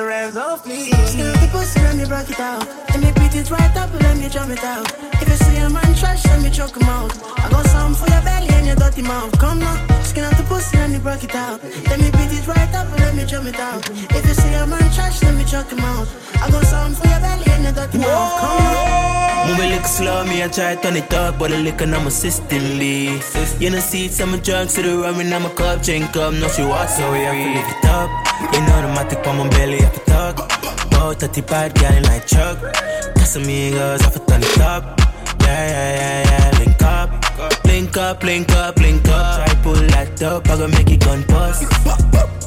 the 0.00 0.06
rest 0.06 0.36
of 0.36 0.66
me. 0.66 0.90
Still 1.12 1.32
the 1.32 1.48
pussy, 1.52 1.80
let 1.80 1.96
me 1.96 2.04
break 2.06 2.30
it 2.30 2.40
out. 2.40 2.64
Let 2.90 3.00
me 3.04 3.12
beat 3.12 3.34
it 3.36 3.50
right 3.50 3.76
up, 3.76 3.92
let 4.00 4.16
me 4.16 4.28
jump 4.28 4.50
it 4.50 4.64
out. 4.64 4.86
If 5.20 5.28
you 5.28 5.36
see 5.36 5.56
a 5.58 5.68
man 5.68 5.92
trash, 5.94 6.24
let 6.26 6.40
me 6.42 6.50
choke 6.50 6.76
him 6.76 6.88
out. 6.88 7.12
I 7.38 7.50
got 7.50 7.66
some 7.66 7.94
for 7.94 8.08
your 8.08 8.22
belly 8.22 8.48
and 8.56 8.66
your 8.66 8.76
dirty 8.76 9.02
mouth. 9.02 9.36
Come 9.38 9.58
now, 9.58 9.76
skin 10.02 10.24
out 10.24 10.36
the 10.36 10.44
pussy, 10.44 10.78
let 10.78 10.90
me 10.90 10.98
break 10.98 11.24
it 11.24 11.34
out. 11.34 11.62
Let 11.88 11.98
me 12.00 12.10
beat 12.16 12.32
it 12.32 12.46
right 12.48 12.72
up, 12.74 12.88
let 12.98 13.14
me 13.14 13.26
jump 13.26 13.46
it 13.46 13.60
out. 13.60 13.82
If 13.90 14.26
you 14.26 14.34
see 14.34 14.54
a 14.54 14.66
man 14.66 14.88
trash, 14.94 15.22
let 15.22 15.34
me 15.34 15.44
choke 15.44 15.70
him 15.70 15.80
out. 15.80 16.08
I 16.42 16.50
got 16.50 16.64
some 16.64 16.94
for 16.94 17.06
your 17.08 17.20
belly 17.20 17.44
and 17.52 17.64
your 17.64 17.72
dirty 17.72 17.98
Whoa. 17.98 18.08
mouth. 18.08 18.40
Come 18.40 18.56
on, 18.56 19.48
Move 19.48 19.60
it 19.64 19.70
look 19.74 19.84
slow, 19.84 20.24
me 20.24 20.42
I 20.42 20.48
try 20.48 20.76
to 20.76 20.80
turn 20.80 20.96
it 20.96 21.12
up, 21.12 21.38
but 21.38 21.50
the 21.50 21.58
liquor 21.58 21.84
on 21.84 22.04
my 22.04 22.08
system 22.08 22.62
be. 22.78 23.20
You 23.60 23.70
know 23.70 23.80
see 23.80 24.08
some 24.08 24.32
drugs 24.40 24.74
to 24.74 24.82
the 24.82 24.96
rum 24.96 25.20
and 25.20 25.34
I'm 25.34 25.44
a 25.44 25.50
cup, 25.50 25.82
drink 25.82 26.16
up, 26.16 26.32
no 26.32 26.48
she 26.48 26.62
walks 26.64 26.96
so 26.96 27.12
we 27.12 27.18
have 27.18 27.34
to 27.34 27.76
it 27.76 27.84
up. 27.84 28.29
You 28.52 28.60
know 28.66 28.78
the 28.82 28.90
matic 28.96 29.26
on 29.26 29.38
my 29.38 29.48
belly, 29.50 29.78
I 29.78 29.90
for 29.90 30.04
talk. 30.10 30.90
Bow 30.90 31.12
35, 31.12 31.72
in 31.96 32.02
like 32.04 32.26
Chuck. 32.26 32.58
Casamigos, 33.14 34.04
off 34.06 34.14
for 34.14 34.24
turn 34.26 34.42
it 34.42 34.54
top. 34.54 35.00
Yeah, 35.42 35.68
yeah, 35.68 35.92
yeah, 36.00 36.50
yeah, 36.52 36.58
link 36.58 36.82
up. 36.82 37.64
Link 37.64 37.96
up, 37.96 38.22
link 38.22 38.50
up, 38.52 38.76
link 38.78 39.08
up. 39.08 39.46
Try 39.46 39.62
pull 39.62 39.74
that 39.74 40.22
up, 40.22 40.48
I 40.48 40.56
gon' 40.58 40.70
make 40.70 40.90
it 40.90 41.00
gun 41.00 41.22
bust. 41.28 41.62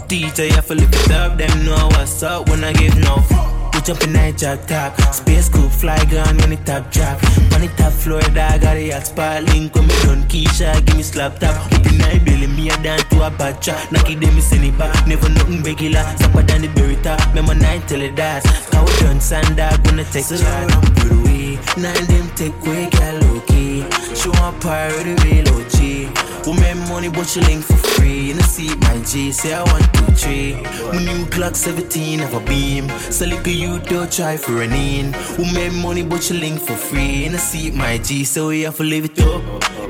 DJ, 0.10 0.52
I 0.52 0.62
for 0.62 0.76
lift 0.76 0.96
it 0.96 1.12
up, 1.12 1.38
them 1.38 1.66
know 1.66 1.88
what's 1.94 2.24
up 2.24 2.50
when 2.50 2.64
I 2.64 2.74
give 2.74 2.98
no 2.98 3.18
fuck. 3.18 3.53
We 3.74 3.82
jump 3.82 4.04
in 4.04 4.14
that 4.14 4.38
jack 4.38 4.68
top, 4.68 5.00
space 5.14 5.50
coupe 5.50 5.72
fly 5.72 5.98
gun 6.06 6.38
when 6.38 6.54
it 6.54 6.66
top 6.66 6.92
drop. 6.92 7.18
On 7.54 7.62
the 7.62 7.72
top 7.76 7.92
floor, 7.92 8.22
dog 8.22 8.62
got 8.62 8.78
a 8.78 8.88
yacht 8.88 9.08
spot 9.08 9.44
link 9.44 9.74
when 9.74 9.88
me 9.88 9.94
done 10.04 10.24
Keisha, 10.30 10.86
give 10.86 10.96
me 10.96 11.04
slap 11.04 11.40
top. 11.40 11.56
Up 11.74 11.86
in 11.86 11.98
night, 11.98 12.24
belly 12.24 12.48
me 12.48 12.70
a 12.70 12.78
dance 12.84 13.04
to 13.10 13.26
a 13.26 13.32
bad 13.32 13.62
trap. 13.62 13.90
Knocky 13.90 14.20
them 14.20 14.36
me 14.36 14.42
send 14.42 14.64
it 14.64 14.78
back, 14.78 15.08
never 15.08 15.28
nothing 15.30 15.64
regular. 15.64 16.04
Supper 16.18 16.44
than 16.44 16.62
the 16.62 16.68
berry 16.76 16.98
top, 16.98 17.20
remember 17.30 17.56
night 17.56 17.88
till 17.88 18.02
it 18.02 18.16
dies. 18.16 18.44
Cow 18.70 18.86
done 19.00 19.20
sand 19.20 19.58
dog 19.58 19.84
when 19.86 20.00
I 20.00 20.04
take 20.04 20.26
so 20.26 20.36
away, 20.36 21.58
nine 21.76 22.06
them 22.06 22.30
take 22.36 22.54
quick, 22.62 22.92
get 22.92 23.24
low 23.24 23.40
key. 23.42 23.86
She 24.14 24.30
want 24.30 24.62
pirate, 24.62 25.04
the 25.04 25.16
real 25.26 25.50
OG. 25.50 26.23
Woman 26.46 26.78
money, 26.90 27.10
but 27.10 27.26
she 27.28 27.40
link 27.42 27.64
for 27.64 27.78
free. 27.78 28.32
In 28.32 28.38
the 28.38 28.44
seat, 28.44 28.78
my 28.82 29.02
G, 29.04 29.32
say 29.32 29.54
I 29.54 29.64
want 29.64 29.94
two, 29.94 30.06
three. 30.14 30.54
My 30.92 31.00
new 31.04 31.26
Glock 31.28 31.56
17 31.56 32.20
have 32.20 32.34
a 32.34 32.40
beam. 32.42 32.90
So 33.00 33.26
at 33.26 33.48
you, 33.48 33.80
don't 33.80 34.12
try 34.12 34.36
for 34.36 34.62
an 34.62 34.74
in. 34.74 35.14
We 35.38 35.52
make 35.54 35.74
money, 35.74 36.04
but 36.04 36.22
she 36.22 36.34
link 36.34 36.60
for 36.60 36.76
free. 36.76 37.26
In 37.26 37.32
the 37.32 37.38
seat, 37.38 37.74
my 37.74 37.98
G, 37.98 38.26
so 38.26 38.50
we 38.50 38.62
have 38.64 38.78
to 38.78 38.84
live 38.84 39.06
it 39.06 39.20
up. 39.22 39.42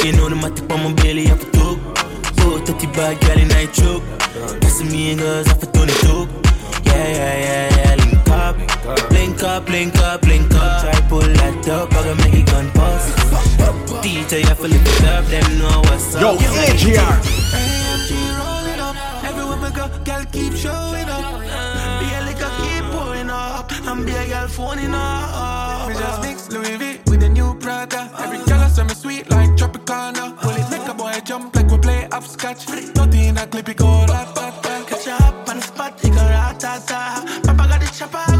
You 0.03 0.11
know 0.13 0.29
the 0.29 0.35
matic 0.35 0.71
on 0.71 0.83
my 0.83 0.93
belly, 1.01 1.25
have 1.25 1.39
to 1.39 1.49
talk. 1.51 1.79
Oh, 2.45 2.61
30 2.63 2.87
bad 2.87 3.19
girl 3.21 3.39
in 3.39 3.47
night 3.47 3.73
choke. 3.73 4.03
Kissing 4.61 4.91
me 4.91 5.11
and 5.11 5.19
girls, 5.21 5.47
have 5.47 5.59
to 5.59 5.65
turn 5.71 5.89
it 5.89 6.05
up. 6.05 6.29
Yeah, 6.85 7.07
yeah, 7.07 7.37
yeah. 7.39 7.72
Link 9.23 9.41
up, 9.41 9.69
link 9.69 9.95
up, 9.99 10.21
link 10.23 10.53
up. 10.53 10.81
Try 10.81 11.07
pull 11.07 11.21
that 11.21 11.69
up, 11.69 11.93
I 11.93 12.03
gon' 12.03 12.17
make 12.17 12.33
it 12.33 12.45
gun 12.45 12.69
bust. 12.73 13.07
DJ, 14.03 14.43
I 14.43 14.53
feel 14.53 14.73
it 14.73 15.03
up, 15.05 15.25
them 15.31 15.59
know 15.59 15.79
what's 15.87 16.13
up. 16.15 16.21
Yo, 16.21 16.35
AJR. 16.35 17.15
AMG 17.55 18.11
rolling 18.37 18.81
up. 18.81 18.95
Everywhere 19.23 19.59
we 19.63 19.69
go, 19.71 19.87
girl 20.03 20.25
keep 20.25 20.53
showing 20.53 21.07
up. 21.07 21.39
Be 21.39 22.07
a 22.11 22.19
liquor 22.27 22.51
keep 22.59 22.83
pouring 22.91 23.29
up. 23.29 23.71
And 23.87 24.05
be 24.05 24.11
a 24.11 24.27
girl 24.27 24.47
phoning 24.49 24.93
up. 24.93 25.87
We 25.87 25.93
just 25.93 26.21
mix 26.21 26.49
Louis 26.51 26.75
V 26.75 26.99
with 27.09 27.21
the 27.21 27.29
new 27.29 27.55
Prada. 27.55 28.11
Every 28.19 28.43
girl 28.43 28.67
say 28.67 28.83
me 28.83 28.93
sweet 28.93 29.31
like 29.31 29.51
Tropicana. 29.51 30.35
Will 30.43 30.51
it 30.51 30.69
make 30.69 30.85
a 30.85 30.93
boy 30.93 31.13
jump 31.23 31.55
like 31.55 31.71
we 31.71 31.77
play 31.77 32.09
upscotch? 32.11 32.67
Nothing 32.67 33.23
in 33.23 33.35
that 33.35 33.51
clip, 33.51 33.69
it 33.69 33.77
go 33.77 34.05
rat 34.05 34.35
tat 34.35 34.61
tat. 34.61 34.87
Catch 34.87 35.05
you 35.05 35.13
up 35.13 35.47
on 35.47 35.55
the 35.55 35.61
spot, 35.61 36.03
it 36.03 36.09
go 36.09 36.19
rat 36.19 36.59
tat 36.59 36.85
tat. 36.85 37.25
Papa 37.45 37.67
got 37.69 37.79
the 37.79 37.87
chopper, 37.87 38.32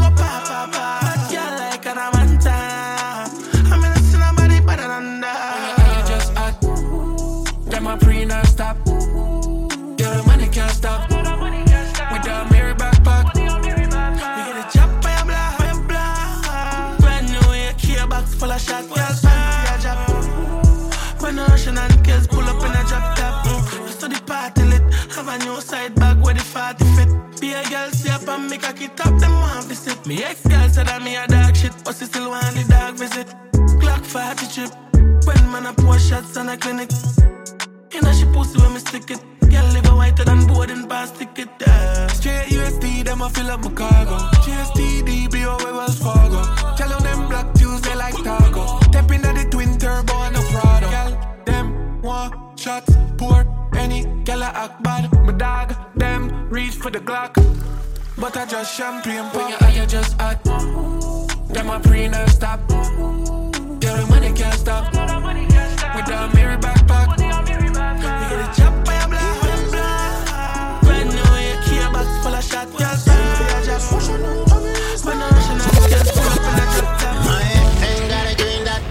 Be 27.44 27.52
a 27.52 27.62
girl, 27.68 27.90
see 27.90 28.08
up 28.08 28.26
and 28.26 28.48
make 28.48 28.66
a 28.66 28.72
kit 28.72 28.98
up, 29.04 29.20
them 29.20 29.32
want 29.32 29.66
visit. 29.66 30.06
Me 30.06 30.24
ex 30.24 30.40
girl 30.46 30.66
said 30.70 30.86
that 30.86 31.02
me 31.02 31.14
a 31.14 31.26
dog 31.26 31.54
shit, 31.54 31.74
but 31.84 31.94
she 31.94 32.06
still 32.06 32.30
want 32.30 32.54
the 32.56 32.64
dog 32.72 32.94
visit. 32.94 33.28
Clock 33.80 34.02
40 34.02 34.46
trip, 34.54 34.72
when 35.26 35.52
man 35.52 35.66
a 35.66 35.74
pour 35.74 35.98
shots 35.98 36.38
on 36.38 36.48
a 36.48 36.56
clinic. 36.56 36.88
You 37.92 38.00
know 38.00 38.12
she 38.14 38.24
pussy 38.32 38.58
when 38.62 38.72
me 38.72 38.80
stick 38.80 39.10
it. 39.10 39.20
Girl 39.52 39.66
live 39.74 39.84
a 39.84 39.94
whiter 39.94 40.24
than 40.24 40.46
boarding 40.46 40.88
pass 40.88 41.10
ticket. 41.10 41.50
Yeah. 41.60 42.06
Straight 42.16 42.48
USD, 42.48 43.04
them 43.04 43.20
a 43.20 43.28
fill 43.28 43.50
up 43.50 43.62
my 43.62 43.70
cargo. 43.72 44.16
GSTD, 44.44 45.28
BO, 45.30 45.54
Wells 45.64 45.98
Fargo. 45.98 46.40
Tell 46.78 46.94
on 46.94 47.02
them 47.02 47.28
black 47.28 47.52
Tuesday 47.56 47.94
like 47.94 48.16
taco. 48.24 48.80
Step 48.88 49.10
into 49.10 49.30
the 49.36 49.46
twin 49.50 49.76
turbo 49.76 50.14
and 50.14 50.34
no 50.34 50.40
Prado. 50.48 50.88
Girl, 50.88 51.12
them 51.44 52.00
want 52.00 52.58
shots, 52.58 52.90
pour 53.18 53.44
any 53.76 54.06
gal 54.24 54.40
a 54.40 54.46
act 54.46 54.82
for 56.84 56.90
the 56.90 57.00
Glock. 57.00 57.32
But 58.18 58.36
I 58.36 58.44
just 58.44 58.76
champagne 58.76 59.24
pop. 59.30 59.36
When 59.36 59.48
you 59.48 59.56
hot, 59.56 59.74
you 59.74 59.86
just 59.86 60.20
hot. 60.20 60.44
Them 61.48 61.70
a 61.70 61.80
pre 61.80 62.08
non-stop. 62.08 62.60
Girl, 62.68 63.96
the 64.00 64.06
money 64.10 64.32
can't 64.34 64.52
stop. 64.52 64.92
With 64.92 66.06
the 66.12 66.30
mirror 66.34 66.58
backpack. 66.58 67.08
We 67.16 67.24
get 68.28 68.40
a 68.44 68.48
chop 68.60 68.74
by 68.84 68.96
a 69.00 69.08
block, 69.08 69.40
by 69.40 69.48
a 69.48 69.68
block. 69.72 70.82
Brand 70.84 71.08
new 71.16 71.32
AK 71.48 71.68
box 71.94 72.08
full 72.22 72.34
of 72.34 72.44
shot, 72.44 72.68
girl, 72.76 72.96
fancy 73.04 73.44
a 73.44 73.64
drop. 73.64 73.82
When 75.04 75.18
the 75.20 75.28
Russian 75.32 75.58
and 75.64 75.84
kids 75.88 76.10
pull 76.12 76.28
up 76.28 76.44
in 76.50 76.60
a 76.60 76.66
drop 76.74 77.00
top. 77.00 77.16
My 77.24 77.40
ain't 77.88 78.06
got 78.12 78.28
a 78.30 78.36
doing 78.36 78.64
that. 78.68 78.84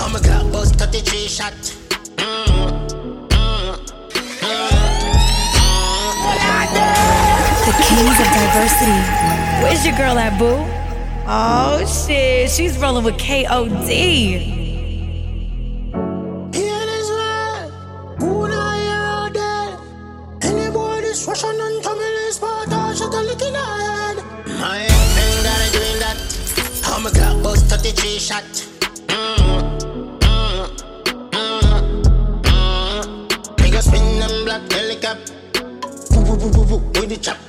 I'm 0.00 0.16
a 0.16 0.18
Glock 0.18 0.50
bust 0.50 0.76
33 0.76 1.28
shot. 1.28 1.77
The 7.98 8.04
of 8.04 8.30
diversity. 8.30 9.00
Where's 9.60 9.84
your 9.84 9.96
girl 9.96 10.16
at, 10.20 10.38
boo? 10.38 10.64
Oh 11.26 11.84
shit, 11.84 12.48
she's 12.48 12.78
rolling 12.78 13.02
with 13.02 13.16
KOD. 13.16 13.88
Hear 16.54 16.78
this 16.86 17.10
right. 17.10 17.68
Who 18.20 18.46
now 18.46 18.70
hear 18.78 19.02
all 19.02 19.30
that? 19.32 19.80
Any 20.42 20.70
boy 20.70 21.00
this 21.00 21.26
Russian 21.26 21.50
and 21.50 21.82
Tamil 21.82 22.16
is 22.28 22.38
part 22.38 22.72
of 22.72 22.96
shut 22.96 23.12
a 23.12 23.20
little 23.20 23.52
head. 23.52 24.16
My 24.60 24.78
ain't 24.78 25.42
got 25.42 25.58
a 25.58 25.72
doing 25.72 25.98
that. 25.98 26.18
I'm 26.86 27.04
a 27.04 27.10
Glock 27.10 27.42
bust 27.42 27.66
33 27.66 28.18
shot. 28.20 28.44
Mm, 29.08 29.78
mm, 30.20 30.70
mm, 31.32 32.02
mm. 32.44 33.28
Nigga 33.56 33.82
spin 33.82 34.20
them 34.20 34.44
black 34.44 34.70
helicopter. 34.70 35.34
With 37.00 37.08
the 37.08 37.16
chopper. 37.20 37.47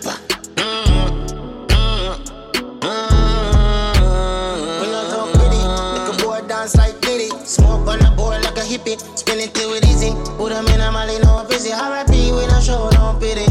Spin 9.30 9.41
it 9.45 9.86
easy. 9.86 10.09
Put 10.38 10.49
them 10.49 10.65
in 10.69 10.82
a 10.82 10.91
molly, 10.91 11.19
no 11.19 11.45
busy. 11.47 11.71
R.I.P. 11.71 12.32
we 12.32 12.47
don't 12.47 12.63
show 12.63 12.89
no 12.93 13.15
pity. 13.19 13.45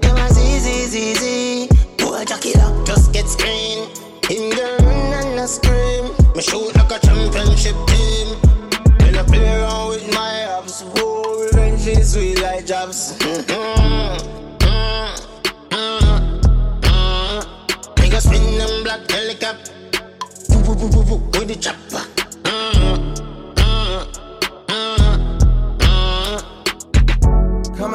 Them 0.00 0.16
as 0.16 0.38
easy, 0.38 0.88
easy. 0.96 1.68
Boy, 1.98 2.24
jack 2.24 2.46
it 2.46 2.56
up, 2.56 2.86
just 2.86 3.12
get 3.12 3.28
screen. 3.28 3.90
In 4.30 4.48
the 4.48 4.78
ring 4.80 5.12
and 5.12 5.38
I 5.38 5.44
scream. 5.44 6.16
Me 6.34 6.40
shoot 6.40 6.74
like 6.76 6.90
a 6.92 6.98
championship 7.06 7.76
team. 7.88 8.38
When 9.00 9.16
I 9.16 9.22
play 9.24 9.60
around 9.60 9.90
with 9.90 10.14
my 10.14 10.32
abs. 10.56 10.80
Whoa, 10.96 11.44
revenge 11.44 11.86
is 11.88 12.14
sweet 12.14 12.40
like 12.40 12.64
jobs. 12.64 13.12
Mm-hmm. 13.18 14.38
Nigga 18.00 18.20
spin 18.22 18.56
them 18.56 18.82
black 18.82 19.10
helicopter. 19.10 19.72
Woo, 20.48 20.62
woo, 20.62 20.74
woo, 20.74 20.88
woo, 20.88 21.04
woo, 21.04 21.38
with 21.38 21.48
the 21.48 21.56
chopper. 21.56 22.07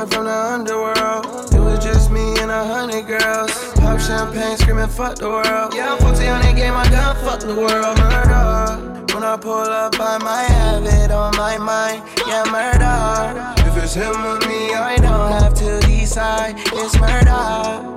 Coming 0.04 0.16
from 0.16 0.26
the 0.26 0.36
underworld, 0.36 1.54
it 1.54 1.60
was 1.62 1.80
just 1.80 2.12
me 2.12 2.36
and 2.40 2.52
a 2.52 2.66
hundred 2.66 3.08
girls. 3.08 3.54
Pop 3.76 4.02
champagne, 4.02 4.58
screaming, 4.58 4.90
fuck 4.90 5.16
the 5.16 5.30
world. 5.30 5.74
Yeah, 5.74 5.94
I'm 5.94 5.98
40 5.98 6.28
on 6.28 6.42
that 6.42 6.56
game, 6.58 6.74
I 6.74 6.90
gun, 6.90 7.16
fuck 7.24 7.40
the 7.40 7.56
world. 7.56 7.96
Murder. 7.96 9.16
When 9.16 9.24
I 9.24 9.38
pull 9.38 9.64
up, 9.64 9.96
I 9.98 10.18
might 10.18 10.52
have 10.52 10.84
it 10.84 11.10
on 11.10 11.32
my 11.38 11.58
mind. 11.58 12.04
Yeah, 12.28 12.44
murder. 12.52 13.56
If 13.64 13.82
it's 13.82 13.94
him 13.94 14.12
or 14.12 14.40
me, 14.44 14.76
I 14.76 14.98
don't 14.98 15.32
have 15.40 15.54
to 15.64 15.80
decide. 15.88 16.56
It's 16.58 17.00
murder. 17.00 17.40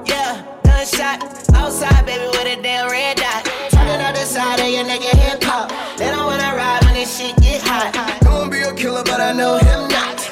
Yeah, 0.06 0.46
gunshot 0.62 1.26
outside, 1.54 2.06
baby, 2.06 2.28
with 2.38 2.46
a 2.46 2.62
damn 2.62 2.88
red 2.88 3.16
dot. 3.16 3.44
Turn 3.70 3.88
it 3.88 4.00
on 4.00 4.14
the 4.14 4.22
side 4.22 4.60
of 4.60 4.68
your 4.68 4.84
nigga 4.84 5.10
hip 5.26 5.42
hop. 5.42 5.74
They 5.98 6.06
don't 6.06 6.26
wanna 6.26 6.54
ride 6.54 6.84
when 6.84 6.94
this 6.94 7.18
shit 7.18 7.34
get 7.42 7.62
hot. 7.62 8.20
Gonna 8.22 8.48
be 8.48 8.60
a 8.60 8.72
killer, 8.74 9.02
but 9.02 9.20
I 9.20 9.32
know 9.32 9.58
him 9.58 9.88
not. 9.88 10.25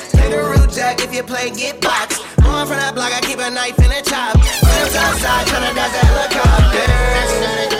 Jack 0.97 1.09
if 1.09 1.15
you 1.15 1.23
play 1.23 1.51
get 1.51 1.81
boxed. 1.81 2.23
Born 2.37 2.67
from 2.67 2.79
that 2.79 2.95
block, 2.95 3.13
I 3.13 3.21
keep 3.21 3.39
a 3.39 3.51
knife 3.51 3.79
in 3.79 3.91
a 3.91 4.03
chop. 4.03 4.35
Rams 4.37 4.95
outside, 4.95 5.47
tryna 5.47 5.75
dodge 5.75 5.95
a 5.95 6.07
helicopter. 6.07 7.74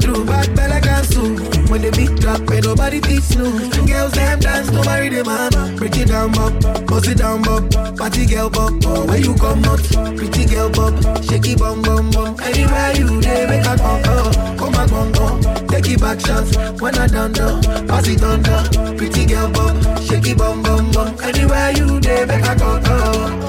True 0.00 0.24
bad 0.24 0.54
bella 0.56 0.80
can 0.80 1.04
sue. 1.04 1.36
When 1.70 1.82
the 1.82 1.90
beat 1.96 2.20
drop, 2.20 2.40
ain't 2.50 2.64
nobody 2.64 3.00
teach 3.00 3.36
no. 3.36 3.50
Girls 3.86 4.12
them 4.12 4.40
dance 4.40 4.68
to 4.70 4.82
marry 4.84 5.08
the 5.08 5.24
man. 5.24 5.76
Break 5.76 5.96
it 5.96 6.08
down, 6.08 6.32
bop, 6.32 6.52
bust 6.86 7.08
it 7.08 7.18
down, 7.18 7.42
bop. 7.42 7.62
Party 7.96 8.26
girl, 8.26 8.50
bop, 8.50 8.72
oh, 8.86 9.06
where 9.06 9.18
you 9.18 9.34
come 9.34 9.64
out? 9.64 9.80
Pretty 10.16 10.46
girl, 10.46 10.70
bop, 10.70 10.94
shaky 11.24 11.54
bum 11.54 11.82
bum 11.82 12.10
bum. 12.10 12.36
Anywhere 12.42 12.92
you 12.96 13.20
dey, 13.20 13.46
make 13.46 13.66
a 13.66 13.76
come 13.76 14.02
oh, 14.06 14.56
come 14.58 14.72
back, 14.72 14.88
come 14.88 15.12
come. 15.12 15.66
Take 15.68 15.88
it 15.88 16.00
back 16.00 16.18
shots 16.20 16.56
when 16.80 16.94
I 16.96 17.06
done 17.06 17.32
do. 17.32 17.60
Pass 17.86 18.08
it 18.08 18.22
on, 18.22 18.42
do. 18.42 18.96
Pretty 18.96 19.26
girl, 19.26 19.50
bop, 19.50 19.76
shaky 20.02 20.34
bum 20.34 20.62
bum 20.62 20.90
bum. 20.90 21.14
Anywhere 21.22 21.70
you 21.72 22.00
dey, 22.00 22.24
make 22.24 22.44
a 22.44 22.54
come 22.56 22.82
oh. 22.86 23.39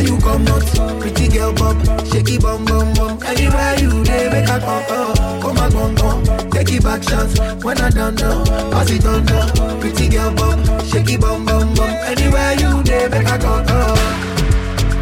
Where 0.00 0.08
you 0.08 0.18
come 0.20 0.48
out, 0.48 0.64
pretty 0.98 1.28
girl 1.28 1.52
bop, 1.52 1.76
shaky 2.06 2.38
bum 2.38 2.64
bum 2.64 2.94
bum. 2.94 3.22
Anywhere 3.22 3.78
you 3.80 4.02
dey, 4.02 4.30
make 4.30 4.48
I 4.48 4.56
uh, 4.56 4.86
come, 4.88 5.10
up. 5.10 5.42
Come 5.42 5.54
back 5.56 5.72
bum 5.72 5.94
bum, 5.94 6.50
take 6.50 6.72
it 6.72 6.82
back 6.82 7.02
shots. 7.02 7.38
When 7.62 7.76
I 7.78 7.90
done 7.90 8.14
done, 8.14 8.46
pass 8.72 8.88
it 8.90 9.04
on 9.04 9.26
down. 9.26 9.78
Pretty 9.78 10.08
girl 10.08 10.32
bop, 10.32 10.58
shaky 10.86 11.18
bum 11.18 11.44
bum 11.44 11.74
bum. 11.74 11.90
Anywhere 11.90 12.54
you 12.54 12.82
dey, 12.82 13.08
make 13.08 13.26
I 13.26 13.36
come, 13.36 13.66
up. 13.68 13.98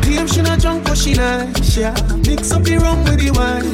Damn, 0.03 0.27
she 0.27 0.43
not 0.43 0.59
drunk, 0.59 0.83
but 0.83 0.99
she 0.99 1.15
nice, 1.15 1.77
yeah. 1.77 1.95
Mix 2.27 2.51
up 2.51 2.65
the 2.65 2.79
rum 2.83 3.05
with 3.05 3.21
the 3.21 3.31
wine. 3.31 3.71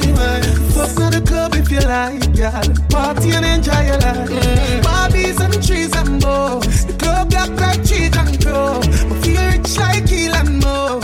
Fuck 0.76 0.90
to 0.96 1.08
the 1.08 1.24
club 1.26 1.54
if 1.54 1.70
you 1.70 1.80
like, 1.80 2.36
yeah. 2.36 2.60
Party 2.90 3.30
and 3.30 3.46
enjoy 3.46 3.80
your 3.80 3.96
life. 3.96 4.28
Mm. 4.28 4.82
Barbies 4.82 5.40
and 5.40 5.54
trees 5.66 5.96
and 5.96 6.22
more. 6.22 6.60
The 6.60 6.94
club 6.98 7.30
got 7.30 7.48
like 7.56 7.82
cheese 7.82 8.14
and 8.14 8.38
crow. 8.44 8.78
But 9.08 9.24
feel 9.24 9.40
rich 9.46 9.78
like 9.78 10.12
Elon 10.12 10.58
Musk. 10.60 11.03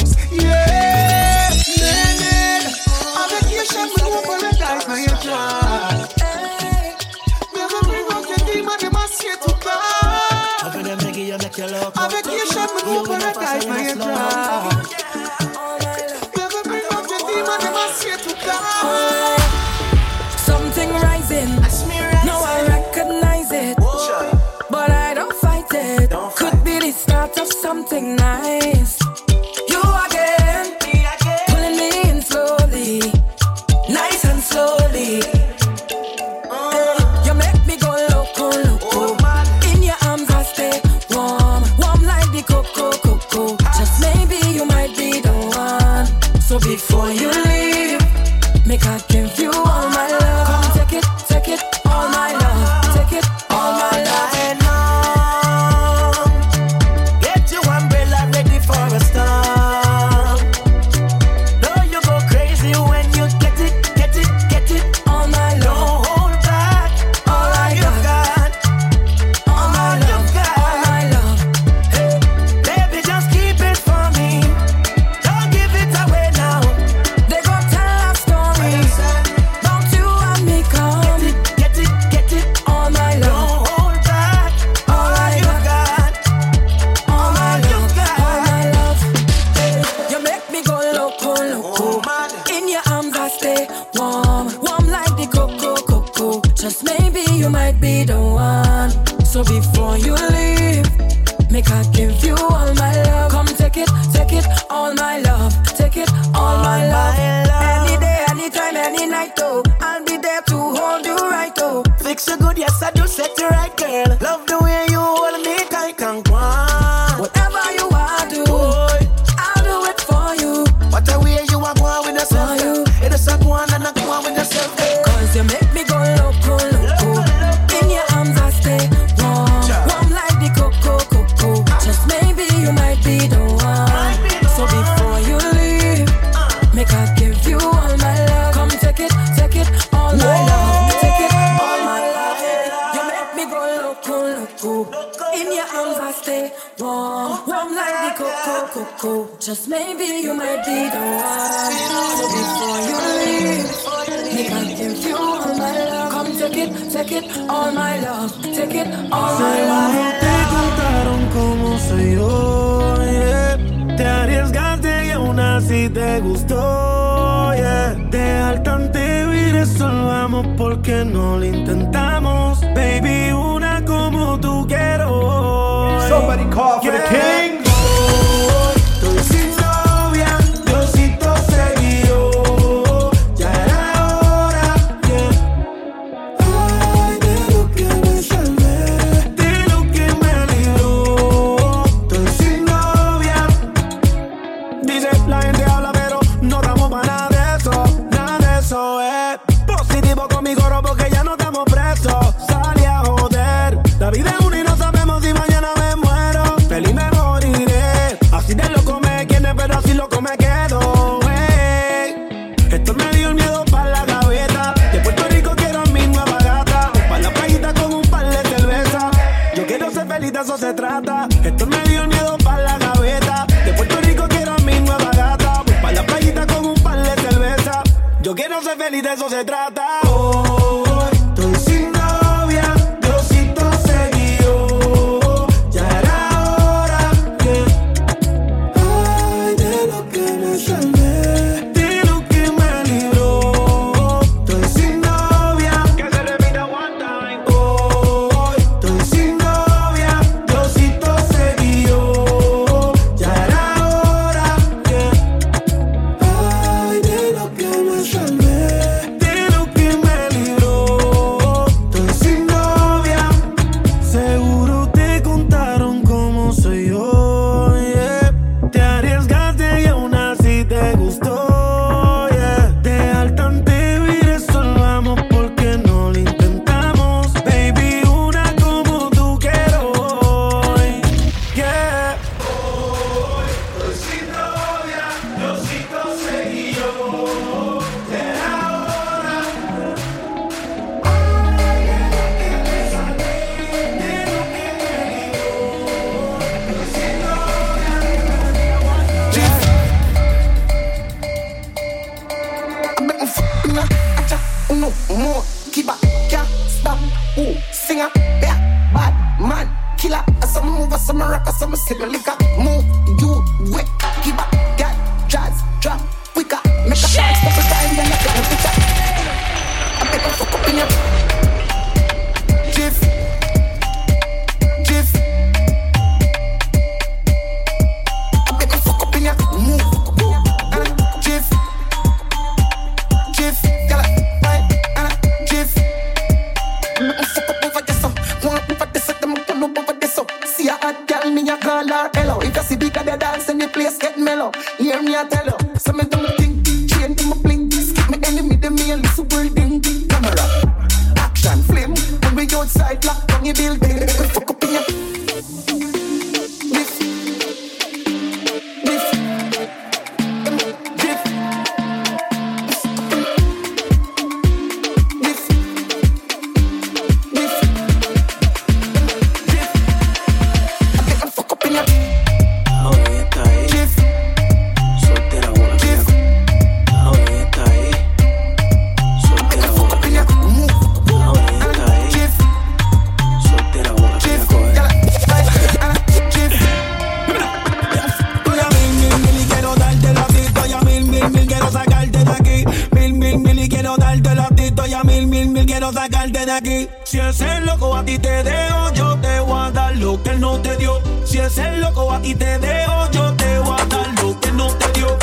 Si 401.25 401.39
es 401.39 401.59
el 401.59 401.81
loco 401.81 402.13
a 402.13 402.21
ti 402.21 402.35
te 402.35 402.59
dejo, 402.59 403.11
yo 403.13 403.33
te 403.35 403.59
voy 403.61 403.77
a 403.81 403.85
dar 403.87 404.23
lo 404.23 404.41
que 404.41 404.53
no 404.53 404.67
te 404.75 404.93
dio. 404.93 405.17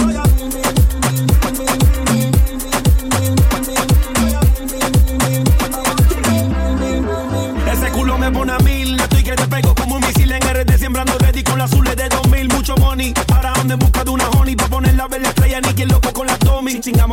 Ese 7.72 7.92
culo 7.92 8.18
me 8.18 8.32
pone 8.32 8.54
a 8.54 8.58
mil, 8.60 9.00
estoy 9.00 9.24
que 9.24 9.34
te 9.34 9.48
pego 9.48 9.76
como 9.76 9.96
un 9.96 10.02
misil 10.02 10.32
en 10.32 10.42
RD, 10.42 10.78
sembrando 10.78 11.18
ready 11.20 11.44
con 11.44 11.58
las 11.60 11.72
azules 11.72 11.96
de 11.96 12.08
2000, 12.10 12.48
mucho 12.50 12.76
money. 12.78 13.14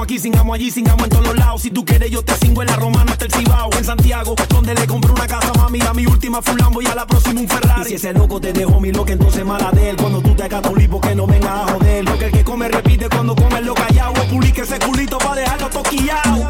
Singamos 0.05 0.17
aquí, 0.17 0.19
singamos 0.19 0.55
allí, 0.55 0.71
singamos 0.71 1.05
en 1.05 1.11
todos 1.11 1.35
lados. 1.35 1.63
Si 1.63 1.71
tú 1.71 1.83
quieres, 1.83 2.11
yo 2.11 2.23
te 2.23 2.35
cingo 2.35 2.61
en 2.61 2.69
la 2.69 2.77
romana 2.77 3.13
hasta 3.13 3.25
el 3.25 3.33
Cibao. 3.33 3.71
En 3.79 3.85
Santiago, 3.85 4.35
donde 4.51 4.75
le 4.75 4.87
compré 4.87 5.11
una 5.11 5.27
casa, 5.27 5.51
mami. 5.57 5.81
A 5.81 5.95
mi 5.95 6.05
última 6.05 6.43
fue 6.43 6.57
y 6.83 6.87
a 6.87 6.95
la 6.95 7.07
próxima 7.07 7.41
un 7.41 7.49
Ferrari. 7.49 7.89
Si 7.89 7.95
ese 7.95 8.13
loco 8.13 8.39
te 8.39 8.53
dejó 8.53 8.81
mi 8.81 8.93
loca, 8.93 9.15
entonces 9.15 9.43
mala 9.47 9.71
de 9.71 9.91
él. 9.91 9.97
Cuando 9.97 10.21
tú 10.21 10.35
te 10.35 10.43
hagas 10.43 10.61
tu 10.61 10.77
lipo, 10.77 11.01
que 11.01 11.15
no 11.15 11.27
venga 11.27 11.63
a 11.63 11.73
joder. 11.73 12.05
Porque 12.05 12.27
el 12.27 12.33
que 12.33 12.45
come 12.45 12.69
repite 12.69 13.09
cuando 13.09 13.35
come 13.35 13.63
lo 13.63 13.73
callado. 13.73 14.13
O 14.13 14.29
publique 14.29 14.61
ese 14.61 14.79
culito 14.79 15.17
pa' 15.17 15.37
dejarlo 15.37 15.71
toquillado. 15.71 16.49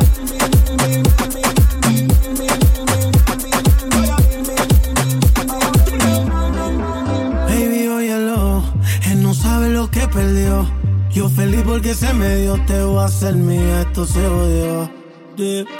Yo 11.14 11.28
feliz 11.28 11.62
porque 11.64 11.94
se 11.94 12.12
me 12.12 12.36
dio, 12.38 12.58
te 12.66 12.82
voy 12.82 12.98
a 13.00 13.04
hacer 13.04 13.36
mía, 13.36 13.82
esto 13.82 14.04
se 14.04 14.26
odió. 14.26 14.90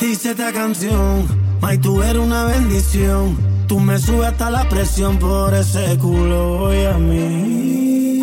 Dice 0.01 0.31
esta 0.31 0.53
canción, 0.53 1.27
May, 1.61 1.77
tú 1.79 2.01
eres 2.05 2.23
una 2.23 2.45
bendición. 2.45 3.37
Tú 3.67 3.81
me 3.81 3.99
subes 3.99 4.29
hasta 4.29 4.49
la 4.49 4.69
presión 4.69 5.19
por 5.19 5.53
ese 5.53 5.99
culo, 5.99 6.59
voy 6.59 6.85
a 6.85 6.99
mí. 6.99 8.21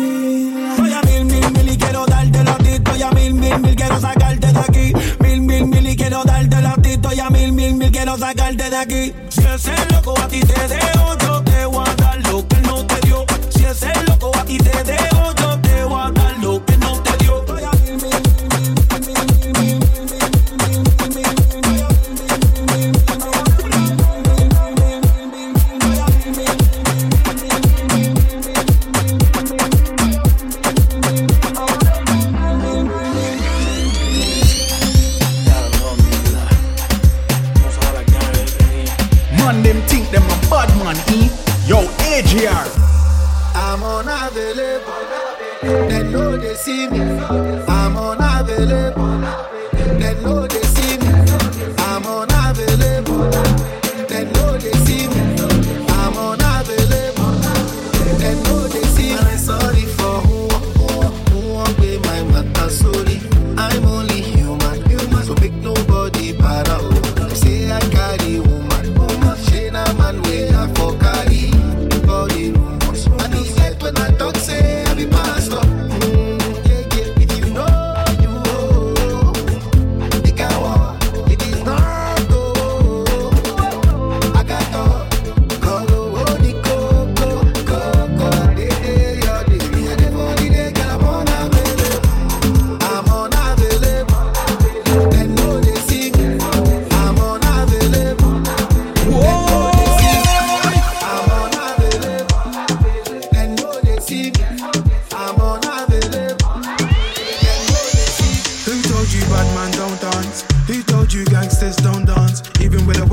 Voy 0.78 0.90
a 0.90 1.02
mil, 1.02 1.24
mil, 1.26 1.52
mil 1.52 1.68
y 1.68 1.76
quiero 1.76 2.06
darte 2.06 2.44
la 2.44 2.56
ti. 2.56 2.68
Estoy 2.68 3.02
a 3.02 3.10
mil, 3.10 3.34
mil, 3.34 3.58
mil, 3.60 3.76
quiero 3.76 4.00
sacarte 4.00 4.46
de 4.50 4.58
aquí. 4.58 4.92
Mil, 5.20 5.42
mil, 5.42 5.66
mil 5.66 5.86
y 5.86 5.96
quiero 5.96 6.24
darte 6.24 6.62
la 6.62 6.74
ti. 6.76 6.90
Estoy 6.92 7.20
a 7.20 7.28
mil, 7.28 7.52
mil, 7.52 7.74
mil, 7.74 7.90
quiero 7.90 8.16
sacarte 8.16 8.70
de 8.70 8.76
aquí. 8.76 9.12
Si 9.28 9.42
ese 9.44 9.74
loco 9.92 10.14
a 10.18 10.28
ti 10.28 10.40
te 10.40 10.68
dejo, 10.68 11.18
yo 11.18 11.42
te 11.42 11.51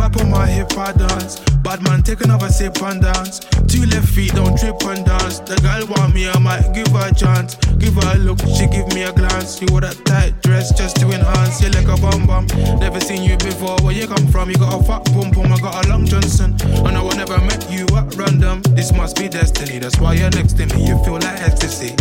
Whip 0.10 0.22
on 0.22 0.32
my 0.32 0.48
hip, 0.48 0.76
I 0.76 0.92
dance. 0.92 1.40
Bad 1.62 1.84
man, 1.84 2.02
take 2.02 2.22
another 2.22 2.50
sip 2.50 2.82
and 2.82 3.02
dance. 3.02 3.40
Two 3.68 3.86
left 3.86 4.08
feet, 4.10 4.34
don't 4.34 4.58
trip 4.58 4.82
and 4.86 5.06
dance. 5.06 5.40
The 5.40 5.56
girl 5.62 5.86
want 5.86 6.16
me, 6.16 6.28
I 6.28 6.40
might 6.40 6.74
give 6.74 6.88
her 6.88 7.10
a 7.10 7.14
chance. 7.14 7.56
Give 7.78 7.94
her 7.94 8.16
a 8.16 8.18
look, 8.18 8.40
she 8.42 8.66
give 8.66 8.88
me 8.96 9.04
a 9.04 9.14
glance. 9.14 9.62
You 9.62 9.68
wore 9.70 9.82
that 9.82 9.98
tight 10.06 10.42
dress 10.42 10.74
just 10.74 10.98
to 10.98 11.12
enhance. 11.12 11.62
You 11.62 11.70
like 11.70 11.88
a 11.88 11.98
bum 12.02 12.26
bum. 12.26 12.48
Never 12.80 13.00
seen 13.00 13.22
you 13.24 13.38
before. 13.38 13.78
Where 13.84 13.94
you 13.94 14.08
come 14.08 14.26
from? 14.30 14.50
You 14.50 14.58
got 14.58 14.82
a 14.82 14.84
fat 14.84 15.06
pum 15.14 15.30
pum. 15.30 15.54
I 15.54 15.60
got 15.60 15.86
a 15.86 15.90
long 15.90 16.08
Johnson. 16.08 16.58
And 16.64 16.98
I 16.98 17.04
would 17.04 17.18
never 17.18 17.38
met 17.46 17.70
you 17.70 17.86
at 17.96 18.16
random. 18.16 18.64
This 18.74 18.92
must 18.92 19.16
be 19.18 19.30
destiny. 19.30 19.78
That's 19.78 20.00
why 20.00 20.14
you're 20.14 20.32
next 20.32 20.58
to 20.58 20.66
me. 20.66 20.88
You 20.88 20.98
feel 21.04 21.22
like 21.22 21.40
ecstasy. 21.42 21.94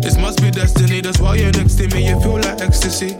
This 0.00 0.16
must 0.16 0.40
be 0.40 0.50
destiny, 0.50 1.02
that's 1.02 1.20
why 1.20 1.34
you're 1.36 1.52
next 1.52 1.74
to 1.76 1.86
me, 1.88 2.08
you 2.08 2.18
feel 2.20 2.36
like 2.36 2.62
ecstasy. 2.62 3.14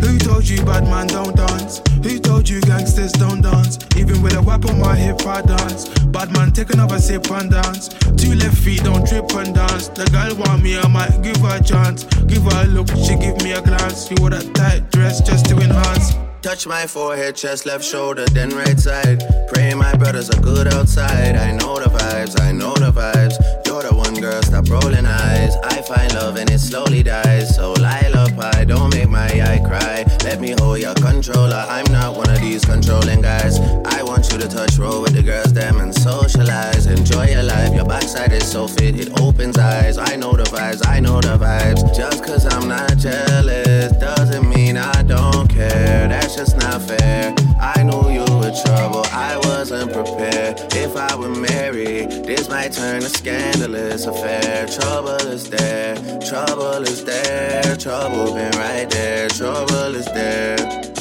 Who 0.00 0.18
told 0.18 0.48
you 0.48 0.64
bad 0.64 0.84
man 0.84 1.06
don't 1.08 1.34
dance? 1.36 1.80
Who 2.02 2.18
told 2.18 2.48
you 2.48 2.60
gangsters 2.60 3.12
don't 3.12 3.40
dance? 3.40 3.78
Even 3.96 4.22
with 4.22 4.34
a 4.34 4.42
whip 4.42 4.64
on 4.66 4.80
my 4.80 4.94
hip, 4.94 5.26
I 5.26 5.42
dance. 5.42 5.88
Bad 6.06 6.32
man, 6.32 6.52
take 6.52 6.72
another 6.72 6.98
sip 6.98 7.30
and 7.30 7.50
dance. 7.50 7.88
Two 8.16 8.34
left 8.34 8.58
feet, 8.58 8.84
don't 8.84 9.06
trip 9.06 9.30
and 9.34 9.54
dance. 9.54 9.88
The 9.88 10.06
girl 10.06 10.36
want 10.36 10.62
me, 10.62 10.78
I 10.78 10.86
might 10.88 11.22
give 11.22 11.38
her 11.38 11.58
a 11.58 11.62
chance. 11.62 12.04
Give 12.26 12.42
her 12.42 12.64
a 12.64 12.66
look, 12.66 12.88
she 12.88 13.16
give 13.16 13.42
me 13.42 13.52
a 13.52 13.62
glance. 13.62 14.10
You 14.10 14.16
wore 14.20 14.30
that 14.30 14.54
tight 14.54 14.90
dress 14.92 15.20
just 15.20 15.46
to 15.46 15.56
enhance. 15.56 16.14
Touch 16.42 16.64
my 16.66 16.86
forehead, 16.86 17.34
chest, 17.34 17.66
left 17.66 17.84
shoulder, 17.84 18.24
then 18.26 18.50
right 18.50 18.78
side. 18.78 19.18
Pray 19.48 19.74
my 19.74 19.92
brothers 19.96 20.30
are 20.30 20.40
good 20.40 20.72
outside. 20.72 21.34
I 21.34 21.50
know 21.50 21.74
the 21.80 21.90
vibes, 21.90 22.40
I 22.40 22.52
know 22.52 22.74
the 22.74 22.92
vibes. 22.92 23.34
You're 23.66 23.82
the 23.82 23.92
one 23.92 24.05
girl, 24.20 24.42
stop 24.42 24.68
rolling 24.68 25.06
eyes. 25.06 25.56
I 25.64 25.82
find 25.82 26.14
love 26.14 26.36
and 26.36 26.50
it 26.50 26.58
slowly 26.58 27.02
dies. 27.02 27.54
So 27.54 27.72
Lila 27.72 28.30
pie, 28.36 28.64
don't 28.64 28.94
make 28.94 29.08
my 29.08 29.26
eye 29.26 29.60
cry. 29.64 30.04
Let 30.24 30.40
me 30.40 30.54
hold 30.58 30.80
your 30.80 30.94
controller. 30.94 31.64
I'm 31.68 31.90
not 31.92 32.16
one 32.16 32.25
these 32.50 32.64
controlling 32.64 33.20
guys. 33.20 33.58
I 33.96 34.02
want 34.02 34.30
you 34.30 34.38
to 34.38 34.48
touch 34.48 34.78
roll 34.78 35.02
with 35.02 35.14
the 35.14 35.22
girls, 35.22 35.52
them 35.52 35.80
and 35.80 35.92
socialize. 35.94 36.86
Enjoy 36.86 37.26
your 37.26 37.42
life, 37.42 37.74
your 37.74 37.84
backside 37.84 38.32
is 38.32 38.48
so 38.50 38.68
fit, 38.68 38.94
it 38.98 39.20
opens 39.20 39.58
eyes. 39.58 39.98
I 39.98 40.14
know 40.16 40.32
the 40.32 40.44
vibes, 40.44 40.86
I 40.86 41.00
know 41.00 41.20
the 41.20 41.36
vibes. 41.36 41.82
Just 41.94 42.24
cause 42.24 42.44
I'm 42.54 42.68
not 42.68 42.96
jealous 42.98 43.92
doesn't 43.96 44.48
mean 44.48 44.76
I 44.76 45.02
don't 45.02 45.48
care. 45.48 46.08
That's 46.08 46.36
just 46.36 46.56
not 46.58 46.80
fair. 46.82 47.34
I 47.60 47.82
knew 47.82 48.04
you 48.10 48.26
were 48.40 48.54
trouble, 48.64 49.04
I 49.10 49.38
wasn't 49.48 49.92
prepared. 49.92 50.54
If 50.84 50.96
I 50.96 51.16
were 51.16 51.34
married, 51.34 52.10
this 52.30 52.48
might 52.48 52.72
turn 52.72 53.02
a 53.02 53.08
scandalous 53.08 54.06
affair. 54.06 54.66
Trouble 54.66 55.26
is 55.36 55.50
there, 55.50 55.96
trouble 56.20 56.82
is 56.92 57.04
there, 57.04 57.76
trouble 57.76 58.34
been 58.34 58.52
right 58.52 58.88
there, 58.88 59.28
trouble 59.28 59.94
is 59.96 60.06
there. 60.06 60.95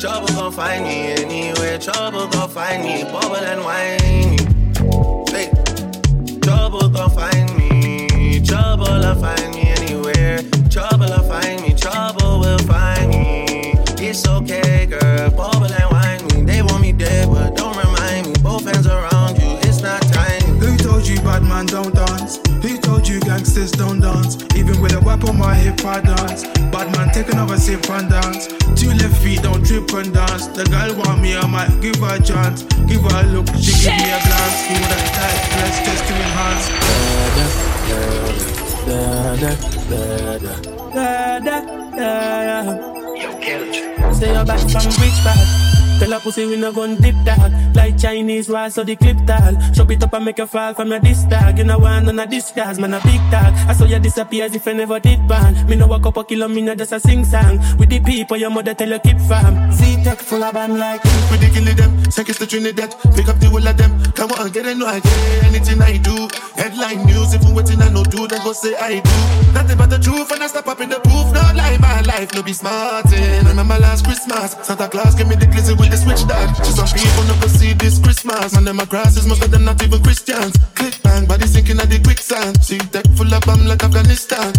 Trouble 0.00 0.28
gon' 0.28 0.50
find 0.50 0.84
me 0.84 1.12
anywhere, 1.12 1.76
trouble 1.76 2.26
gon' 2.28 2.48
find 2.48 2.82
me, 2.82 3.04
bubble 3.04 3.36
and 3.36 3.62
whiny. 3.62 4.38
Hey, 5.30 5.52
trouble 6.40 6.88
gon' 6.88 7.10
find 7.10 7.54
me, 7.58 8.40
trouble 8.40 8.86
will 8.86 9.14
find 9.16 9.54
me 9.54 9.68
anywhere, 9.76 10.38
trouble 10.70 11.04
will 11.04 11.22
find 11.28 11.60
me, 11.60 11.74
trouble 11.74 12.40
will 12.40 12.58
find 12.60 13.10
me. 13.10 13.74
It's 13.98 14.26
okay, 14.26 14.86
girl, 14.86 15.30
bubble 15.32 15.70
and 15.70 15.92
wine 15.92 16.26
me. 16.28 16.50
They 16.50 16.62
want 16.62 16.80
me 16.80 16.92
dead, 16.92 17.28
but 17.28 17.54
don't 17.54 17.76
remind 17.76 18.28
me. 18.28 18.32
Both 18.42 18.64
hands 18.64 18.86
are 18.86 19.04
told 21.00 21.16
you 21.16 21.24
bad 21.24 21.42
man 21.42 21.64
don't 21.66 21.94
dance? 21.94 22.38
Who 22.62 22.76
told 22.78 23.08
you 23.08 23.20
gangsters 23.20 23.70
don't 23.72 24.00
dance? 24.00 24.36
Even 24.54 24.80
with 24.82 24.92
a 24.92 25.00
whip 25.00 25.24
on 25.24 25.38
my 25.38 25.54
hip, 25.54 25.82
I 25.84 26.00
dance. 26.00 26.44
Bad 26.70 26.94
man, 26.94 27.08
take 27.14 27.32
another 27.32 27.56
sip 27.56 27.88
and 27.88 28.10
dance. 28.10 28.48
Two 28.76 28.90
left 28.90 29.16
feet, 29.22 29.42
don't 29.42 29.64
trip 29.64 29.90
and 29.94 30.12
dance. 30.12 30.48
The 30.48 30.64
girl 30.64 30.94
want 30.98 31.22
me, 31.22 31.36
I 31.36 31.46
might 31.46 31.80
give 31.80 31.96
her 31.96 32.16
a 32.16 32.22
chance. 32.22 32.64
Give 32.84 33.00
her 33.00 33.20
a 33.20 33.26
look, 33.32 33.46
she 33.56 33.72
give 33.80 33.96
me 33.96 34.10
a 34.12 34.20
glance. 34.20 34.60
You 34.68 34.76
with 34.76 34.90
that 34.92 35.08
tight 35.16 35.40
dress 35.56 35.80
just 35.86 36.04
to 36.04 36.12
enhance. 36.20 36.68
Da 38.86 39.36
da 39.40 39.52
da 39.88 40.02
da 40.36 40.38
da 40.38 40.54
da 40.92 41.40
da 41.40 41.56
da. 41.96 42.04
Say 44.12 44.32
you're 44.34 44.44
back 44.44 44.60
from 44.60 44.84
which 45.00 45.18
part? 45.24 45.69
Tell 46.00 46.14
a 46.14 46.18
pussy 46.18 46.46
we 46.46 46.56
no 46.56 46.72
gun 46.72 46.96
dip 46.96 47.14
dog. 47.26 47.52
Like 47.76 47.98
Chinese 47.98 48.48
wall, 48.48 48.70
so 48.70 48.82
the 48.82 48.96
clip 48.96 49.18
tall. 49.26 49.52
Chop 49.74 49.90
it 49.90 50.02
up 50.02 50.14
and 50.14 50.24
make 50.24 50.38
you 50.38 50.46
fall 50.46 50.72
from 50.72 50.88
your 50.88 50.98
disc 51.00 51.28
dog. 51.28 51.58
You 51.58 51.64
know 51.64 51.78
one 51.78 52.08
on 52.08 52.18
a 52.18 52.26
disc 52.26 52.54
cause 52.54 52.78
man 52.78 52.94
a 52.94 53.00
big 53.00 53.20
dog. 53.30 53.52
I 53.68 53.74
saw 53.74 53.84
you 53.84 53.98
disappear 53.98 54.46
as 54.46 54.54
if 54.54 54.66
I 54.66 54.72
never 54.72 54.98
did 54.98 55.28
ban. 55.28 55.68
Me 55.68 55.76
no 55.76 55.86
walk 55.86 56.06
up 56.06 56.16
a 56.16 56.24
kilo, 56.24 56.48
me 56.48 56.62
no 56.62 56.74
just 56.74 56.92
a 56.92 57.00
sing 57.00 57.22
song. 57.22 57.58
With 57.78 57.90
the 57.90 58.00
people 58.00 58.38
your 58.38 58.48
mother 58.48 58.72
tell 58.72 58.88
you 58.88 58.98
keep 59.00 59.18
farm. 59.28 59.70
Z-Tech 59.72 60.18
full 60.20 60.42
of 60.42 60.54
band 60.54 60.78
like 60.78 61.04
we 61.04 61.36
the 61.36 61.50
Ridiculous 61.50 61.74
them, 61.74 62.10
second 62.10 62.34
to 62.36 62.46
Trinidad. 62.46 62.94
Pick 63.14 63.28
up 63.28 63.38
the 63.40 63.48
whole 63.50 63.66
of 63.66 63.76
them. 63.76 63.92
Come 64.12 64.32
on, 64.32 64.50
get 64.50 64.66
a 64.66 64.74
no 64.74 64.86
idea. 64.86 65.12
Anything 65.44 65.82
I 65.82 65.98
do, 65.98 66.28
headline 66.56 67.04
news. 67.04 67.34
If 67.34 67.42
you 67.44 67.54
waiting, 67.54 67.82
I 67.82 67.90
no 67.90 68.04
do, 68.04 68.26
then 68.26 68.42
go 68.42 68.52
say 68.52 68.74
I 68.76 69.00
do. 69.00 69.52
Nothing 69.52 69.76
but 69.76 69.90
the 69.90 69.98
truth, 69.98 70.30
and 70.32 70.42
I 70.42 70.46
stop 70.46 70.68
up 70.68 70.80
in 70.80 70.88
the 70.88 71.00
proof. 71.00 71.26
No 71.34 71.42
lie, 71.54 71.76
my 71.78 72.00
life, 72.02 72.32
no 72.34 72.42
be 72.42 72.52
smarting. 72.52 73.18
Eh. 73.18 73.42
Remember 73.48 73.78
last 73.78 74.04
Christmas, 74.04 74.56
Santa 74.62 74.88
Claus 74.88 75.14
gave 75.14 75.28
me 75.28 75.34
the 75.34 75.46
glizzy 75.46 75.76
with 75.78 75.89
the 75.90 75.96
switch 75.96 76.22
dog. 76.26 76.48
Saw 76.64 76.86
people 76.86 77.24
never 77.26 77.48
see 77.48 77.72
this 77.74 77.98
Christmas. 77.98 78.54
And 78.56 78.66
them 78.66 78.76
my 78.76 78.84
grasses, 78.84 79.26
most 79.26 79.42
of 79.42 79.50
them 79.50 79.64
not 79.64 79.82
even 79.82 80.02
Christians. 80.02 80.56
Click 80.74 80.94
bang, 81.02 81.26
body 81.26 81.46
sinking 81.46 81.80
at 81.80 81.90
the 81.90 81.98
quicksand. 81.98 82.62
See 82.62 82.78
deck 82.78 83.06
full 83.16 83.32
of 83.34 83.42
bomb 83.42 83.66
like 83.66 83.82
Afghanistan. 83.82 84.54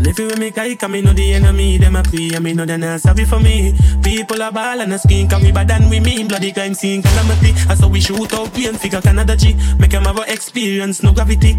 And 0.00 0.06
if 0.06 0.18
you 0.18 0.26
with 0.26 0.38
me, 0.38 0.50
guy, 0.50 0.76
come 0.76 0.92
me 0.92 1.02
know 1.02 1.12
the 1.12 1.34
enemy, 1.34 1.76
them 1.76 1.96
a 1.96 2.02
pray, 2.02 2.30
and 2.32 2.42
me 2.42 2.54
know 2.54 2.64
they 2.64 2.78
not 2.78 3.00
sorry 3.00 3.24
for 3.26 3.38
me. 3.38 3.76
People 4.02 4.42
are 4.42 4.52
ball 4.52 4.80
and 4.80 4.94
a 4.94 4.98
skin, 4.98 5.28
come 5.28 5.42
me 5.42 5.52
bad 5.52 5.68
than 5.68 5.90
we 5.90 6.00
mean, 6.00 6.26
bloody 6.26 6.52
crime 6.52 6.72
scene 6.72 7.02
calamity. 7.02 7.52
I 7.68 7.74
saw 7.74 7.88
we 7.88 8.00
shoot 8.00 8.32
out 8.32 8.54
pain, 8.54 8.74
figure 8.74 9.02
Canada 9.02 9.36
G, 9.36 9.54
make 9.78 9.90
them 9.90 10.04
have 10.04 10.18
a 10.18 10.32
experience, 10.32 11.02
no 11.02 11.12
gravity. 11.12 11.52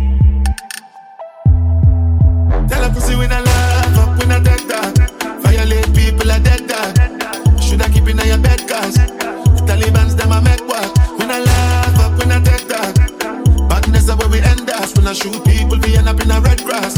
Tell 2.68 2.84
a 2.84 2.90
pussy 2.90 3.14
I 3.14 3.42
laugh 3.42 3.98
up 4.00 4.32
I 4.32 4.40
take 4.40 4.68
that. 4.70 4.94
Violate 5.44 5.94
people 5.94 6.32
are 6.32 6.40
dead 6.40 6.61
the 8.96 9.64
Taliban's 9.66 10.16
them 10.16 10.32
a 10.32 10.42
make 10.42 10.66
what? 10.68 10.90
When 11.20 11.32
I 11.32 11.40
laugh 11.40 12.00
up 12.00 12.20
when 12.20 12.32
I 12.32 12.40
take 12.42 12.68
that. 12.68 12.96
Badness 13.70 14.10
is 14.10 14.16
where 14.16 14.30
we 14.30 14.40
end 14.40 14.70
us. 14.70 14.96
When 14.96 15.08
I 15.08 15.14
shoot 15.14 15.44
people, 15.46 15.78
we 15.80 15.96
end 15.96 16.08
up 16.08 16.20
in 16.20 16.32
a 16.32 16.40
red 16.42 16.64
grass. 16.64 16.98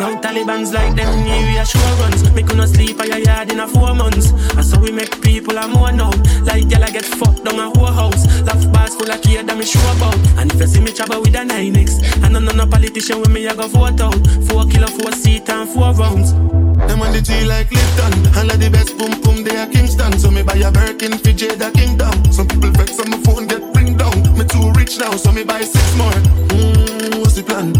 Young 0.00 0.20
Taliban's 0.22 0.72
like 0.72 0.96
them 0.96 1.12
new 1.24 1.46
reassurance. 1.48 2.30
Me 2.32 2.42
couldn't 2.42 2.68
sleep 2.68 3.00
at 3.00 3.08
your 3.08 3.18
yard 3.18 3.52
in 3.52 3.60
a 3.60 3.68
four 3.68 3.94
months. 3.94 4.30
And 4.56 4.64
so 4.64 4.78
we 4.78 4.90
make 4.90 5.20
people 5.20 5.56
a 5.58 5.68
more 5.68 5.92
known. 5.92 6.16
Like 6.44 6.64
I 6.72 6.90
get 6.90 7.04
fucked 7.04 7.44
down 7.44 7.58
a 7.58 7.70
whole 7.70 7.92
house. 7.92 8.26
Laugh 8.42 8.72
bars 8.72 8.94
full 8.94 9.10
of 9.10 9.20
kid 9.22 9.46
that 9.46 9.56
me 9.56 9.64
sure 9.64 9.82
about. 9.96 10.16
And 10.38 10.52
if 10.52 10.60
you 10.60 10.66
see 10.66 10.80
me 10.80 10.92
trouble 10.92 11.20
with 11.20 11.34
a 11.34 11.44
9X, 11.44 12.24
and 12.24 12.32
none 12.32 12.48
of 12.48 12.56
no 12.56 12.66
politician 12.66 13.20
with 13.20 13.30
me, 13.30 13.46
I 13.46 13.54
go 13.54 13.68
vote 13.68 14.00
out. 14.00 14.26
Four 14.48 14.66
kilo, 14.66 14.86
four 14.88 15.12
seat, 15.12 15.48
and 15.48 15.68
four 15.68 15.92
rounds. 15.92 16.59
Them 16.90 17.02
on 17.02 17.12
the 17.12 17.22
tea 17.22 17.46
like 17.46 17.70
Lipton. 17.70 18.12
All 18.34 18.50
of 18.50 18.58
the 18.58 18.68
best 18.68 18.98
boom 18.98 19.14
boom 19.22 19.44
they 19.46 19.54
are 19.54 19.70
Kingston. 19.70 20.18
So 20.18 20.28
me 20.28 20.42
buy 20.42 20.58
a 20.58 20.72
Birkin 20.72 21.14
for 21.22 21.30
Jada 21.30 21.70
Kingdom. 21.70 22.10
Some 22.34 22.48
people 22.48 22.74
vex 22.74 22.98
on 22.98 23.14
my 23.14 23.18
phone 23.22 23.46
get 23.46 23.62
ring 23.78 23.94
down. 23.96 24.18
Me 24.34 24.42
too 24.42 24.74
rich 24.74 24.98
now, 24.98 25.14
so 25.14 25.30
me 25.30 25.44
buy 25.44 25.62
six 25.62 25.86
more. 25.94 26.10
Mm, 26.50 27.22
what's 27.22 27.38
the 27.38 27.46
plan? 27.46 27.70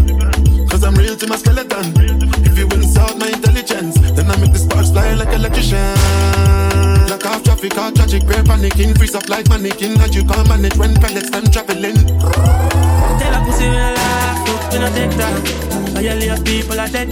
Cause 0.69 0.85
I'm 0.85 0.95
real 0.95 1.17
to 1.17 1.27
my 1.27 1.35
skeleton. 1.35 1.91
If 2.47 2.55
you 2.55 2.71
insult 2.71 3.19
my 3.19 3.27
intelligence, 3.27 3.99
then 4.15 4.31
I 4.31 4.39
make 4.39 4.53
the 4.53 4.63
sparks 4.63 4.91
fly 4.91 5.13
like 5.15 5.35
electrician. 5.35 5.91
Off 7.21 7.43
traffic, 7.43 7.77
all 7.77 7.91
tragic, 7.91 8.25
bear 8.25 8.43
panicking, 8.43 8.97
freeze 8.97 9.13
up 9.13 9.27
like 9.27 9.47
mannequin. 9.49 9.99
And 9.99 10.15
you 10.15 10.23
can't 10.23 10.47
manage 10.47 10.77
when 10.77 10.95
pellets 10.95 11.29
them 11.29 11.43
traveling. 11.51 11.99
Tell 13.19 13.35
a 13.35 13.39
pussy 13.43 13.67
when 13.67 13.75
I 13.75 13.93
laugh, 13.93 14.71
when 14.71 14.83
I 14.83 14.89
take 14.95 15.15
that. 15.19 15.35
Violate 15.99 16.45
people 16.45 16.79
are 16.79 16.87
dead 16.87 17.11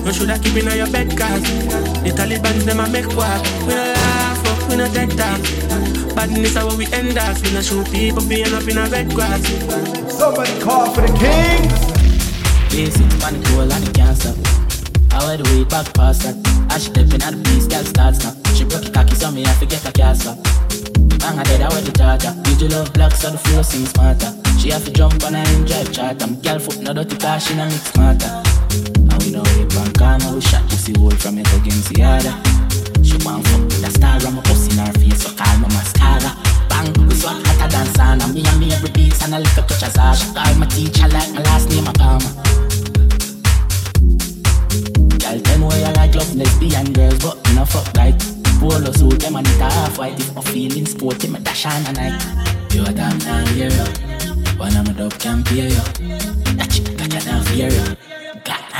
dog. 0.00 0.06
You 0.06 0.12
shoulda 0.12 0.38
keep 0.38 0.56
in 0.56 0.76
your 0.76 0.90
bed 0.90 1.16
cause 1.16 1.42
the 2.02 2.10
Taliban's 2.10 2.64
them 2.64 2.80
a 2.80 2.88
make 2.88 3.08
walk. 3.16 3.42
We 3.66 3.74
I 3.74 3.92
laugh, 3.92 4.44
fuck 4.44 4.68
when 4.68 4.80
I 4.80 4.88
take 4.88 5.16
that. 5.16 5.40
Badness 6.14 6.50
is 6.50 6.56
how 6.56 6.74
we 6.76 6.86
end 6.92 7.16
us. 7.18 7.42
We 7.42 7.52
not 7.52 7.64
shoot 7.64 7.90
people 7.90 8.24
being 8.26 8.52
up 8.52 8.66
in 8.66 8.78
a 8.78 8.86
red 8.86 9.10
grass. 9.14 9.46
Somebody 10.12 10.60
call 10.60 10.92
for 10.92 11.02
the 11.02 11.12
king. 11.18 11.68
Basic 12.70 13.06
man 13.20 13.42
cool 13.44 13.72
and 13.72 13.88
it 13.88 13.94
can't 13.94 14.16
stop. 14.16 14.36
I 15.12 15.24
wear 15.26 15.36
the 15.36 15.44
way 15.44 15.64
back 15.64 15.92
past 15.94 16.22
that. 16.22 16.36
As 16.72 16.84
she 16.84 16.90
stepping 16.90 17.22
at 17.22 17.34
the 17.34 17.42
place, 17.42 17.66
girl 17.66 17.84
starts 17.84 18.24
now. 18.24 18.34
She 18.54 18.64
broke 18.64 18.84
the 18.84 18.90
cocky, 18.90 19.14
so 19.14 19.30
me 19.30 19.44
I 19.44 19.52
forget 19.54 19.82
her 19.82 19.92
cast 19.92 20.24
back. 20.24 20.38
Bang 21.18 21.36
her 21.36 21.44
dead, 21.44 21.62
I 21.62 21.68
wear 21.68 21.82
the 21.82 21.92
charger. 21.92 22.34
Did 22.42 22.60
you 22.62 22.68
love 22.68 22.92
blocks 22.92 23.20
so 23.20 23.30
the 23.30 23.38
flow 23.38 23.62
sing 23.62 23.86
smarter. 23.86 24.32
She 24.58 24.70
have 24.70 24.84
to 24.84 24.92
jump 24.92 25.24
on 25.24 25.34
her 25.34 25.54
in 25.54 25.64
drive 25.64 25.92
charter. 25.92 26.24
I'm 26.24 26.40
girl 26.40 26.58
foot 26.58 26.80
no 26.80 26.92
dirty 26.92 27.16
car, 27.16 27.40
she 27.40 27.54
no 27.56 27.64
mix 27.66 27.90
smarter. 27.92 28.59
Know 29.40 29.56
we 29.56 29.64
bank 29.72 29.96
karma, 29.96 30.34
we 30.34 30.40
shot 30.40 30.68
pussy 30.68 30.92
hole 30.98 31.16
from 31.16 31.38
it 31.38 31.48
against 31.56 31.88
the 31.94 32.02
other. 32.04 32.34
She 33.00 33.16
want 33.24 33.46
fuck 33.48 33.64
with 33.64 33.88
a 33.88 33.90
star, 33.90 34.20
I'm 34.20 34.36
a 34.36 34.42
pussy 34.42 34.72
in 34.72 34.84
her 34.84 34.92
face, 35.00 35.22
so 35.22 35.32
call 35.32 35.56
me 35.56 35.68
mascara. 35.72 36.36
Bang, 36.68 36.92
we 37.08 37.14
swap 37.14 37.40
hotter 37.46 37.68
than 37.72 37.86
sauna. 37.96 38.26
Me 38.34 38.44
and 38.44 38.60
me 38.60 38.72
every 38.72 38.90
beats 38.90 39.24
and 39.24 39.34
a 39.34 39.38
little 39.38 39.64
touch 39.64 39.82
of 39.82 39.92
Zara. 39.96 40.14
She 40.16 40.28
call 40.34 40.54
my 40.60 40.66
teacher 40.66 41.08
like 41.08 41.32
my 41.32 41.40
last 41.48 41.70
name, 41.70 41.88
a 41.88 41.92
Palmer. 41.96 42.32
Girl, 45.16 45.40
tell 45.40 45.58
me 45.58 45.64
where 45.64 45.80
you 45.88 45.92
like 45.96 46.14
love 46.14 46.36
lesbian 46.36 46.92
girls, 46.92 47.18
but 47.24 47.40
me 47.48 47.54
no 47.54 47.64
fuck 47.64 47.88
like 47.96 48.18
Polo 48.60 48.92
suit, 48.92 49.20
them 49.20 49.36
and 49.36 49.46
it 49.48 49.56
half 49.56 49.96
white 49.96 50.20
If 50.20 50.36
I'm 50.36 50.42
feeling 50.42 50.84
sporty, 50.84 51.28
me 51.28 51.38
dash 51.40 51.64
on 51.64 51.80
a 51.86 51.92
night 51.92 52.20
You 52.74 52.84
a 52.84 52.92
damn 52.92 53.18
down 53.18 53.56
yo 53.56 53.70
One 54.60 54.76
of 54.76 54.86
my 54.86 54.92
dub 54.92 55.18
can 55.18 55.42
pay 55.44 55.72
you 55.72 55.80
That 56.60 56.68
chick 56.70 56.84
that 56.98 57.14
you 57.14 57.20
down 57.20 57.42
fear 57.44 57.70
you 57.70 58.09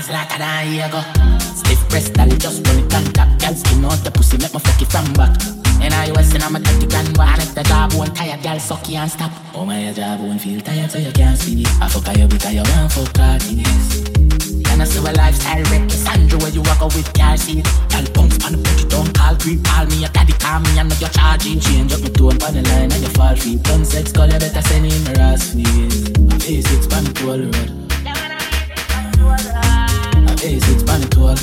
as 0.01 0.10
like 0.10 0.32
a 0.32 0.89
go. 0.90 1.01
Stiff 1.55 1.89
breast, 1.89 2.14
dolly, 2.14 2.36
just 2.36 2.66
run 2.66 2.78
it 2.78 2.94
on 2.94 3.05
top 3.12 3.28
Girl, 3.39 3.55
skin 3.55 3.85
out 3.85 4.01
the 4.05 4.10
pussy, 4.10 4.39
make 4.39 4.52
me 4.52 4.60
fuck 4.60 4.81
it 4.81 4.89
from 4.89 5.12
back. 5.12 5.36
And 5.82 5.93
I 5.94 6.10
was 6.12 6.35
in, 6.35 6.43
I'm 6.43 6.56
a 6.56 6.60
30 6.60 6.86
grand 6.86 7.16
bar 7.16 7.36
If 7.39 7.55
the 7.55 7.62
job 7.62 7.93
won't 7.94 8.14
tired, 8.16 8.43
girl, 8.43 8.59
suck 8.59 8.89
you 8.89 8.97
and 8.97 9.10
stop. 9.10 9.32
Oh 9.55 9.64
my, 9.64 9.81
your 9.85 9.94
job 9.94 10.20
won't 10.20 10.40
feel 10.40 10.60
tired, 10.60 10.90
so 10.90 10.98
you 10.98 11.12
can't 11.12 11.39
spin 11.39 11.60
it 11.60 11.68
I 11.81 11.89
fuck 11.89 12.16
you 12.16 12.27
because 12.28 12.55
you 12.55 12.64
want 12.64 12.93
fuck 12.93 13.12
cartoons 13.14 14.10
and 14.70 14.82
I 14.82 14.85
see 14.85 15.01
a 15.01 15.12
lifestyle 15.12 15.62
wreck 15.64 15.90
Sandra 15.90 16.39
where 16.39 16.48
you 16.48 16.62
walk 16.62 16.81
out 16.81 16.94
with 16.94 17.12
car 17.12 17.36
seat 17.36 17.64
Girl 17.90 18.06
bounce 18.14 18.39
on 18.47 18.52
the 18.52 18.62
it 18.78 18.94
on 18.94 19.12
Call 19.12 19.35
green 19.35 19.60
call 19.64 19.85
me 19.86 19.97
Your 19.98 20.09
daddy 20.10 20.32
call 20.35 20.60
me 20.60 20.78
I 20.78 20.85
know 20.85 20.94
you're 20.94 21.10
charging 21.10 21.59
Change. 21.59 21.93
Up 21.93 22.01
my 22.01 22.09
tone 22.09 22.39
on 22.40 22.55
the 22.55 22.62
line 22.62 22.93
And 22.93 23.02
you 23.02 23.10
fall 23.10 23.35
free. 23.35 23.56
Done 23.56 23.85
sex 23.85 24.12
call 24.12 24.31
you 24.31 24.39
better 24.39 24.62
send 24.62 24.86
in 24.86 25.05
my 25.05 25.12
ass 25.20 25.52
fees 25.52 26.05
A6 26.06 26.89
pan 26.89 27.02
the 27.02 27.12
toll 27.12 27.40
road 27.40 27.80
A 30.40 30.42
A6 30.42 30.86
pan 30.86 31.00
the 31.02 31.08
toll 31.12 31.28
A 31.28 31.36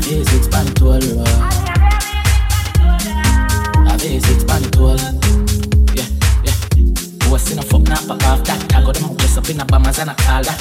A6 0.00 0.50
pan 0.50 0.64
the 0.64 0.72
toll 0.72 1.04
road 1.04 1.28
A 3.84 3.92
A6 3.92 4.40
pan 4.48 4.62
the 4.62 4.70
toll 4.72 4.96
Yeah, 5.92 6.08
yeah. 6.48 7.30
Was 7.30 7.52
in 7.52 7.58
a 7.58 7.62
fuck 7.62 7.84
that 7.84 8.08
tag. 8.42 8.86
Got 8.86 8.94
them 8.94 9.16
dress 9.16 9.36
up 9.36 9.50
in 9.50 9.60
a 9.60 9.66
bombers 9.66 9.98
and 9.98 10.08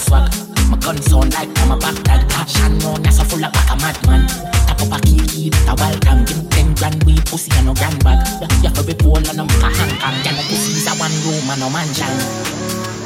swag 0.04 0.28
My 0.68 0.76
gun 0.84 1.02
sound 1.04 1.34
like 1.34 1.48
I'm 1.64 1.72
a 1.72 1.80
tag 1.80 2.28
Action 2.36 2.84
on 2.84 3.02
that's 3.04 3.20
a 3.20 3.24
full 3.24 3.46
of 3.46 3.54
back 3.54 3.72
a 3.72 3.76
madman. 3.80 4.28
A 4.68 5.00
key 5.00 5.24
key 5.32 5.50
that 5.50 5.72
a 5.72 5.76
welcome 5.80 6.26
Give 6.28 6.68
me 6.68 6.74
grand 6.76 7.04
weed 7.06 7.26
pussy 7.26 7.56
and 7.56 7.68
no 7.68 7.74
grand 7.74 8.04
bag. 8.04 8.20
Have 8.44 8.74
to 8.74 8.84
be 8.84 8.94
poor 8.94 9.16
and 9.16 9.28
a 9.32 9.48
kong 9.48 10.18
Get 10.28 10.36
no 10.36 10.44
pussies 10.52 10.88
a 10.88 10.94
one 11.00 11.16
room 11.24 11.48
and 11.48 11.60
no 11.64 11.70
mansion. 11.72 12.12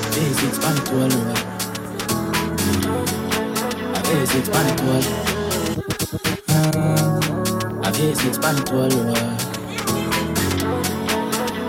Basics 0.10 0.58
pan 0.58 0.82
it 0.82 0.90
all 0.90 1.61
A 2.72 4.02
basics 4.04 4.50
pan 4.50 4.68
it 4.72 4.82
all 4.82 5.04
A 7.86 7.92
pan 8.40 8.58
it 8.58 8.72
all 8.72 8.94
over 9.00 9.22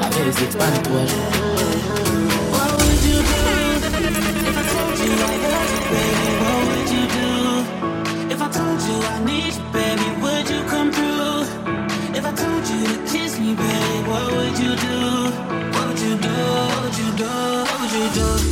A 0.01 0.09
basics 0.15 0.57
pan 0.57 0.73
it 0.79 0.89
all 0.89 1.09
What 2.53 2.71
would 2.79 3.03
you 3.09 3.19
do 3.31 3.43
if 4.49 4.57
I 4.59 4.65
told 4.73 4.99
you 4.99 5.13
I 5.13 5.37
love 5.45 5.71
you, 5.75 5.81
baby? 5.93 6.31
What 6.43 6.61
would 6.69 6.91
you 6.97 7.05
do 7.17 7.29
if 8.35 8.41
I 8.43 8.49
told 8.51 8.81
you 8.89 8.97
I 9.03 9.25
need 9.25 9.55
you, 9.55 9.65
baby? 9.73 10.09
Would 10.23 10.49
you 10.51 10.61
come 10.69 10.91
through? 10.93 11.45
If 12.17 12.25
I 12.27 12.33
told 12.33 12.69
you 12.69 12.81
to 12.87 12.97
kiss 13.13 13.39
me, 13.41 13.55
baby, 13.55 14.09
what 14.09 14.33
would 14.33 14.59
you 14.59 14.77
do? 14.77 14.99
What 15.75 15.89
would 15.89 16.01
you 16.01 16.17
do? 16.19 16.29
What 16.29 16.83
would 16.85 16.97
you 16.99 17.11
do? 17.17 17.25
What 17.25 17.81
would 17.81 17.93
you 17.93 18.09
do? 18.15 18.52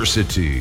Diversity. 0.00 0.59